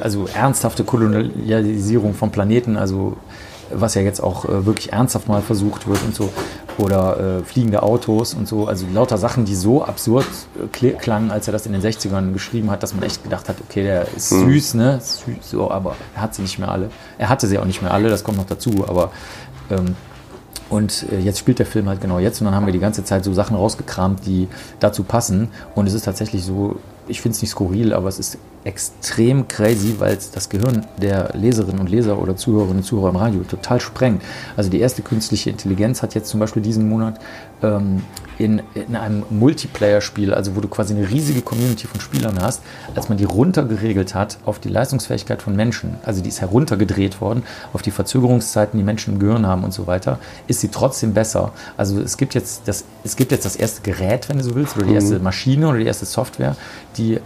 also 0.02 0.28
ernsthafte 0.34 0.84
Kolonialisierung 0.84 2.14
von 2.14 2.32
Planeten, 2.32 2.78
also 2.78 3.18
was 3.72 3.96
ja 3.96 4.02
jetzt 4.02 4.22
auch 4.24 4.46
äh, 4.46 4.66
wirklich 4.66 4.94
ernsthaft 4.94 5.28
mal 5.28 5.42
versucht 5.42 5.88
wird 5.88 6.02
und 6.04 6.16
so, 6.16 6.30
oder 6.78 7.40
äh, 7.40 7.44
fliegende 7.44 7.84
Autos 7.84 8.34
und 8.34 8.48
so, 8.48 8.68
also 8.68 8.86
lauter 8.94 9.18
Sachen, 9.18 9.44
die 9.44 9.56
so 9.56 9.84
absurd 9.84 10.26
äh, 10.56 10.68
kl- 10.78 10.96
klangen, 10.96 11.32
als 11.32 11.48
er 11.48 11.52
das 11.52 11.66
in 11.66 11.74
den 11.74 11.82
60ern 11.82 12.32
geschrieben 12.32 12.72
hat, 12.72 12.82
dass 12.82 12.94
man 12.94 13.04
echt 13.04 13.24
gedacht 13.24 13.50
hat, 13.50 13.58
okay, 13.68 13.84
der 13.84 14.08
ist 14.16 14.30
süß, 14.30 14.76
ne, 14.76 15.00
süß, 15.02 15.50
so, 15.52 15.70
aber 15.70 15.96
er 16.16 16.22
hat 16.22 16.36
sie 16.36 16.44
nicht 16.44 16.60
mehr 16.60 16.72
alle. 16.72 16.90
Er 17.18 17.28
hatte 17.28 17.46
sie 17.48 17.60
auch 17.60 17.66
nicht 17.66 17.82
mehr 17.82 17.94
alle, 17.94 18.08
das 18.10 18.24
kommt 18.24 18.38
noch 18.38 18.46
dazu, 18.46 18.86
aber 18.88 19.12
ähm, 19.70 19.96
und 20.70 21.06
äh, 21.12 21.20
jetzt 21.20 21.40
spielt 21.40 21.60
der 21.60 21.66
Film 21.66 21.88
halt 21.90 22.00
genau 22.02 22.20
jetzt 22.20 22.40
und 22.42 22.46
dann 22.46 22.54
haben 22.56 22.66
wir 22.66 22.74
die 22.74 22.80
ganze 22.80 23.04
Zeit 23.04 23.24
so 23.24 23.34
Sachen 23.34 23.56
rausgekramt, 23.56 24.26
die 24.26 24.48
dazu 24.82 25.04
passen. 25.04 25.48
Und 25.76 25.88
es 25.88 25.94
ist 25.94 26.04
tatsächlich 26.04 26.44
so, 26.44 26.76
ich 27.08 27.22
finde 27.22 27.36
es 27.36 27.42
nicht 27.42 27.52
skurril, 27.52 27.94
aber 27.94 28.08
es 28.08 28.20
ist 28.20 28.38
extrem 28.64 29.48
crazy, 29.48 29.96
weil 29.98 30.18
es 30.18 30.30
das 30.30 30.50
Gehirn 30.50 30.86
der 31.02 31.30
Leserinnen 31.34 31.80
und 31.80 31.90
Leser 31.90 32.22
oder 32.22 32.36
Zuhörerinnen 32.36 32.80
und 32.80 32.84
Zuhörer 32.84 33.10
im 33.10 33.16
Radio 33.16 33.42
total 33.44 33.80
sprengt. 33.80 34.22
Also 34.58 34.70
die 34.70 34.82
erste 34.82 35.02
künstliche 35.02 35.50
Intelligenz 35.50 36.04
hat 36.04 36.16
jetzt 36.16 36.30
zum 36.30 36.42
Beispiel 36.42 36.62
diesen 36.62 36.90
Monat 36.90 37.20
ähm, 37.64 38.04
in, 38.38 38.62
in 38.76 38.96
einem 38.96 39.24
Multiplayer-Spiel, 39.30 40.34
also 40.34 40.56
wo 40.56 40.62
du 40.62 40.68
quasi 40.68 40.94
eine 40.94 41.10
riesige 41.10 41.42
Community 41.42 41.88
von 41.88 42.00
Spielern 42.02 42.40
hast, 42.42 42.62
als 42.94 43.10
man 43.10 43.18
die 43.18 43.24
runtergeregelt 43.24 44.14
hat 44.14 44.38
auf 44.46 44.60
die 44.60 44.70
Leistungsfähigkeit 44.70 45.42
von 45.42 45.56
Menschen, 45.56 45.96
also 46.04 46.22
die 46.22 46.30
ist 46.30 46.42
heruntergedreht 46.42 47.20
worden 47.22 47.44
auf 47.74 47.82
die 47.82 47.92
Verzögerungszeiten, 47.92 48.78
die 48.78 48.84
Menschen 48.84 49.14
im 49.14 49.20
Gehirn 49.20 49.48
haben 49.48 49.64
und 49.64 49.74
so 49.74 49.88
weiter, 49.88 50.20
ist 50.48 50.62
sie 50.62 50.68
trotzdem 50.68 51.14
besser. 51.14 51.52
Also 51.78 52.00
es 52.00 52.18
gibt 52.18 52.36
jetzt 52.36 52.64
das, 52.68 52.84
es 53.04 53.16
gibt 53.16 53.32
jetzt 53.32 53.46
das 53.46 53.56
erste 53.56 53.82
Gerät, 53.82 54.30
wenn 54.30 54.38
du 54.38 54.44
so 54.44 54.56
willst, 54.56 54.76
oder 54.78 54.86
die 54.86 54.94
erste 54.94 55.20
Maschine 55.20 55.70
oder 55.70 55.80
die 55.80 55.86
erste 55.86 56.06
Software, 56.06 56.56
die 56.98 57.20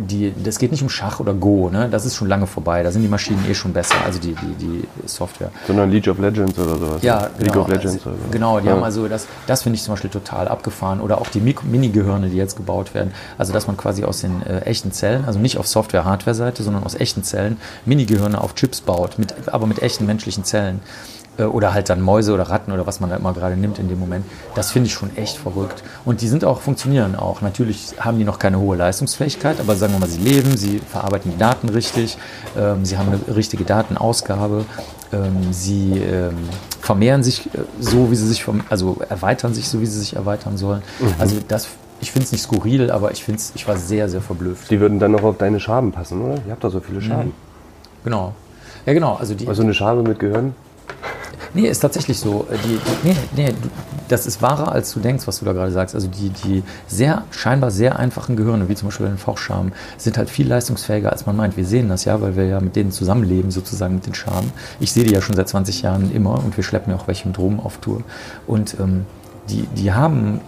die, 0.00 0.32
das 0.42 0.58
geht 0.58 0.70
nicht 0.70 0.82
um 0.82 0.88
Schach 0.88 1.20
oder 1.20 1.34
Go, 1.34 1.70
ne? 1.70 1.88
das 1.90 2.04
ist 2.04 2.16
schon 2.16 2.28
lange 2.28 2.46
vorbei. 2.46 2.82
Da 2.82 2.90
sind 2.90 3.02
die 3.02 3.08
Maschinen 3.08 3.44
eh 3.48 3.54
schon 3.54 3.72
besser, 3.72 3.96
also 4.04 4.18
die, 4.18 4.34
die, 4.34 4.54
die 4.54 5.08
Software. 5.08 5.50
Sondern 5.66 5.90
League 5.90 6.08
of 6.08 6.18
Legends 6.18 6.58
oder 6.58 6.76
sowas. 6.76 7.02
Ja, 7.02 7.22
ne? 7.22 7.30
League 7.38 7.52
genau, 7.52 7.62
of 7.62 7.68
Legends 7.68 7.94
also, 7.94 8.10
oder 8.10 8.18
so. 8.18 8.30
genau, 8.30 8.60
die 8.60 8.66
ja. 8.66 8.72
haben 8.72 8.84
also 8.84 9.08
das, 9.08 9.26
das 9.46 9.62
finde 9.62 9.76
ich 9.76 9.82
zum 9.82 9.94
Beispiel 9.94 10.10
total 10.10 10.48
abgefahren. 10.48 11.00
Oder 11.00 11.20
auch 11.20 11.28
die 11.28 11.40
Mini-Gehirne, 11.40 12.28
die 12.28 12.36
jetzt 12.36 12.56
gebaut 12.56 12.94
werden. 12.94 13.12
Also, 13.36 13.52
dass 13.52 13.66
man 13.66 13.76
quasi 13.76 14.04
aus 14.04 14.20
den 14.20 14.42
äh, 14.42 14.60
echten 14.60 14.92
Zellen, 14.92 15.24
also 15.24 15.38
nicht 15.38 15.58
auf 15.58 15.66
Software-Hardware-Seite, 15.66 16.62
sondern 16.62 16.84
aus 16.84 16.94
echten 16.94 17.22
Zellen 17.22 17.58
Mini-Gehirne 17.84 18.40
auf 18.40 18.54
Chips 18.54 18.80
baut, 18.80 19.18
mit, 19.18 19.34
aber 19.48 19.66
mit 19.66 19.82
echten 19.82 20.06
menschlichen 20.06 20.44
Zellen. 20.44 20.80
Äh, 21.38 21.44
oder 21.44 21.72
halt 21.72 21.88
dann 21.88 22.00
Mäuse 22.00 22.32
oder 22.34 22.44
Ratten 22.44 22.72
oder 22.72 22.86
was 22.86 23.00
man 23.00 23.10
da 23.10 23.16
immer 23.16 23.32
gerade 23.32 23.56
nimmt 23.56 23.78
in 23.78 23.88
dem 23.88 23.98
Moment. 23.98 24.24
Das 24.54 24.72
finde 24.72 24.88
ich 24.88 24.94
schon 24.94 25.16
echt 25.16 25.36
verrückt. 25.36 25.82
Und 26.04 26.20
die 26.20 26.28
sind 26.28 26.44
auch, 26.44 26.60
funktionieren 26.60 27.16
auch. 27.16 27.40
Natürlich 27.40 27.94
haben 28.00 28.18
die 28.18 28.24
noch 28.24 28.38
keine 28.38 28.58
hohe 28.58 28.76
Leistungsfähigkeit, 28.76 29.60
aber 29.60 29.76
sagen 29.76 29.92
wir 29.94 30.00
mal, 30.00 30.08
sie 30.08 30.20
leben, 30.20 30.56
sie 30.56 30.78
verarbeiten 30.80 31.30
die 31.32 31.38
Daten 31.38 31.68
richtig, 31.68 32.18
ähm, 32.56 32.84
sie 32.84 32.98
haben 32.98 33.08
eine 33.08 33.36
richtige 33.36 33.64
Datenausgabe, 33.64 34.64
ähm, 35.12 35.52
sie 35.52 35.98
ähm, 35.98 36.36
vermehren 36.80 37.22
sich 37.22 37.46
äh, 37.46 37.58
so, 37.80 38.10
wie 38.10 38.16
sie 38.16 38.26
sich, 38.26 38.44
also 38.68 38.98
erweitern 39.08 39.54
sich 39.54 39.68
so, 39.68 39.80
wie 39.80 39.86
sie 39.86 39.98
sich 39.98 40.16
erweitern 40.16 40.56
sollen. 40.56 40.82
Also 41.18 41.36
das, 41.46 41.68
ich 42.00 42.12
finde 42.12 42.26
es 42.26 42.32
nicht 42.32 42.42
skurril, 42.42 42.90
aber 42.90 43.12
ich 43.12 43.24
finde 43.24 43.40
ich 43.54 43.66
war 43.66 43.76
sehr, 43.76 44.08
sehr 44.08 44.20
verblüfft. 44.20 44.70
Die 44.70 44.80
würden 44.80 44.98
dann 44.98 45.12
noch 45.12 45.22
auf 45.22 45.38
deine 45.38 45.60
Schaben 45.60 45.92
passen, 45.92 46.20
oder? 46.22 46.34
Ihr 46.46 46.52
habt 46.52 46.64
doch 46.64 46.70
so 46.70 46.80
viele 46.80 47.00
Schaben. 47.00 47.32
Genau. 48.04 48.34
Ja, 48.86 48.92
genau. 48.92 49.16
Also 49.16 49.34
die, 49.34 49.46
Also 49.46 49.62
eine 49.62 49.74
Schabe 49.74 50.02
mit 50.02 50.18
Gehirn? 50.18 50.54
Nee, 51.54 51.66
ist 51.68 51.80
tatsächlich 51.80 52.18
so. 52.18 52.46
Äh, 52.50 52.56
Die, 52.64 52.78
nee, 53.02 53.16
nee, 53.36 53.54
das 54.08 54.26
ist 54.26 54.40
wahrer, 54.42 54.72
als 54.72 54.92
du 54.92 55.00
denkst, 55.00 55.26
was 55.26 55.38
du 55.38 55.44
da 55.44 55.52
gerade 55.52 55.72
sagst. 55.72 55.94
Also 55.94 56.08
die, 56.08 56.30
die 56.30 56.62
sehr, 56.86 57.24
scheinbar 57.30 57.70
sehr 57.70 57.98
einfachen 57.98 58.36
Gehirne, 58.36 58.68
wie 58.68 58.74
zum 58.74 58.88
Beispiel 58.88 59.06
den 59.06 59.18
Fauchschaben, 59.18 59.72
sind 59.96 60.18
halt 60.18 60.30
viel 60.30 60.48
leistungsfähiger, 60.48 61.12
als 61.12 61.26
man 61.26 61.36
meint. 61.36 61.56
Wir 61.56 61.66
sehen 61.66 61.88
das 61.88 62.04
ja, 62.04 62.20
weil 62.20 62.36
wir 62.36 62.46
ja 62.46 62.60
mit 62.60 62.76
denen 62.76 62.90
zusammenleben, 62.90 63.50
sozusagen 63.50 63.94
mit 63.96 64.06
den 64.06 64.14
Schaben. 64.14 64.52
Ich 64.80 64.92
sehe 64.92 65.04
die 65.04 65.12
ja 65.12 65.20
schon 65.20 65.36
seit 65.36 65.48
20 65.48 65.82
Jahren 65.82 66.14
immer 66.14 66.42
und 66.42 66.56
wir 66.56 66.64
schleppen 66.64 66.92
ja 66.92 66.98
auch 66.98 67.08
welche 67.08 67.28
mit 67.28 67.38
rum 67.38 67.60
auf 67.60 67.78
Tour. 67.78 68.02
Und 68.46 68.76
ähm, 68.80 69.04
die, 69.50 69.66
die 69.76 69.92
haben 69.92 70.40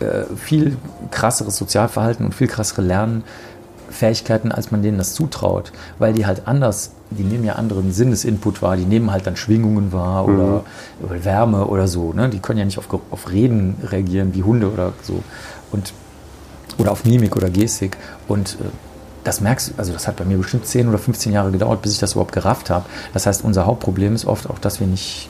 äh, 0.00 0.24
viel 0.36 0.76
krasseres 1.10 1.56
Sozialverhalten 1.56 2.26
und 2.26 2.34
viel 2.34 2.48
krassere 2.48 2.82
Lernfähigkeiten, 2.82 4.52
als 4.52 4.70
man 4.70 4.82
denen 4.82 4.98
das 4.98 5.14
zutraut, 5.14 5.72
weil 5.98 6.12
die 6.12 6.26
halt 6.26 6.46
anders, 6.46 6.92
die 7.10 7.22
nehmen 7.22 7.44
ja 7.44 7.54
anderen 7.54 7.92
Sinnesinput 7.92 8.62
wahr, 8.62 8.76
die 8.76 8.84
nehmen 8.84 9.10
halt 9.12 9.26
dann 9.26 9.36
Schwingungen 9.36 9.92
wahr 9.92 10.26
oder, 10.26 10.64
oder 11.02 11.24
Wärme 11.24 11.66
oder 11.66 11.88
so. 11.88 12.12
Ne? 12.12 12.28
Die 12.28 12.40
können 12.40 12.58
ja 12.58 12.64
nicht 12.64 12.78
auf, 12.78 12.88
auf 13.10 13.30
Reden 13.30 13.76
reagieren 13.84 14.34
wie 14.34 14.42
Hunde 14.42 14.70
oder 14.70 14.92
so. 15.02 15.22
Und, 15.72 15.92
oder 16.78 16.92
auf 16.92 17.04
Mimik 17.04 17.36
oder 17.36 17.48
Gestik. 17.48 17.96
Und 18.28 18.56
äh, 18.60 18.64
das 19.24 19.40
merkst 19.40 19.70
du, 19.70 19.72
also 19.76 19.92
das 19.92 20.06
hat 20.06 20.16
bei 20.16 20.24
mir 20.24 20.38
bestimmt 20.38 20.66
10 20.66 20.88
oder 20.88 20.98
15 20.98 21.32
Jahre 21.32 21.50
gedauert, 21.50 21.82
bis 21.82 21.92
ich 21.92 21.98
das 21.98 22.12
überhaupt 22.12 22.32
gerafft 22.32 22.70
habe. 22.70 22.86
Das 23.12 23.26
heißt, 23.26 23.44
unser 23.44 23.66
Hauptproblem 23.66 24.14
ist 24.14 24.24
oft 24.24 24.48
auch, 24.48 24.58
dass 24.58 24.80
wir 24.80 24.86
nicht 24.86 25.28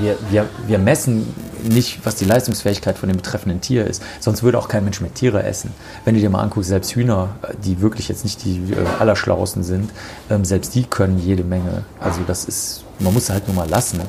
wir, 0.00 0.16
wir, 0.30 0.46
wir 0.66 0.78
messen 0.78 1.26
nicht, 1.62 2.04
was 2.04 2.16
die 2.16 2.24
Leistungsfähigkeit 2.24 2.98
von 2.98 3.08
dem 3.08 3.16
betreffenden 3.16 3.60
Tier 3.60 3.86
ist. 3.86 4.02
Sonst 4.20 4.42
würde 4.42 4.58
auch 4.58 4.68
kein 4.68 4.84
Mensch 4.84 5.00
mehr 5.00 5.12
Tiere 5.12 5.42
essen. 5.42 5.72
Wenn 6.04 6.14
du 6.14 6.20
dir 6.20 6.30
mal 6.30 6.42
anguckst, 6.42 6.68
selbst 6.68 6.94
Hühner, 6.94 7.30
die 7.64 7.80
wirklich 7.80 8.08
jetzt 8.08 8.24
nicht 8.24 8.44
die 8.44 8.72
äh, 8.72 8.76
allerschlauesten 8.98 9.62
sind, 9.62 9.90
ähm, 10.30 10.44
selbst 10.44 10.74
die 10.74 10.84
können 10.84 11.18
jede 11.18 11.44
Menge. 11.44 11.84
Also 12.00 12.20
das 12.26 12.44
ist, 12.44 12.84
man 12.98 13.14
muss 13.14 13.24
es 13.24 13.30
halt 13.30 13.46
nur 13.48 13.56
mal 13.56 13.68
lassen. 13.68 14.00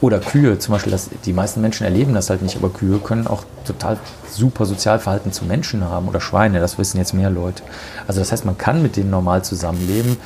Oder 0.00 0.18
Kühe, 0.18 0.58
zum 0.58 0.72
Beispiel, 0.72 0.92
das, 0.92 1.10
die 1.24 1.32
meisten 1.32 1.60
Menschen 1.60 1.84
erleben 1.84 2.14
das 2.14 2.30
halt 2.30 2.42
nicht, 2.42 2.56
aber 2.56 2.70
Kühe 2.70 2.98
können 2.98 3.26
auch 3.26 3.44
total 3.64 3.98
super 4.30 4.64
Sozialverhalten 4.64 5.32
zu 5.32 5.44
Menschen 5.44 5.84
haben 5.84 6.08
oder 6.08 6.20
Schweine, 6.20 6.60
das 6.60 6.78
wissen 6.78 6.98
jetzt 6.98 7.12
mehr 7.12 7.30
Leute. 7.30 7.62
Also 8.06 8.20
das 8.20 8.32
heißt, 8.32 8.44
man 8.44 8.56
kann 8.56 8.82
mit 8.82 8.96
denen 8.96 9.10
normal 9.10 9.44
zusammenleben, 9.44 10.16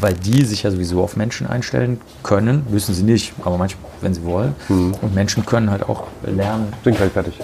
weil 0.00 0.14
die 0.14 0.44
sich 0.44 0.64
ja 0.64 0.70
sowieso 0.70 1.02
auf 1.02 1.16
Menschen 1.16 1.46
einstellen 1.46 2.00
können, 2.22 2.66
müssen 2.70 2.94
sie 2.94 3.02
nicht, 3.02 3.32
aber 3.44 3.58
manchmal, 3.58 3.90
wenn 4.00 4.12
sie 4.14 4.24
wollen. 4.24 4.54
Und 4.68 5.14
Menschen 5.14 5.46
können 5.46 5.70
halt 5.70 5.88
auch 5.88 6.04
lernen. 6.24 6.72
Sind 6.82 6.96
gleich 6.96 7.12
fertig. 7.12 7.38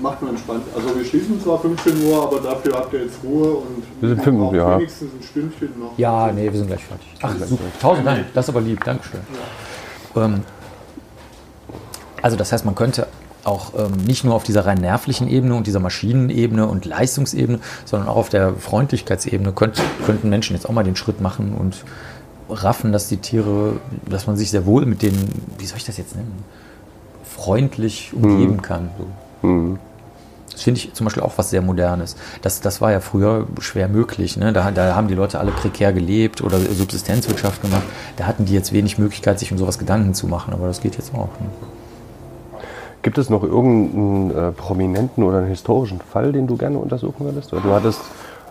Macht 0.00 0.22
nur 0.22 0.30
entspannt. 0.30 0.62
Also 0.74 0.96
wir 0.96 1.04
schließen 1.04 1.42
zwar 1.42 1.58
15 1.60 2.04
Uhr, 2.04 2.22
aber 2.22 2.40
dafür 2.40 2.74
habt 2.74 2.92
ihr 2.94 3.02
jetzt 3.02 3.18
Ruhe 3.22 3.50
und 3.50 3.82
Wir 4.00 4.08
sind 4.08 4.22
fünf, 4.22 4.38
braucht 4.38 4.56
ja. 4.56 4.78
wenigstens 4.78 5.12
ein 5.12 5.22
Stündchen 5.22 5.78
noch. 5.78 5.98
Ja, 5.98 6.32
nee, 6.32 6.50
wir 6.50 6.58
sind 6.58 6.68
gleich 6.68 6.84
fertig. 6.84 7.06
Ach, 7.20 7.34
super. 7.46 7.64
Tausend 7.80 8.06
Dank, 8.06 8.24
das 8.32 8.46
ist 8.46 8.48
aber 8.48 8.62
lieb, 8.62 8.82
Dankeschön. 8.82 9.20
Ähm, 10.16 10.42
also 12.22 12.36
das 12.36 12.52
heißt, 12.52 12.64
man 12.64 12.74
könnte 12.74 13.06
auch 13.44 13.72
ähm, 13.78 14.04
nicht 14.04 14.24
nur 14.24 14.34
auf 14.34 14.42
dieser 14.42 14.66
rein 14.66 14.78
nervlichen 14.78 15.28
Ebene 15.28 15.54
und 15.54 15.66
dieser 15.66 15.80
Maschinenebene 15.80 16.66
und 16.66 16.84
Leistungsebene, 16.84 17.60
sondern 17.84 18.08
auch 18.08 18.16
auf 18.16 18.28
der 18.28 18.54
Freundlichkeitsebene 18.54 19.52
könnt, 19.52 19.82
könnten 20.04 20.28
Menschen 20.28 20.54
jetzt 20.54 20.68
auch 20.68 20.72
mal 20.72 20.84
den 20.84 20.96
Schritt 20.96 21.20
machen 21.20 21.54
und 21.54 21.84
raffen, 22.48 22.92
dass 22.92 23.08
die 23.08 23.18
Tiere, 23.18 23.74
dass 24.08 24.26
man 24.26 24.36
sich 24.36 24.50
sehr 24.50 24.66
wohl 24.66 24.86
mit 24.86 25.02
denen, 25.02 25.42
wie 25.58 25.66
soll 25.66 25.78
ich 25.78 25.84
das 25.84 25.96
jetzt 25.96 26.16
nennen, 26.16 26.44
freundlich 27.24 28.12
umgeben 28.12 28.60
kann. 28.62 28.90
So. 28.98 29.06
Das 30.52 30.62
finde 30.62 30.80
ich 30.80 30.92
zum 30.92 31.04
Beispiel 31.04 31.22
auch 31.22 31.38
was 31.38 31.50
sehr 31.50 31.62
Modernes. 31.62 32.16
Das, 32.42 32.60
das 32.60 32.80
war 32.80 32.92
ja 32.92 33.00
früher 33.00 33.46
schwer 33.60 33.88
möglich. 33.88 34.36
Ne? 34.36 34.52
Da, 34.52 34.70
da 34.72 34.94
haben 34.94 35.08
die 35.08 35.14
Leute 35.14 35.40
alle 35.40 35.52
prekär 35.52 35.92
gelebt 35.92 36.42
oder 36.42 36.58
Subsistenzwirtschaft 36.58 37.62
gemacht. 37.62 37.84
Da 38.16 38.26
hatten 38.26 38.44
die 38.44 38.52
jetzt 38.52 38.72
wenig 38.72 38.98
Möglichkeit, 38.98 39.38
sich 39.38 39.52
um 39.52 39.58
sowas 39.58 39.78
Gedanken 39.78 40.12
zu 40.12 40.26
machen. 40.26 40.52
Aber 40.52 40.66
das 40.66 40.82
geht 40.82 40.96
jetzt 40.96 41.14
auch. 41.14 41.30
Ne? 41.40 41.48
Gibt 43.02 43.16
es 43.18 43.30
noch 43.30 43.42
irgendeinen 43.42 44.30
äh, 44.30 44.52
prominenten 44.52 45.24
oder 45.24 45.38
einen 45.38 45.48
historischen 45.48 46.00
Fall, 46.00 46.32
den 46.32 46.46
du 46.46 46.56
gerne 46.56 46.78
untersuchen 46.78 47.24
würdest? 47.24 47.52
Oder 47.52 47.62
Du 47.62 47.70
hattest, 47.72 48.00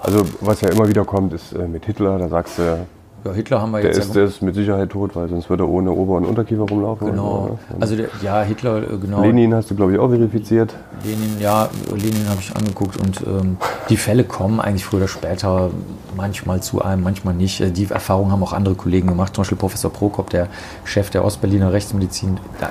also 0.01 0.25
was 0.41 0.61
ja 0.61 0.69
immer 0.69 0.87
wieder 0.87 1.05
kommt, 1.05 1.33
ist 1.33 1.53
äh, 1.53 1.67
mit 1.67 1.85
Hitler, 1.85 2.17
da 2.17 2.27
sagst 2.29 2.57
du, 2.57 2.87
Ja, 3.25 3.31
Hitler 3.33 3.61
haben 3.61 3.71
wir 3.71 3.81
der 3.81 3.89
jetzt 3.91 3.99
ist, 3.99 4.07
ja. 4.07 4.13
der 4.15 4.23
ist 4.23 4.41
mit 4.41 4.55
Sicherheit 4.55 4.89
tot, 4.89 5.15
weil 5.15 5.27
sonst 5.29 5.49
würde 5.51 5.65
er 5.65 5.69
ohne 5.69 5.91
Ober- 5.91 6.15
und 6.17 6.25
Unterkiefer 6.25 6.63
rumlaufen. 6.63 7.11
Genau. 7.11 7.49
Oder? 7.51 7.57
Also 7.79 7.95
der, 7.95 8.07
ja, 8.23 8.41
Hitler, 8.41 8.77
äh, 8.77 8.97
genau. 8.99 9.21
Lenin 9.21 9.53
hast 9.53 9.69
du, 9.69 9.75
glaube 9.75 9.93
ich, 9.93 9.99
auch 9.99 10.09
verifiziert. 10.09 10.73
Lenin, 11.03 11.39
ja, 11.39 11.69
Lenin 11.91 12.27
habe 12.27 12.39
ich 12.39 12.55
angeguckt 12.55 12.97
und 12.97 13.21
ähm, 13.27 13.57
die 13.89 13.97
Fälle 13.97 14.23
kommen 14.23 14.59
eigentlich 14.59 14.83
früher 14.85 15.01
oder 15.01 15.07
später 15.09 15.69
manchmal 16.17 16.61
zu 16.63 16.81
einem, 16.81 17.03
manchmal 17.03 17.35
nicht. 17.35 17.61
Äh, 17.61 17.69
Die 17.69 17.87
Erfahrung 17.87 18.31
haben 18.31 18.41
auch 18.41 18.53
andere 18.53 18.73
Kollegen 18.73 19.09
gemacht, 19.09 19.35
zum 19.35 19.43
Beispiel 19.43 19.57
Professor 19.59 19.91
Prokop, 19.91 20.31
der 20.31 20.47
Chef 20.85 21.11
der 21.11 21.23
Ostberliner 21.23 21.71
Rechtsmedizin, 21.71 22.39
da, 22.59 22.69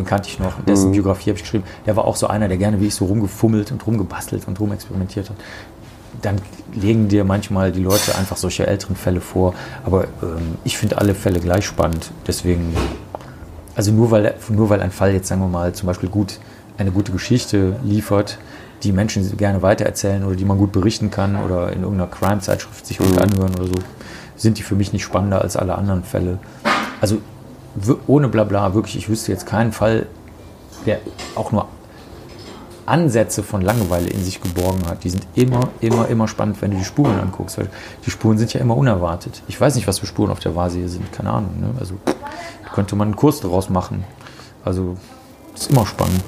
den 0.00 0.06
kannte 0.06 0.28
ich 0.28 0.38
noch, 0.38 0.60
dessen 0.66 0.92
Biografie 0.92 1.30
habe 1.30 1.36
ich 1.36 1.42
geschrieben. 1.42 1.64
Der 1.86 1.96
war 1.96 2.04
auch 2.04 2.16
so 2.16 2.26
einer, 2.26 2.48
der 2.48 2.56
gerne 2.56 2.80
wie 2.80 2.86
ich 2.86 2.94
so 2.94 3.06
rumgefummelt 3.06 3.72
und 3.72 3.86
rumgebastelt 3.86 4.48
und 4.48 4.58
rumexperimentiert 4.58 5.30
hat. 5.30 5.36
Dann 6.22 6.36
legen 6.74 7.08
dir 7.08 7.24
manchmal 7.24 7.72
die 7.72 7.82
Leute 7.82 8.14
einfach 8.16 8.36
solche 8.36 8.66
älteren 8.66 8.96
Fälle 8.96 9.20
vor, 9.20 9.54
aber 9.84 10.04
ähm, 10.22 10.58
ich 10.64 10.76
finde 10.76 10.98
alle 10.98 11.14
Fälle 11.14 11.40
gleich 11.40 11.64
spannend. 11.64 12.10
Deswegen 12.26 12.74
also 13.80 13.92
nur 13.92 14.10
weil, 14.10 14.34
nur 14.50 14.68
weil 14.68 14.82
ein 14.82 14.90
Fall 14.90 15.12
jetzt, 15.12 15.28
sagen 15.28 15.40
wir 15.40 15.48
mal, 15.48 15.72
zum 15.72 15.86
Beispiel 15.86 16.08
gut, 16.08 16.38
eine 16.76 16.90
gute 16.90 17.12
Geschichte 17.12 17.76
liefert, 17.82 18.38
die 18.82 18.92
Menschen 18.92 19.36
gerne 19.36 19.62
weitererzählen 19.62 20.24
oder 20.24 20.36
die 20.36 20.44
man 20.44 20.58
gut 20.58 20.72
berichten 20.72 21.10
kann 21.10 21.36
oder 21.42 21.72
in 21.72 21.82
irgendeiner 21.82 22.10
Crime-Zeitschrift 22.10 22.86
sich 22.86 22.98
gut 22.98 23.18
anhören 23.18 23.54
oder 23.54 23.66
so, 23.66 23.74
sind 24.36 24.58
die 24.58 24.62
für 24.62 24.74
mich 24.74 24.92
nicht 24.92 25.04
spannender 25.04 25.42
als 25.42 25.56
alle 25.56 25.76
anderen 25.76 26.02
Fälle. 26.02 26.38
Also 27.00 27.18
ohne 28.06 28.28
Blabla, 28.28 28.74
wirklich, 28.74 28.96
ich 28.96 29.08
wüsste 29.08 29.32
jetzt 29.32 29.46
keinen 29.46 29.72
Fall, 29.72 30.06
der 30.86 31.00
auch 31.34 31.52
nur 31.52 31.68
Ansätze 32.86 33.42
von 33.42 33.60
Langeweile 33.60 34.08
in 34.08 34.22
sich 34.22 34.40
geborgen 34.40 34.86
hat. 34.88 35.04
Die 35.04 35.10
sind 35.10 35.26
immer, 35.34 35.68
immer, 35.80 36.08
immer 36.08 36.26
spannend, 36.26 36.60
wenn 36.60 36.72
du 36.72 36.76
die 36.76 36.84
Spuren 36.84 37.18
anguckst. 37.20 37.58
Weil 37.58 37.70
die 38.04 38.10
Spuren 38.10 38.36
sind 38.36 38.52
ja 38.52 38.60
immer 38.60 38.76
unerwartet. 38.76 39.42
Ich 39.48 39.60
weiß 39.60 39.76
nicht, 39.76 39.86
was 39.86 40.00
für 40.00 40.06
Spuren 40.06 40.30
auf 40.30 40.40
der 40.40 40.56
Vase 40.56 40.78
hier 40.78 40.88
sind, 40.88 41.12
keine 41.12 41.30
Ahnung. 41.30 41.60
Ne? 41.60 41.70
Also 41.78 41.94
könnte 42.74 42.96
man 42.96 43.08
einen 43.08 43.16
Kurs 43.16 43.40
daraus 43.40 43.70
machen. 43.70 44.04
Also 44.64 44.96
ist 45.54 45.70
immer 45.70 45.86
spannend. 45.86 46.22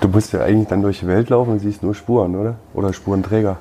Du 0.00 0.08
musst 0.08 0.32
ja 0.32 0.42
eigentlich 0.42 0.68
dann 0.68 0.82
durch 0.82 1.00
die 1.00 1.06
Welt 1.06 1.30
laufen 1.30 1.52
und 1.52 1.60
siehst 1.60 1.82
nur 1.82 1.94
Spuren, 1.94 2.36
oder? 2.36 2.56
Oder 2.74 2.92
Spurenträger. 2.92 3.58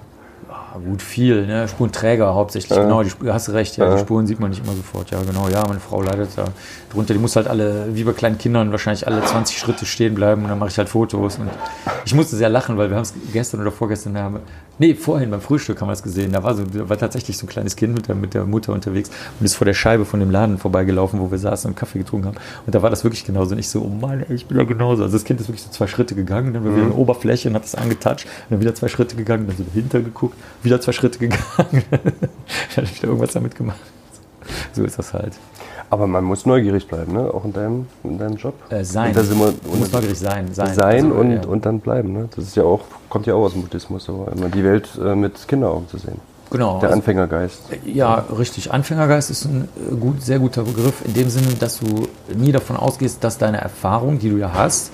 Gut, 0.74 1.02
viel, 1.02 1.46
ne? 1.46 1.68
Spurenträger 1.68 2.34
hauptsächlich, 2.34 2.78
genau, 2.78 3.04
die, 3.04 3.12
hast 3.28 3.48
du 3.48 3.52
recht, 3.52 3.78
ja, 3.78 3.94
die 3.94 4.02
Spuren 4.02 4.26
sieht 4.26 4.40
man 4.40 4.50
nicht 4.50 4.64
immer 4.64 4.76
sofort, 4.76 5.12
ja, 5.12 5.22
genau, 5.22 5.48
ja, 5.48 5.64
meine 5.68 5.80
Frau 5.80 6.02
leidet 6.02 6.30
da 6.36 6.46
drunter, 6.92 7.14
die 7.14 7.20
muss 7.20 7.36
halt 7.36 7.48
alle, 7.48 7.88
wie 7.96 8.04
bei 8.04 8.14
kleinen 8.14 8.38
Kindern, 8.38 8.72
wahrscheinlich 8.72 9.06
alle 9.06 9.24
20 9.24 9.58
Schritte 9.58 9.86
stehen 9.86 10.16
bleiben 10.16 10.44
und 10.44 10.50
dann 10.50 10.58
mache 10.58 10.70
ich 10.70 10.78
halt 10.78 10.90
Fotos 10.90 11.38
und 11.38 11.50
ich 12.06 12.16
musste 12.16 12.36
sehr 12.36 12.50
lachen, 12.50 12.78
weil 12.78 12.90
wir 12.90 12.96
haben 12.96 13.04
es 13.04 13.14
gestern 13.32 13.62
oder 13.62 13.72
vorgestern, 13.72 14.18
haben, 14.18 14.40
nee, 14.80 14.96
vorhin 14.96 15.32
beim 15.32 15.42
Frühstück 15.42 15.82
haben 15.82 15.88
wir 15.88 15.94
es 15.94 16.04
gesehen, 16.04 16.32
da 16.32 16.44
war, 16.44 16.56
so, 16.56 16.64
da 16.64 16.90
war 16.90 16.98
tatsächlich 16.98 17.38
so 17.38 17.46
ein 17.46 17.50
kleines 17.50 17.76
Kind 17.76 17.94
mit 17.94 18.08
der, 18.08 18.16
mit 18.16 18.34
der 18.34 18.46
Mutter 18.46 18.74
unterwegs 18.74 19.10
und 19.40 19.46
ist 19.46 19.56
vor 19.56 19.66
der 19.66 19.74
Scheibe 19.74 20.06
von 20.06 20.20
dem 20.20 20.32
Laden 20.32 20.58
vorbeigelaufen, 20.58 21.20
wo 21.20 21.32
wir 21.32 21.38
saßen 21.38 21.70
und 21.72 21.76
Kaffee 21.76 22.00
getrunken 22.00 22.28
haben. 22.28 22.38
Und 22.66 22.76
da 22.76 22.82
war 22.82 22.90
das 22.90 23.04
wirklich 23.04 23.26
genauso. 23.26 23.54
Und 23.54 23.60
ich 23.60 23.70
so, 23.70 23.82
oh 23.82 23.90
Mann, 23.90 24.26
ey, 24.28 24.36
ich 24.36 24.46
bin 24.46 24.58
ja 24.58 24.64
genauso, 24.64 25.04
also 25.04 25.16
das 25.16 25.26
Kind 25.26 25.40
ist 25.40 25.48
wirklich 25.48 25.64
so 25.64 25.70
zwei 25.72 25.88
Schritte 25.88 26.16
gegangen, 26.16 26.54
dann 26.54 26.66
war 26.66 26.76
wieder 26.76 26.86
eine 26.86 26.96
Oberfläche 26.96 27.50
und 27.50 27.56
hat 27.56 27.64
das 27.64 27.76
angetatscht 27.76 28.26
und 28.26 28.52
dann 28.52 28.62
wieder 28.62 28.76
zwei 28.76 28.88
Schritte 28.88 29.16
gegangen, 29.16 29.48
dann 29.48 29.58
so 29.58 29.64
dahinter 29.64 30.02
geguckt, 30.02 30.38
wieder 30.64 30.82
zwei 30.82 30.92
Schritte 30.92 31.20
gegangen, 31.20 31.84
dann 31.92 32.86
hat 32.86 32.96
wieder 32.96 33.08
irgendwas 33.08 33.34
damit 33.34 33.56
gemacht. 33.56 33.80
So 34.74 34.84
ist 34.84 35.00
das 35.00 35.14
halt. 35.14 35.34
Aber 35.94 36.08
man 36.08 36.24
muss 36.24 36.48
neugierig 36.48 36.88
bleiben, 36.88 37.14
ne? 37.14 37.32
Auch 37.32 37.46
in 37.46 37.54
deinem, 37.54 37.86
in 38.04 38.18
deinem 38.18 38.36
Job. 38.36 38.56
Äh, 38.72 38.84
sein. 38.84 39.14
Du 39.14 39.78
musst 39.78 39.94
neugierig 39.94 40.18
sein. 40.18 40.48
Sein, 40.52 40.74
sein 40.74 41.06
Also, 41.06 41.20
und, 41.20 41.32
ja. 41.34 41.46
und 41.46 41.64
dann 41.68 41.80
bleiben. 41.82 42.14
Ne? 42.14 42.30
Das 42.36 42.46
ist 42.46 42.56
ja 42.56 42.64
auch, 42.64 42.80
kommt 43.10 43.28
ja 43.28 43.36
auch 43.36 43.44
aus 43.44 43.54
dem 43.54 43.62
Buddhismus, 43.62 44.10
aber 44.10 44.32
immer 44.32 44.50
die 44.50 44.64
Welt 44.64 44.90
äh, 45.00 45.14
mit 45.14 45.48
Kinderaugen 45.48 45.88
zu 45.88 46.00
sehen. 46.00 46.20
Genau. 46.50 46.80
Der 46.80 46.90
also- 46.90 46.96
Anfängergeist. 47.00 47.62
Ja, 47.86 48.26
richtig. 48.40 48.72
Anfängergeist 48.72 49.30
ist 49.30 49.46
ein 49.46 49.68
äh, 49.92 49.96
gut, 49.96 50.24
sehr 50.24 50.40
guter 50.40 50.64
Begriff 50.64 50.96
in 51.06 51.14
dem 51.14 51.30
Sinne, 51.30 51.50
dass 51.60 51.80
du 51.80 52.08
nie 52.36 52.52
davon 52.52 52.76
ausgehst, 52.76 53.24
dass 53.24 53.38
deine 53.38 53.62
Erfahrung, 53.62 54.18
die 54.18 54.30
du 54.32 54.38
ja 54.38 54.52
hast, 54.52 54.92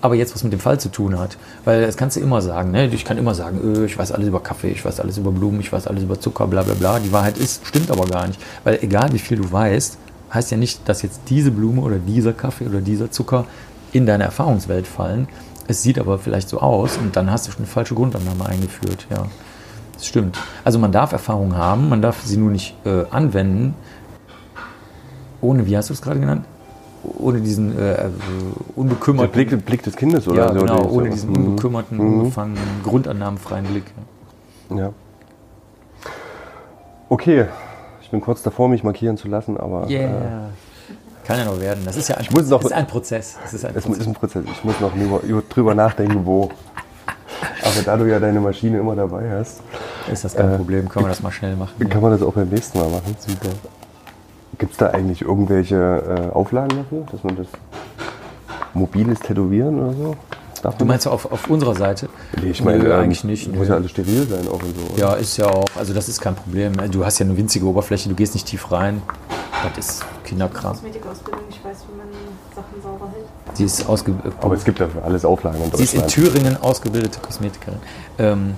aber 0.00 0.16
jetzt 0.16 0.34
was 0.34 0.42
mit 0.42 0.52
dem 0.52 0.60
Fall 0.60 0.80
zu 0.80 0.88
tun 0.90 1.20
hat. 1.20 1.36
Weil 1.64 1.86
das 1.86 1.96
kannst 1.96 2.16
du 2.16 2.20
immer 2.20 2.42
sagen. 2.42 2.72
Ne? 2.72 2.86
Ich 2.86 3.04
kann 3.04 3.16
immer 3.16 3.36
sagen, 3.36 3.60
öh, 3.62 3.84
ich 3.84 3.96
weiß 3.96 4.10
alles 4.10 4.26
über 4.26 4.40
Kaffee, 4.40 4.70
ich 4.70 4.84
weiß 4.84 4.98
alles 4.98 5.18
über 5.18 5.30
Blumen, 5.30 5.60
ich 5.60 5.72
weiß 5.72 5.86
alles 5.86 6.02
über 6.02 6.18
Zucker, 6.18 6.48
bla 6.48 6.62
bla 6.64 6.74
bla. 6.74 6.98
Die 6.98 7.12
Wahrheit 7.12 7.38
ist, 7.38 7.64
stimmt 7.64 7.92
aber 7.92 8.06
gar 8.06 8.26
nicht. 8.26 8.40
Weil 8.64 8.80
egal 8.82 9.12
wie 9.12 9.20
viel 9.20 9.38
du 9.38 9.50
weißt, 9.52 9.98
heißt 10.32 10.50
ja 10.50 10.56
nicht, 10.56 10.88
dass 10.88 11.02
jetzt 11.02 11.22
diese 11.28 11.50
Blume 11.50 11.82
oder 11.82 11.96
dieser 11.98 12.32
Kaffee 12.32 12.66
oder 12.66 12.80
dieser 12.80 13.10
Zucker 13.10 13.44
in 13.92 14.06
deine 14.06 14.24
Erfahrungswelt 14.24 14.86
fallen. 14.86 15.28
Es 15.68 15.82
sieht 15.82 15.98
aber 15.98 16.18
vielleicht 16.18 16.48
so 16.48 16.60
aus 16.60 16.96
und 16.96 17.14
dann 17.16 17.30
hast 17.30 17.46
du 17.46 17.52
schon 17.52 17.60
eine 17.60 17.66
falsche 17.68 17.94
Grundannahme 17.94 18.46
eingeführt. 18.46 19.06
Ja. 19.10 19.26
Das 19.94 20.06
stimmt. 20.06 20.38
Also 20.64 20.78
man 20.78 20.90
darf 20.92 21.12
Erfahrung 21.12 21.56
haben, 21.56 21.88
man 21.88 22.02
darf 22.02 22.22
sie 22.24 22.36
nur 22.36 22.50
nicht 22.50 22.74
äh, 22.84 23.04
anwenden, 23.10 23.74
ohne, 25.40 25.66
wie 25.66 25.76
hast 25.76 25.90
du 25.90 25.94
es 25.94 26.00
gerade 26.02 26.20
genannt? 26.20 26.44
Ohne 27.18 27.40
diesen 27.40 27.76
äh, 27.76 27.92
äh, 27.92 27.96
Der 27.96 28.10
unbekümmerten, 28.76 29.32
Blick, 29.32 29.64
Blick 29.66 29.82
des 29.82 29.96
Kindes, 29.96 30.26
oder? 30.28 30.46
ja, 30.46 30.54
so, 30.54 30.60
genau, 30.60 30.84
ohne 30.88 31.06
so- 31.08 31.12
diesen 31.14 31.30
Mhm. 31.30 31.36
unbekümmerten, 31.46 31.98
unbefangenen, 32.00 32.62
grundannahmenfreien 32.84 33.64
Blick. 33.66 33.84
Ja. 34.70 34.76
Ja. 34.76 34.92
Okay, 37.08 37.46
bin 38.12 38.20
kurz 38.20 38.42
davor, 38.42 38.68
mich 38.68 38.84
markieren 38.84 39.16
zu 39.16 39.26
lassen, 39.26 39.56
aber 39.56 39.88
äh, 39.88 39.94
Yeah. 39.94 40.50
Kann 41.24 41.38
ja 41.38 41.44
noch 41.44 41.60
werden. 41.60 41.82
Das 41.84 41.96
ist 41.96 42.08
ja 42.08 42.16
ein, 42.16 42.26
muss 42.32 42.48
noch- 42.48 42.62
ist 42.64 42.72
ein 42.72 42.86
Prozess. 42.86 43.36
Das 43.42 43.54
ist 43.54 43.64
ein 43.64 43.72
es 43.76 43.84
Prozess. 43.84 44.00
ist 44.02 44.06
ein 44.06 44.14
Prozess. 44.14 44.44
Ich 44.52 44.64
muss 44.64 44.80
noch 44.80 44.94
über, 44.94 45.20
über, 45.22 45.42
drüber 45.48 45.74
nachdenken, 45.74 46.24
wo. 46.26 46.50
Aber 47.64 47.82
da 47.84 47.96
du 47.96 48.04
ja 48.08 48.18
deine 48.20 48.40
Maschine 48.40 48.78
immer 48.78 48.94
dabei 48.96 49.30
hast, 49.30 49.60
ist 50.12 50.24
das 50.24 50.34
kein 50.34 50.52
äh, 50.52 50.56
Problem. 50.56 50.88
Können 50.88 51.06
wir 51.06 51.10
das 51.10 51.22
mal 51.22 51.30
schnell 51.32 51.56
machen. 51.56 51.88
kann 51.88 52.02
man 52.02 52.10
das 52.12 52.22
auch 52.22 52.32
beim 52.32 52.48
nächsten 52.48 52.78
Mal 52.78 52.88
machen. 52.88 53.16
Super. 53.18 53.50
Gibt 54.58 54.72
es 54.72 54.78
da 54.78 54.90
eigentlich 54.90 55.22
irgendwelche 55.22 55.76
äh, 55.76 56.34
Auflagen 56.34 56.76
dafür, 56.76 57.04
dass 57.10 57.22
man 57.24 57.36
das 57.36 57.46
mobiles 58.74 59.20
Tätowieren 59.20 59.80
oder 59.80 59.92
so? 59.94 60.16
Darf 60.62 60.78
Du 60.78 60.84
meinst 60.84 61.08
auf, 61.08 61.30
auf 61.30 61.50
unserer 61.50 61.74
Seite? 61.74 62.08
Nee, 62.40 62.50
ich 62.50 62.62
meine, 62.62 62.78
Nö, 62.78 62.92
ähm, 62.92 63.00
eigentlich 63.00 63.24
nicht. 63.24 63.48
Muss 63.48 63.66
nö. 63.66 63.70
ja 63.70 63.74
alles 63.74 63.90
steril 63.90 64.26
sein 64.28 64.46
auch 64.46 64.62
und 64.62 64.74
so. 64.76 64.94
oder? 64.94 65.00
Ja, 65.00 65.14
ist 65.14 65.36
ja 65.36 65.46
auch, 65.46 65.66
also 65.76 65.92
das 65.92 66.08
ist 66.08 66.20
kein 66.20 66.36
Problem. 66.36 66.72
Du 66.90 67.04
hast 67.04 67.18
ja 67.18 67.26
eine 67.26 67.36
winzige 67.36 67.66
Oberfläche, 67.66 68.08
du 68.08 68.14
gehst 68.14 68.34
nicht 68.34 68.46
tief 68.46 68.70
rein. 68.70 69.02
Das 69.76 69.86
ist 69.86 70.04
Kinderkram. 70.24 70.72
Kosmetikausbildung, 70.72 71.42
ich 71.50 71.64
weiß, 71.64 71.78
wie 71.88 71.96
man 71.96 72.06
Sachen 72.54 72.82
sauber 72.82 73.10
hält. 73.12 73.56
Sie 73.56 73.64
ist 73.64 73.88
ausgebildet. 73.88 74.32
Aber 74.40 74.54
es 74.54 74.64
gibt 74.64 74.80
dafür 74.80 75.04
alles 75.04 75.24
Auflagen 75.24 75.62
in 75.62 75.76
Sie 75.76 75.82
ist 75.82 75.94
in. 75.94 76.06
Thüringen 76.06 76.56
ausgebildete 76.56 77.18
Kosmetikerin. 77.20 77.78
Ähm, 78.18 78.54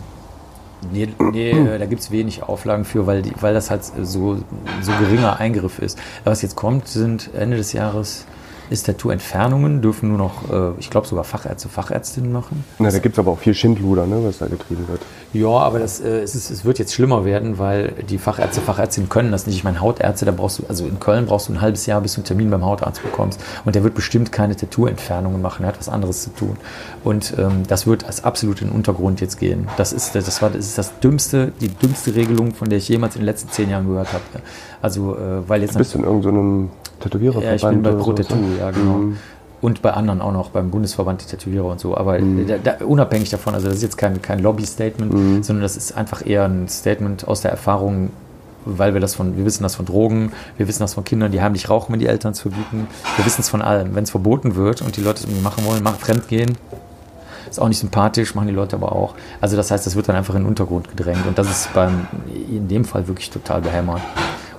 nee, 0.92 1.08
nee 1.32 1.50
äh, 1.52 1.78
da 1.78 1.86
gibt 1.86 2.02
es 2.02 2.10
wenig 2.10 2.42
Auflagen 2.42 2.84
für, 2.84 3.06
weil, 3.06 3.22
die, 3.22 3.32
weil 3.40 3.54
das 3.54 3.70
halt 3.70 3.82
so, 3.84 4.36
so 4.82 4.92
geringer 5.00 5.40
Eingriff 5.40 5.78
ist. 5.78 5.98
Was 6.24 6.42
jetzt 6.42 6.56
kommt, 6.56 6.86
sind 6.88 7.30
Ende 7.34 7.56
des 7.56 7.72
Jahres 7.72 8.26
ist 8.70 8.86
Tattoo-Entfernungen, 8.86 9.82
dürfen 9.82 10.08
nur 10.08 10.18
noch, 10.18 10.50
äh, 10.50 10.78
ich 10.78 10.90
glaube 10.90 11.06
sogar 11.06 11.24
Fachärzte, 11.24 11.68
Fachärztinnen 11.68 12.32
machen. 12.32 12.64
Na, 12.78 12.90
da 12.90 12.98
gibt 12.98 13.14
es 13.14 13.18
aber 13.18 13.32
auch 13.32 13.38
viel 13.38 13.54
Schindluder, 13.54 14.06
ne, 14.06 14.20
was 14.24 14.38
da 14.38 14.46
getrieben 14.46 14.88
wird. 14.88 15.00
Ja, 15.32 15.48
aber 15.48 15.80
das, 15.80 16.00
äh, 16.00 16.20
es, 16.20 16.34
ist, 16.34 16.50
es 16.50 16.64
wird 16.64 16.78
jetzt 16.78 16.94
schlimmer 16.94 17.24
werden, 17.24 17.58
weil 17.58 17.92
die 18.08 18.18
Fachärzte, 18.18 18.60
Fachärztinnen 18.60 19.08
können 19.08 19.32
das 19.32 19.46
nicht. 19.46 19.56
Ich 19.56 19.64
meine, 19.64 19.80
Hautärzte, 19.80 20.24
da 20.24 20.32
brauchst 20.32 20.60
du, 20.60 20.64
also 20.68 20.86
in 20.86 21.00
Köln 21.00 21.26
brauchst 21.26 21.48
du 21.48 21.52
ein 21.52 21.60
halbes 21.60 21.86
Jahr, 21.86 22.00
bis 22.00 22.14
du 22.14 22.20
einen 22.20 22.26
Termin 22.26 22.50
beim 22.50 22.64
Hautarzt 22.64 23.02
bekommst. 23.02 23.40
Und 23.64 23.74
der 23.74 23.82
wird 23.82 23.94
bestimmt 23.94 24.32
keine 24.32 24.56
Tattoo-Entfernungen 24.56 25.42
machen, 25.42 25.64
er 25.64 25.68
hat 25.68 25.78
was 25.78 25.88
anderes 25.88 26.22
zu 26.22 26.30
tun. 26.30 26.56
Und 27.02 27.34
ähm, 27.36 27.64
das 27.66 27.86
wird 27.86 28.04
als 28.04 28.24
absolut 28.24 28.62
in 28.62 28.68
den 28.68 28.76
Untergrund 28.76 29.20
jetzt 29.20 29.38
gehen. 29.38 29.68
Das 29.76 29.92
ist, 29.92 30.14
das 30.14 30.40
war, 30.40 30.50
das 30.50 30.66
ist 30.66 30.78
das 30.78 31.00
dümmste, 31.00 31.52
die 31.60 31.68
dümmste 31.68 32.14
Regelung, 32.14 32.54
von 32.54 32.68
der 32.68 32.78
ich 32.78 32.88
jemals 32.88 33.16
in 33.16 33.22
den 33.22 33.26
letzten 33.26 33.50
zehn 33.50 33.70
Jahren 33.70 33.86
gehört 33.88 34.12
habe. 34.12 34.22
Also, 34.80 35.16
äh, 35.16 35.48
weil 35.48 35.62
jetzt 35.62 35.74
Du 35.74 35.78
bist 35.78 35.94
in 35.94 36.04
irgendeinem 36.04 36.70
Tätowiererverband 37.04 37.62
ja, 37.62 37.68
ich 37.68 37.74
bin 37.74 37.82
bei 37.82 37.92
Pro 37.92 38.12
Tattoo, 38.12 38.36
ne? 38.36 38.58
ja, 38.58 38.70
genau. 38.70 38.94
Mhm. 38.94 39.16
Und 39.60 39.80
bei 39.80 39.92
anderen 39.92 40.20
auch 40.20 40.32
noch, 40.32 40.50
beim 40.50 40.70
Bundesverband 40.70 41.22
der 41.22 41.28
Tätowierer 41.38 41.66
und 41.66 41.80
so. 41.80 41.96
Aber 41.96 42.18
da, 42.18 42.58
da, 42.62 42.84
unabhängig 42.84 43.30
davon, 43.30 43.54
also 43.54 43.68
das 43.68 43.76
ist 43.76 43.82
jetzt 43.82 43.96
kein, 43.96 44.20
kein 44.20 44.40
Lobby-Statement, 44.40 45.42
sondern 45.42 45.62
das 45.62 45.78
ist 45.78 45.96
einfach 45.96 46.26
eher 46.26 46.44
ein 46.44 46.68
Statement 46.68 47.26
aus 47.26 47.40
der 47.40 47.50
Erfahrung, 47.50 48.10
weil 48.66 48.92
wir 48.92 49.00
das 49.00 49.14
von, 49.14 49.38
wir 49.38 49.44
wissen 49.46 49.62
das 49.62 49.74
von 49.74 49.86
Drogen, 49.86 50.32
wir 50.58 50.68
wissen 50.68 50.80
das 50.80 50.92
von 50.92 51.04
Kindern, 51.04 51.32
die 51.32 51.40
heimlich 51.40 51.70
rauchen, 51.70 51.94
wenn 51.94 52.00
die 52.00 52.08
Eltern 52.08 52.32
es 52.32 52.40
verbieten. 52.40 52.88
Wir 53.16 53.24
wissen 53.24 53.40
es 53.40 53.48
von 53.48 53.62
allem. 53.62 53.94
Wenn 53.94 54.04
es 54.04 54.10
verboten 54.10 54.54
wird 54.54 54.82
und 54.82 54.98
die 54.98 55.00
Leute 55.00 55.20
es 55.20 55.24
irgendwie 55.24 55.42
machen 55.42 55.64
wollen, 55.64 55.82
machen 55.82 55.98
fremdgehen, 55.98 56.58
ist 57.48 57.60
auch 57.60 57.68
nicht 57.68 57.78
sympathisch, 57.78 58.34
machen 58.34 58.48
die 58.48 58.54
Leute 58.54 58.76
aber 58.76 58.92
auch. 58.92 59.14
Also 59.40 59.56
das 59.56 59.70
heißt, 59.70 59.86
das 59.86 59.96
wird 59.96 60.08
dann 60.08 60.16
einfach 60.16 60.34
in 60.34 60.42
den 60.42 60.48
Untergrund 60.48 60.88
gedrängt 60.88 61.26
und 61.26 61.38
das 61.38 61.50
ist 61.50 61.72
beim, 61.72 62.06
in 62.50 62.68
dem 62.68 62.84
Fall 62.84 63.06
wirklich 63.06 63.30
total 63.30 63.60
behämmert. 63.60 64.02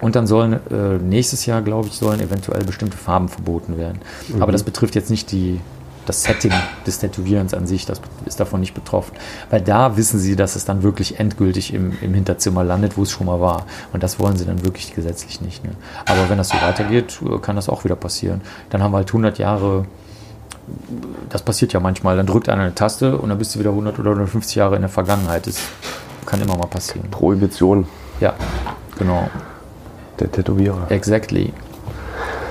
Und 0.01 0.15
dann 0.15 0.27
sollen 0.27 0.53
äh, 0.53 0.97
nächstes 0.97 1.45
Jahr, 1.45 1.61
glaube 1.61 1.87
ich, 1.87 1.93
sollen 1.95 2.19
eventuell 2.19 2.63
bestimmte 2.63 2.97
Farben 2.97 3.29
verboten 3.29 3.77
werden. 3.77 3.99
Aber 4.39 4.51
das 4.51 4.63
betrifft 4.63 4.95
jetzt 4.95 5.09
nicht 5.09 5.31
die, 5.31 5.59
das 6.05 6.23
Setting 6.23 6.51
des 6.85 6.99
Tätowierens 6.99 7.53
an 7.53 7.67
sich, 7.67 7.85
das 7.85 8.01
ist 8.25 8.39
davon 8.39 8.59
nicht 8.59 8.73
betroffen. 8.73 9.13
Weil 9.49 9.61
da 9.61 9.97
wissen 9.97 10.19
sie, 10.19 10.35
dass 10.35 10.55
es 10.55 10.65
dann 10.65 10.83
wirklich 10.83 11.19
endgültig 11.19 11.73
im, 11.73 11.93
im 12.01 12.13
Hinterzimmer 12.13 12.63
landet, 12.63 12.97
wo 12.97 13.03
es 13.03 13.11
schon 13.11 13.27
mal 13.27 13.41
war. 13.41 13.65
Und 13.93 14.03
das 14.03 14.19
wollen 14.19 14.37
sie 14.37 14.45
dann 14.45 14.63
wirklich 14.63 14.93
gesetzlich 14.93 15.41
nicht. 15.41 15.63
Ne? 15.63 15.71
Aber 16.05 16.29
wenn 16.29 16.37
das 16.37 16.49
so 16.49 16.57
weitergeht, 16.57 17.19
kann 17.41 17.55
das 17.55 17.69
auch 17.69 17.83
wieder 17.83 17.95
passieren. 17.95 18.41
Dann 18.69 18.83
haben 18.83 18.91
wir 18.91 18.97
halt 18.97 19.09
100 19.09 19.37
Jahre 19.37 19.85
das 21.29 21.43
passiert 21.43 21.73
ja 21.73 21.79
manchmal. 21.79 22.17
Dann 22.17 22.25
drückt 22.25 22.49
einer 22.49 22.63
eine 22.63 22.75
Taste 22.75 23.17
und 23.17 23.29
dann 23.29 23.37
bist 23.37 23.55
du 23.55 23.59
wieder 23.59 23.69
100 23.69 23.99
oder 23.99 24.11
150 24.11 24.55
Jahre 24.55 24.75
in 24.75 24.81
der 24.81 24.89
Vergangenheit. 24.89 25.47
Das 25.47 25.59
kann 26.25 26.41
immer 26.41 26.57
mal 26.57 26.67
passieren. 26.67 27.09
Prohibition 27.11 27.87
Ja, 28.19 28.33
genau. 28.97 29.29
Der 30.19 30.31
Tätowierer. 30.31 30.89
Exactly. 30.89 31.53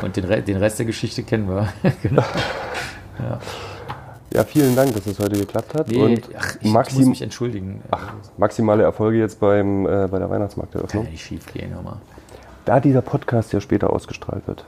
Und 0.02 0.16
den, 0.16 0.24
Re 0.24 0.42
den 0.42 0.56
Rest 0.56 0.78
der 0.78 0.86
Geschichte 0.86 1.22
kennen 1.22 1.48
wir. 1.48 1.72
genau. 2.02 2.22
Ja, 4.34 4.42
vielen 4.42 4.74
Dank, 4.74 4.92
dass 4.92 5.04
das 5.04 5.18
heute 5.20 5.38
geklappt 5.38 5.74
hat. 5.74 5.88
Nee, 5.88 6.02
und 6.02 6.28
ach, 6.36 6.56
ich 6.60 6.72
muss 6.72 7.06
mich 7.06 7.22
entschuldigen. 7.22 7.82
maximale 8.36 8.82
Erfolge 8.82 9.18
jetzt 9.18 9.38
beim, 9.38 9.86
äh, 9.86 10.08
bei 10.10 10.18
der 10.18 10.20
Kann 10.20 10.30
Weihnachtsmarkteröffnung. 10.30 11.04
ja 11.04 11.10
nicht 11.10 11.24
schief 11.24 11.46
gehen, 11.52 11.72
hör 11.72 11.82
mal. 11.82 12.00
Da 12.64 12.80
dieser 12.80 13.02
Podcast 13.02 13.52
ja 13.52 13.60
später 13.60 13.90
ausgestrahlt 13.90 14.46
wird. 14.48 14.64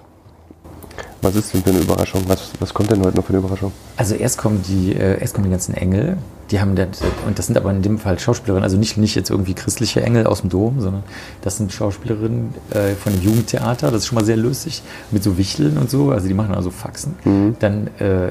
Was 1.27 1.35
ist 1.35 1.53
denn 1.53 1.65
für 1.65 1.71
eine 1.71 1.81
Überraschung? 1.81 2.23
Was, 2.29 2.53
was 2.61 2.73
kommt 2.73 2.93
denn 2.93 3.05
heute 3.05 3.17
noch 3.17 3.25
für 3.25 3.31
eine 3.31 3.39
Überraschung? 3.39 3.73
Also 3.97 4.15
erst 4.15 4.39
kommen 4.39 4.63
die, 4.63 4.93
äh, 4.93 5.21
erst 5.21 5.35
kommen 5.35 5.47
die 5.47 5.51
ganzen 5.51 5.75
Engel, 5.75 6.19
die 6.53 6.61
haben 6.61 6.77
das, 6.77 7.03
und 7.27 7.37
das 7.37 7.47
sind 7.47 7.59
aber 7.59 7.73
in 7.73 7.83
dem 7.83 7.99
Fall 7.99 8.17
Schauspielerinnen, 8.17 8.63
also 8.63 8.77
nicht, 8.77 8.97
nicht 8.97 9.17
jetzt 9.17 9.31
irgendwie 9.31 9.55
christliche 9.55 10.03
Engel 10.05 10.29
aus 10.29 10.43
dem 10.43 10.51
Dom, 10.51 10.81
sondern 10.81 11.03
das 11.43 11.57
sind 11.57 11.73
Schauspielerinnen 11.73 12.55
äh, 12.71 12.95
von 12.95 13.13
dem 13.13 13.23
Jugendtheater, 13.23 13.91
das 13.91 14.03
ist 14.03 14.07
schon 14.07 14.15
mal 14.15 14.25
sehr 14.25 14.37
lustig, 14.37 14.85
mit 15.11 15.25
so 15.25 15.37
Wicheln 15.37 15.79
und 15.79 15.91
so, 15.91 16.13
also 16.13 16.29
die 16.29 16.35
machen 16.35 16.55
also 16.55 16.71
Faxen. 16.71 17.17
Dann, 17.59 17.89
äh, 17.99 18.31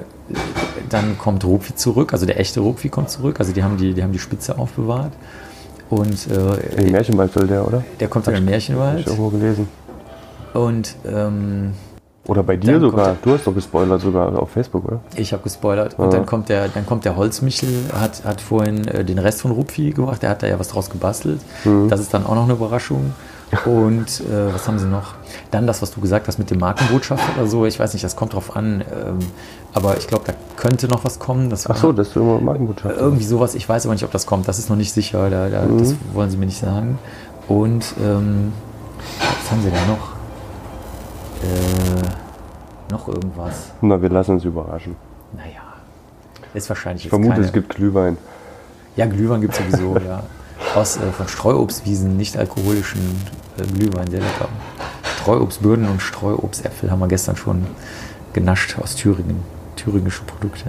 dann 0.87 1.17
kommt 1.17 1.43
Rupfi 1.43 1.75
zurück, 1.75 2.13
also 2.13 2.25
der 2.25 2.39
echte 2.39 2.61
Rupfi 2.61 2.87
kommt 2.87 3.09
zurück, 3.09 3.41
also 3.41 3.51
die 3.51 3.61
haben 3.61 3.75
die, 3.75 3.93
die 3.93 4.03
haben 4.03 4.13
die 4.13 4.19
Spitze 4.19 4.57
aufbewahrt. 4.57 5.11
Und 5.89 6.27
Im 6.27 6.87
äh, 6.87 6.91
Märchenwald 6.91 7.33
soll 7.33 7.47
der, 7.47 7.67
oder? 7.67 7.83
der 7.99 8.07
kommt 8.07 8.25
dann 8.25 8.35
im 8.35 8.43
Hab 8.43 8.51
Märchenwald. 8.51 9.01
ich 9.01 9.07
irgendwo 9.07 9.29
gelesen. 9.31 9.67
Und 10.53 10.95
ähm, 11.05 11.73
Oder 12.27 12.41
bei 12.43 12.57
dir 12.57 12.79
sogar. 12.79 13.15
Du 13.21 13.33
hast 13.33 13.45
doch 13.45 13.53
gespoilert 13.53 14.01
sogar 14.01 14.37
auf 14.39 14.49
Facebook, 14.49 14.85
oder? 14.85 14.99
Ich 15.15 15.31
habe 15.33 15.43
gespoilert. 15.43 15.99
Und 15.99 16.05
Ja. 16.05 16.17
dann 16.17 16.25
kommt 16.25 16.49
der, 16.49 16.67
dann 16.69 16.85
kommt 16.85 17.05
der 17.05 17.15
Holzmichel, 17.15 17.69
hat, 17.99 18.23
hat 18.25 18.41
vorhin 18.41 18.87
äh, 18.87 19.03
den 19.05 19.19
Rest 19.19 19.41
von 19.41 19.51
Rupfi 19.51 19.91
gemacht. 19.91 20.23
Der 20.23 20.31
hat 20.31 20.41
da 20.41 20.47
ja 20.47 20.59
was 20.59 20.69
draus 20.69 20.89
gebastelt. 20.89 21.39
Mhm. 21.65 21.87
Das 21.89 21.99
ist 21.99 22.13
dann 22.13 22.25
auch 22.25 22.33
noch 22.35 22.45
eine 22.45 22.53
Überraschung. 22.53 23.13
Und 23.65 24.21
äh, 24.21 24.53
was 24.53 24.67
haben 24.67 24.79
sie 24.79 24.87
noch? 24.87 25.13
Dann 25.51 25.67
das, 25.67 25.81
was 25.83 25.91
du 25.91 26.01
gesagt 26.01 26.27
hast 26.27 26.39
mit 26.39 26.49
dem 26.49 26.57
Markenbotschafter 26.59 27.39
oder 27.39 27.47
so. 27.47 27.65
Ich 27.67 27.79
weiß 27.79 27.93
nicht, 27.93 28.03
das 28.03 28.15
kommt 28.15 28.33
drauf 28.33 28.55
an. 28.55 28.81
Ähm, 28.81 29.19
aber 29.73 29.97
ich 29.97 30.07
glaube, 30.07 30.23
da 30.25 30.33
könnte 30.57 30.87
noch 30.87 31.05
was 31.05 31.19
kommen. 31.19 31.51
Das 31.51 31.69
Ach 31.69 31.75
so, 31.77 31.91
das 31.91 32.07
ist 32.09 32.15
immer 32.15 32.39
Markenbotschaft. 32.41 32.95
irgendwie 32.97 33.23
sowas. 33.23 33.53
Ich 33.53 33.69
weiß 33.69 33.85
aber 33.85 33.93
nicht, 33.93 34.03
ob 34.03 34.11
das 34.11 34.25
kommt. 34.25 34.47
Das 34.47 34.57
ist 34.57 34.69
noch 34.69 34.75
nicht 34.77 34.91
sicher. 34.93 35.29
Da, 35.29 35.47
da, 35.49 35.61
Das 35.61 35.89
Mhm. 35.91 35.97
wollen 36.13 36.31
sie 36.31 36.37
mir 36.37 36.47
nicht 36.47 36.59
sagen. 36.59 36.97
Und 37.47 37.85
ähm, 38.03 38.51
was 39.19 39.51
haben 39.51 39.61
sie 39.61 39.69
da 39.69 39.77
noch? 39.87 40.14
Äh, 41.45 42.91
noch 42.91 43.07
irgendwas. 43.07 43.71
Na, 43.81 44.01
wir 44.01 44.09
lassen 44.09 44.31
uns 44.31 44.45
überraschen. 44.45 44.95
Naja, 45.33 45.61
ist 46.53 46.69
wahrscheinlich 46.69 47.05
Ich 47.05 47.09
vermute, 47.09 47.33
keine, 47.33 47.45
es 47.45 47.53
gibt 47.53 47.75
Glühwein. 47.75 48.17
Ja, 48.95 49.05
Glühwein 49.05 49.41
gibt 49.41 49.53
es 49.53 49.59
sowieso, 49.59 49.97
ja. 50.05 50.23
Aus 50.75 50.97
äh, 50.97 51.11
von 51.11 51.27
Streuobstwiesen, 51.27 52.15
nicht 52.17 52.37
alkoholischen 52.37 53.01
äh, 53.57 53.63
Glühwein, 53.63 54.07
sehr 54.09 54.21
lecker. 54.21 54.47
Streuobstbirnen 55.17 55.89
und 55.89 56.01
Streuobstäpfel 56.01 56.91
haben 56.91 56.99
wir 56.99 57.07
gestern 57.07 57.35
schon 57.35 57.65
genascht 58.33 58.77
aus 58.81 58.95
Thüringen. 58.95 59.43
Thüringische 59.75 60.23
Produkte. 60.23 60.65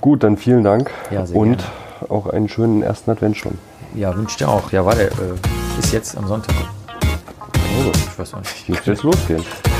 Gut, 0.00 0.24
dann 0.24 0.36
vielen 0.36 0.64
Dank. 0.64 0.90
Ja, 1.10 1.24
sehr 1.24 1.36
Und 1.36 1.58
gerne. 1.58 2.10
auch 2.10 2.26
einen 2.26 2.48
schönen 2.48 2.82
ersten 2.82 3.10
Advent 3.10 3.36
schon. 3.36 3.58
Ja, 3.94 4.16
wünsche 4.16 4.38
dir 4.38 4.48
auch. 4.48 4.72
Ja, 4.72 4.84
warte, 4.84 5.04
äh, 5.04 5.78
ist 5.78 5.92
jetzt 5.92 6.16
am 6.16 6.26
Sonntag. 6.26 6.54
Oh, 7.74 7.90
ich 7.94 8.18
weiß 8.18 8.36
nicht. 8.36 8.68
Müsste 8.68 8.90
jetzt 8.92 9.02
losgehen. 9.02 9.71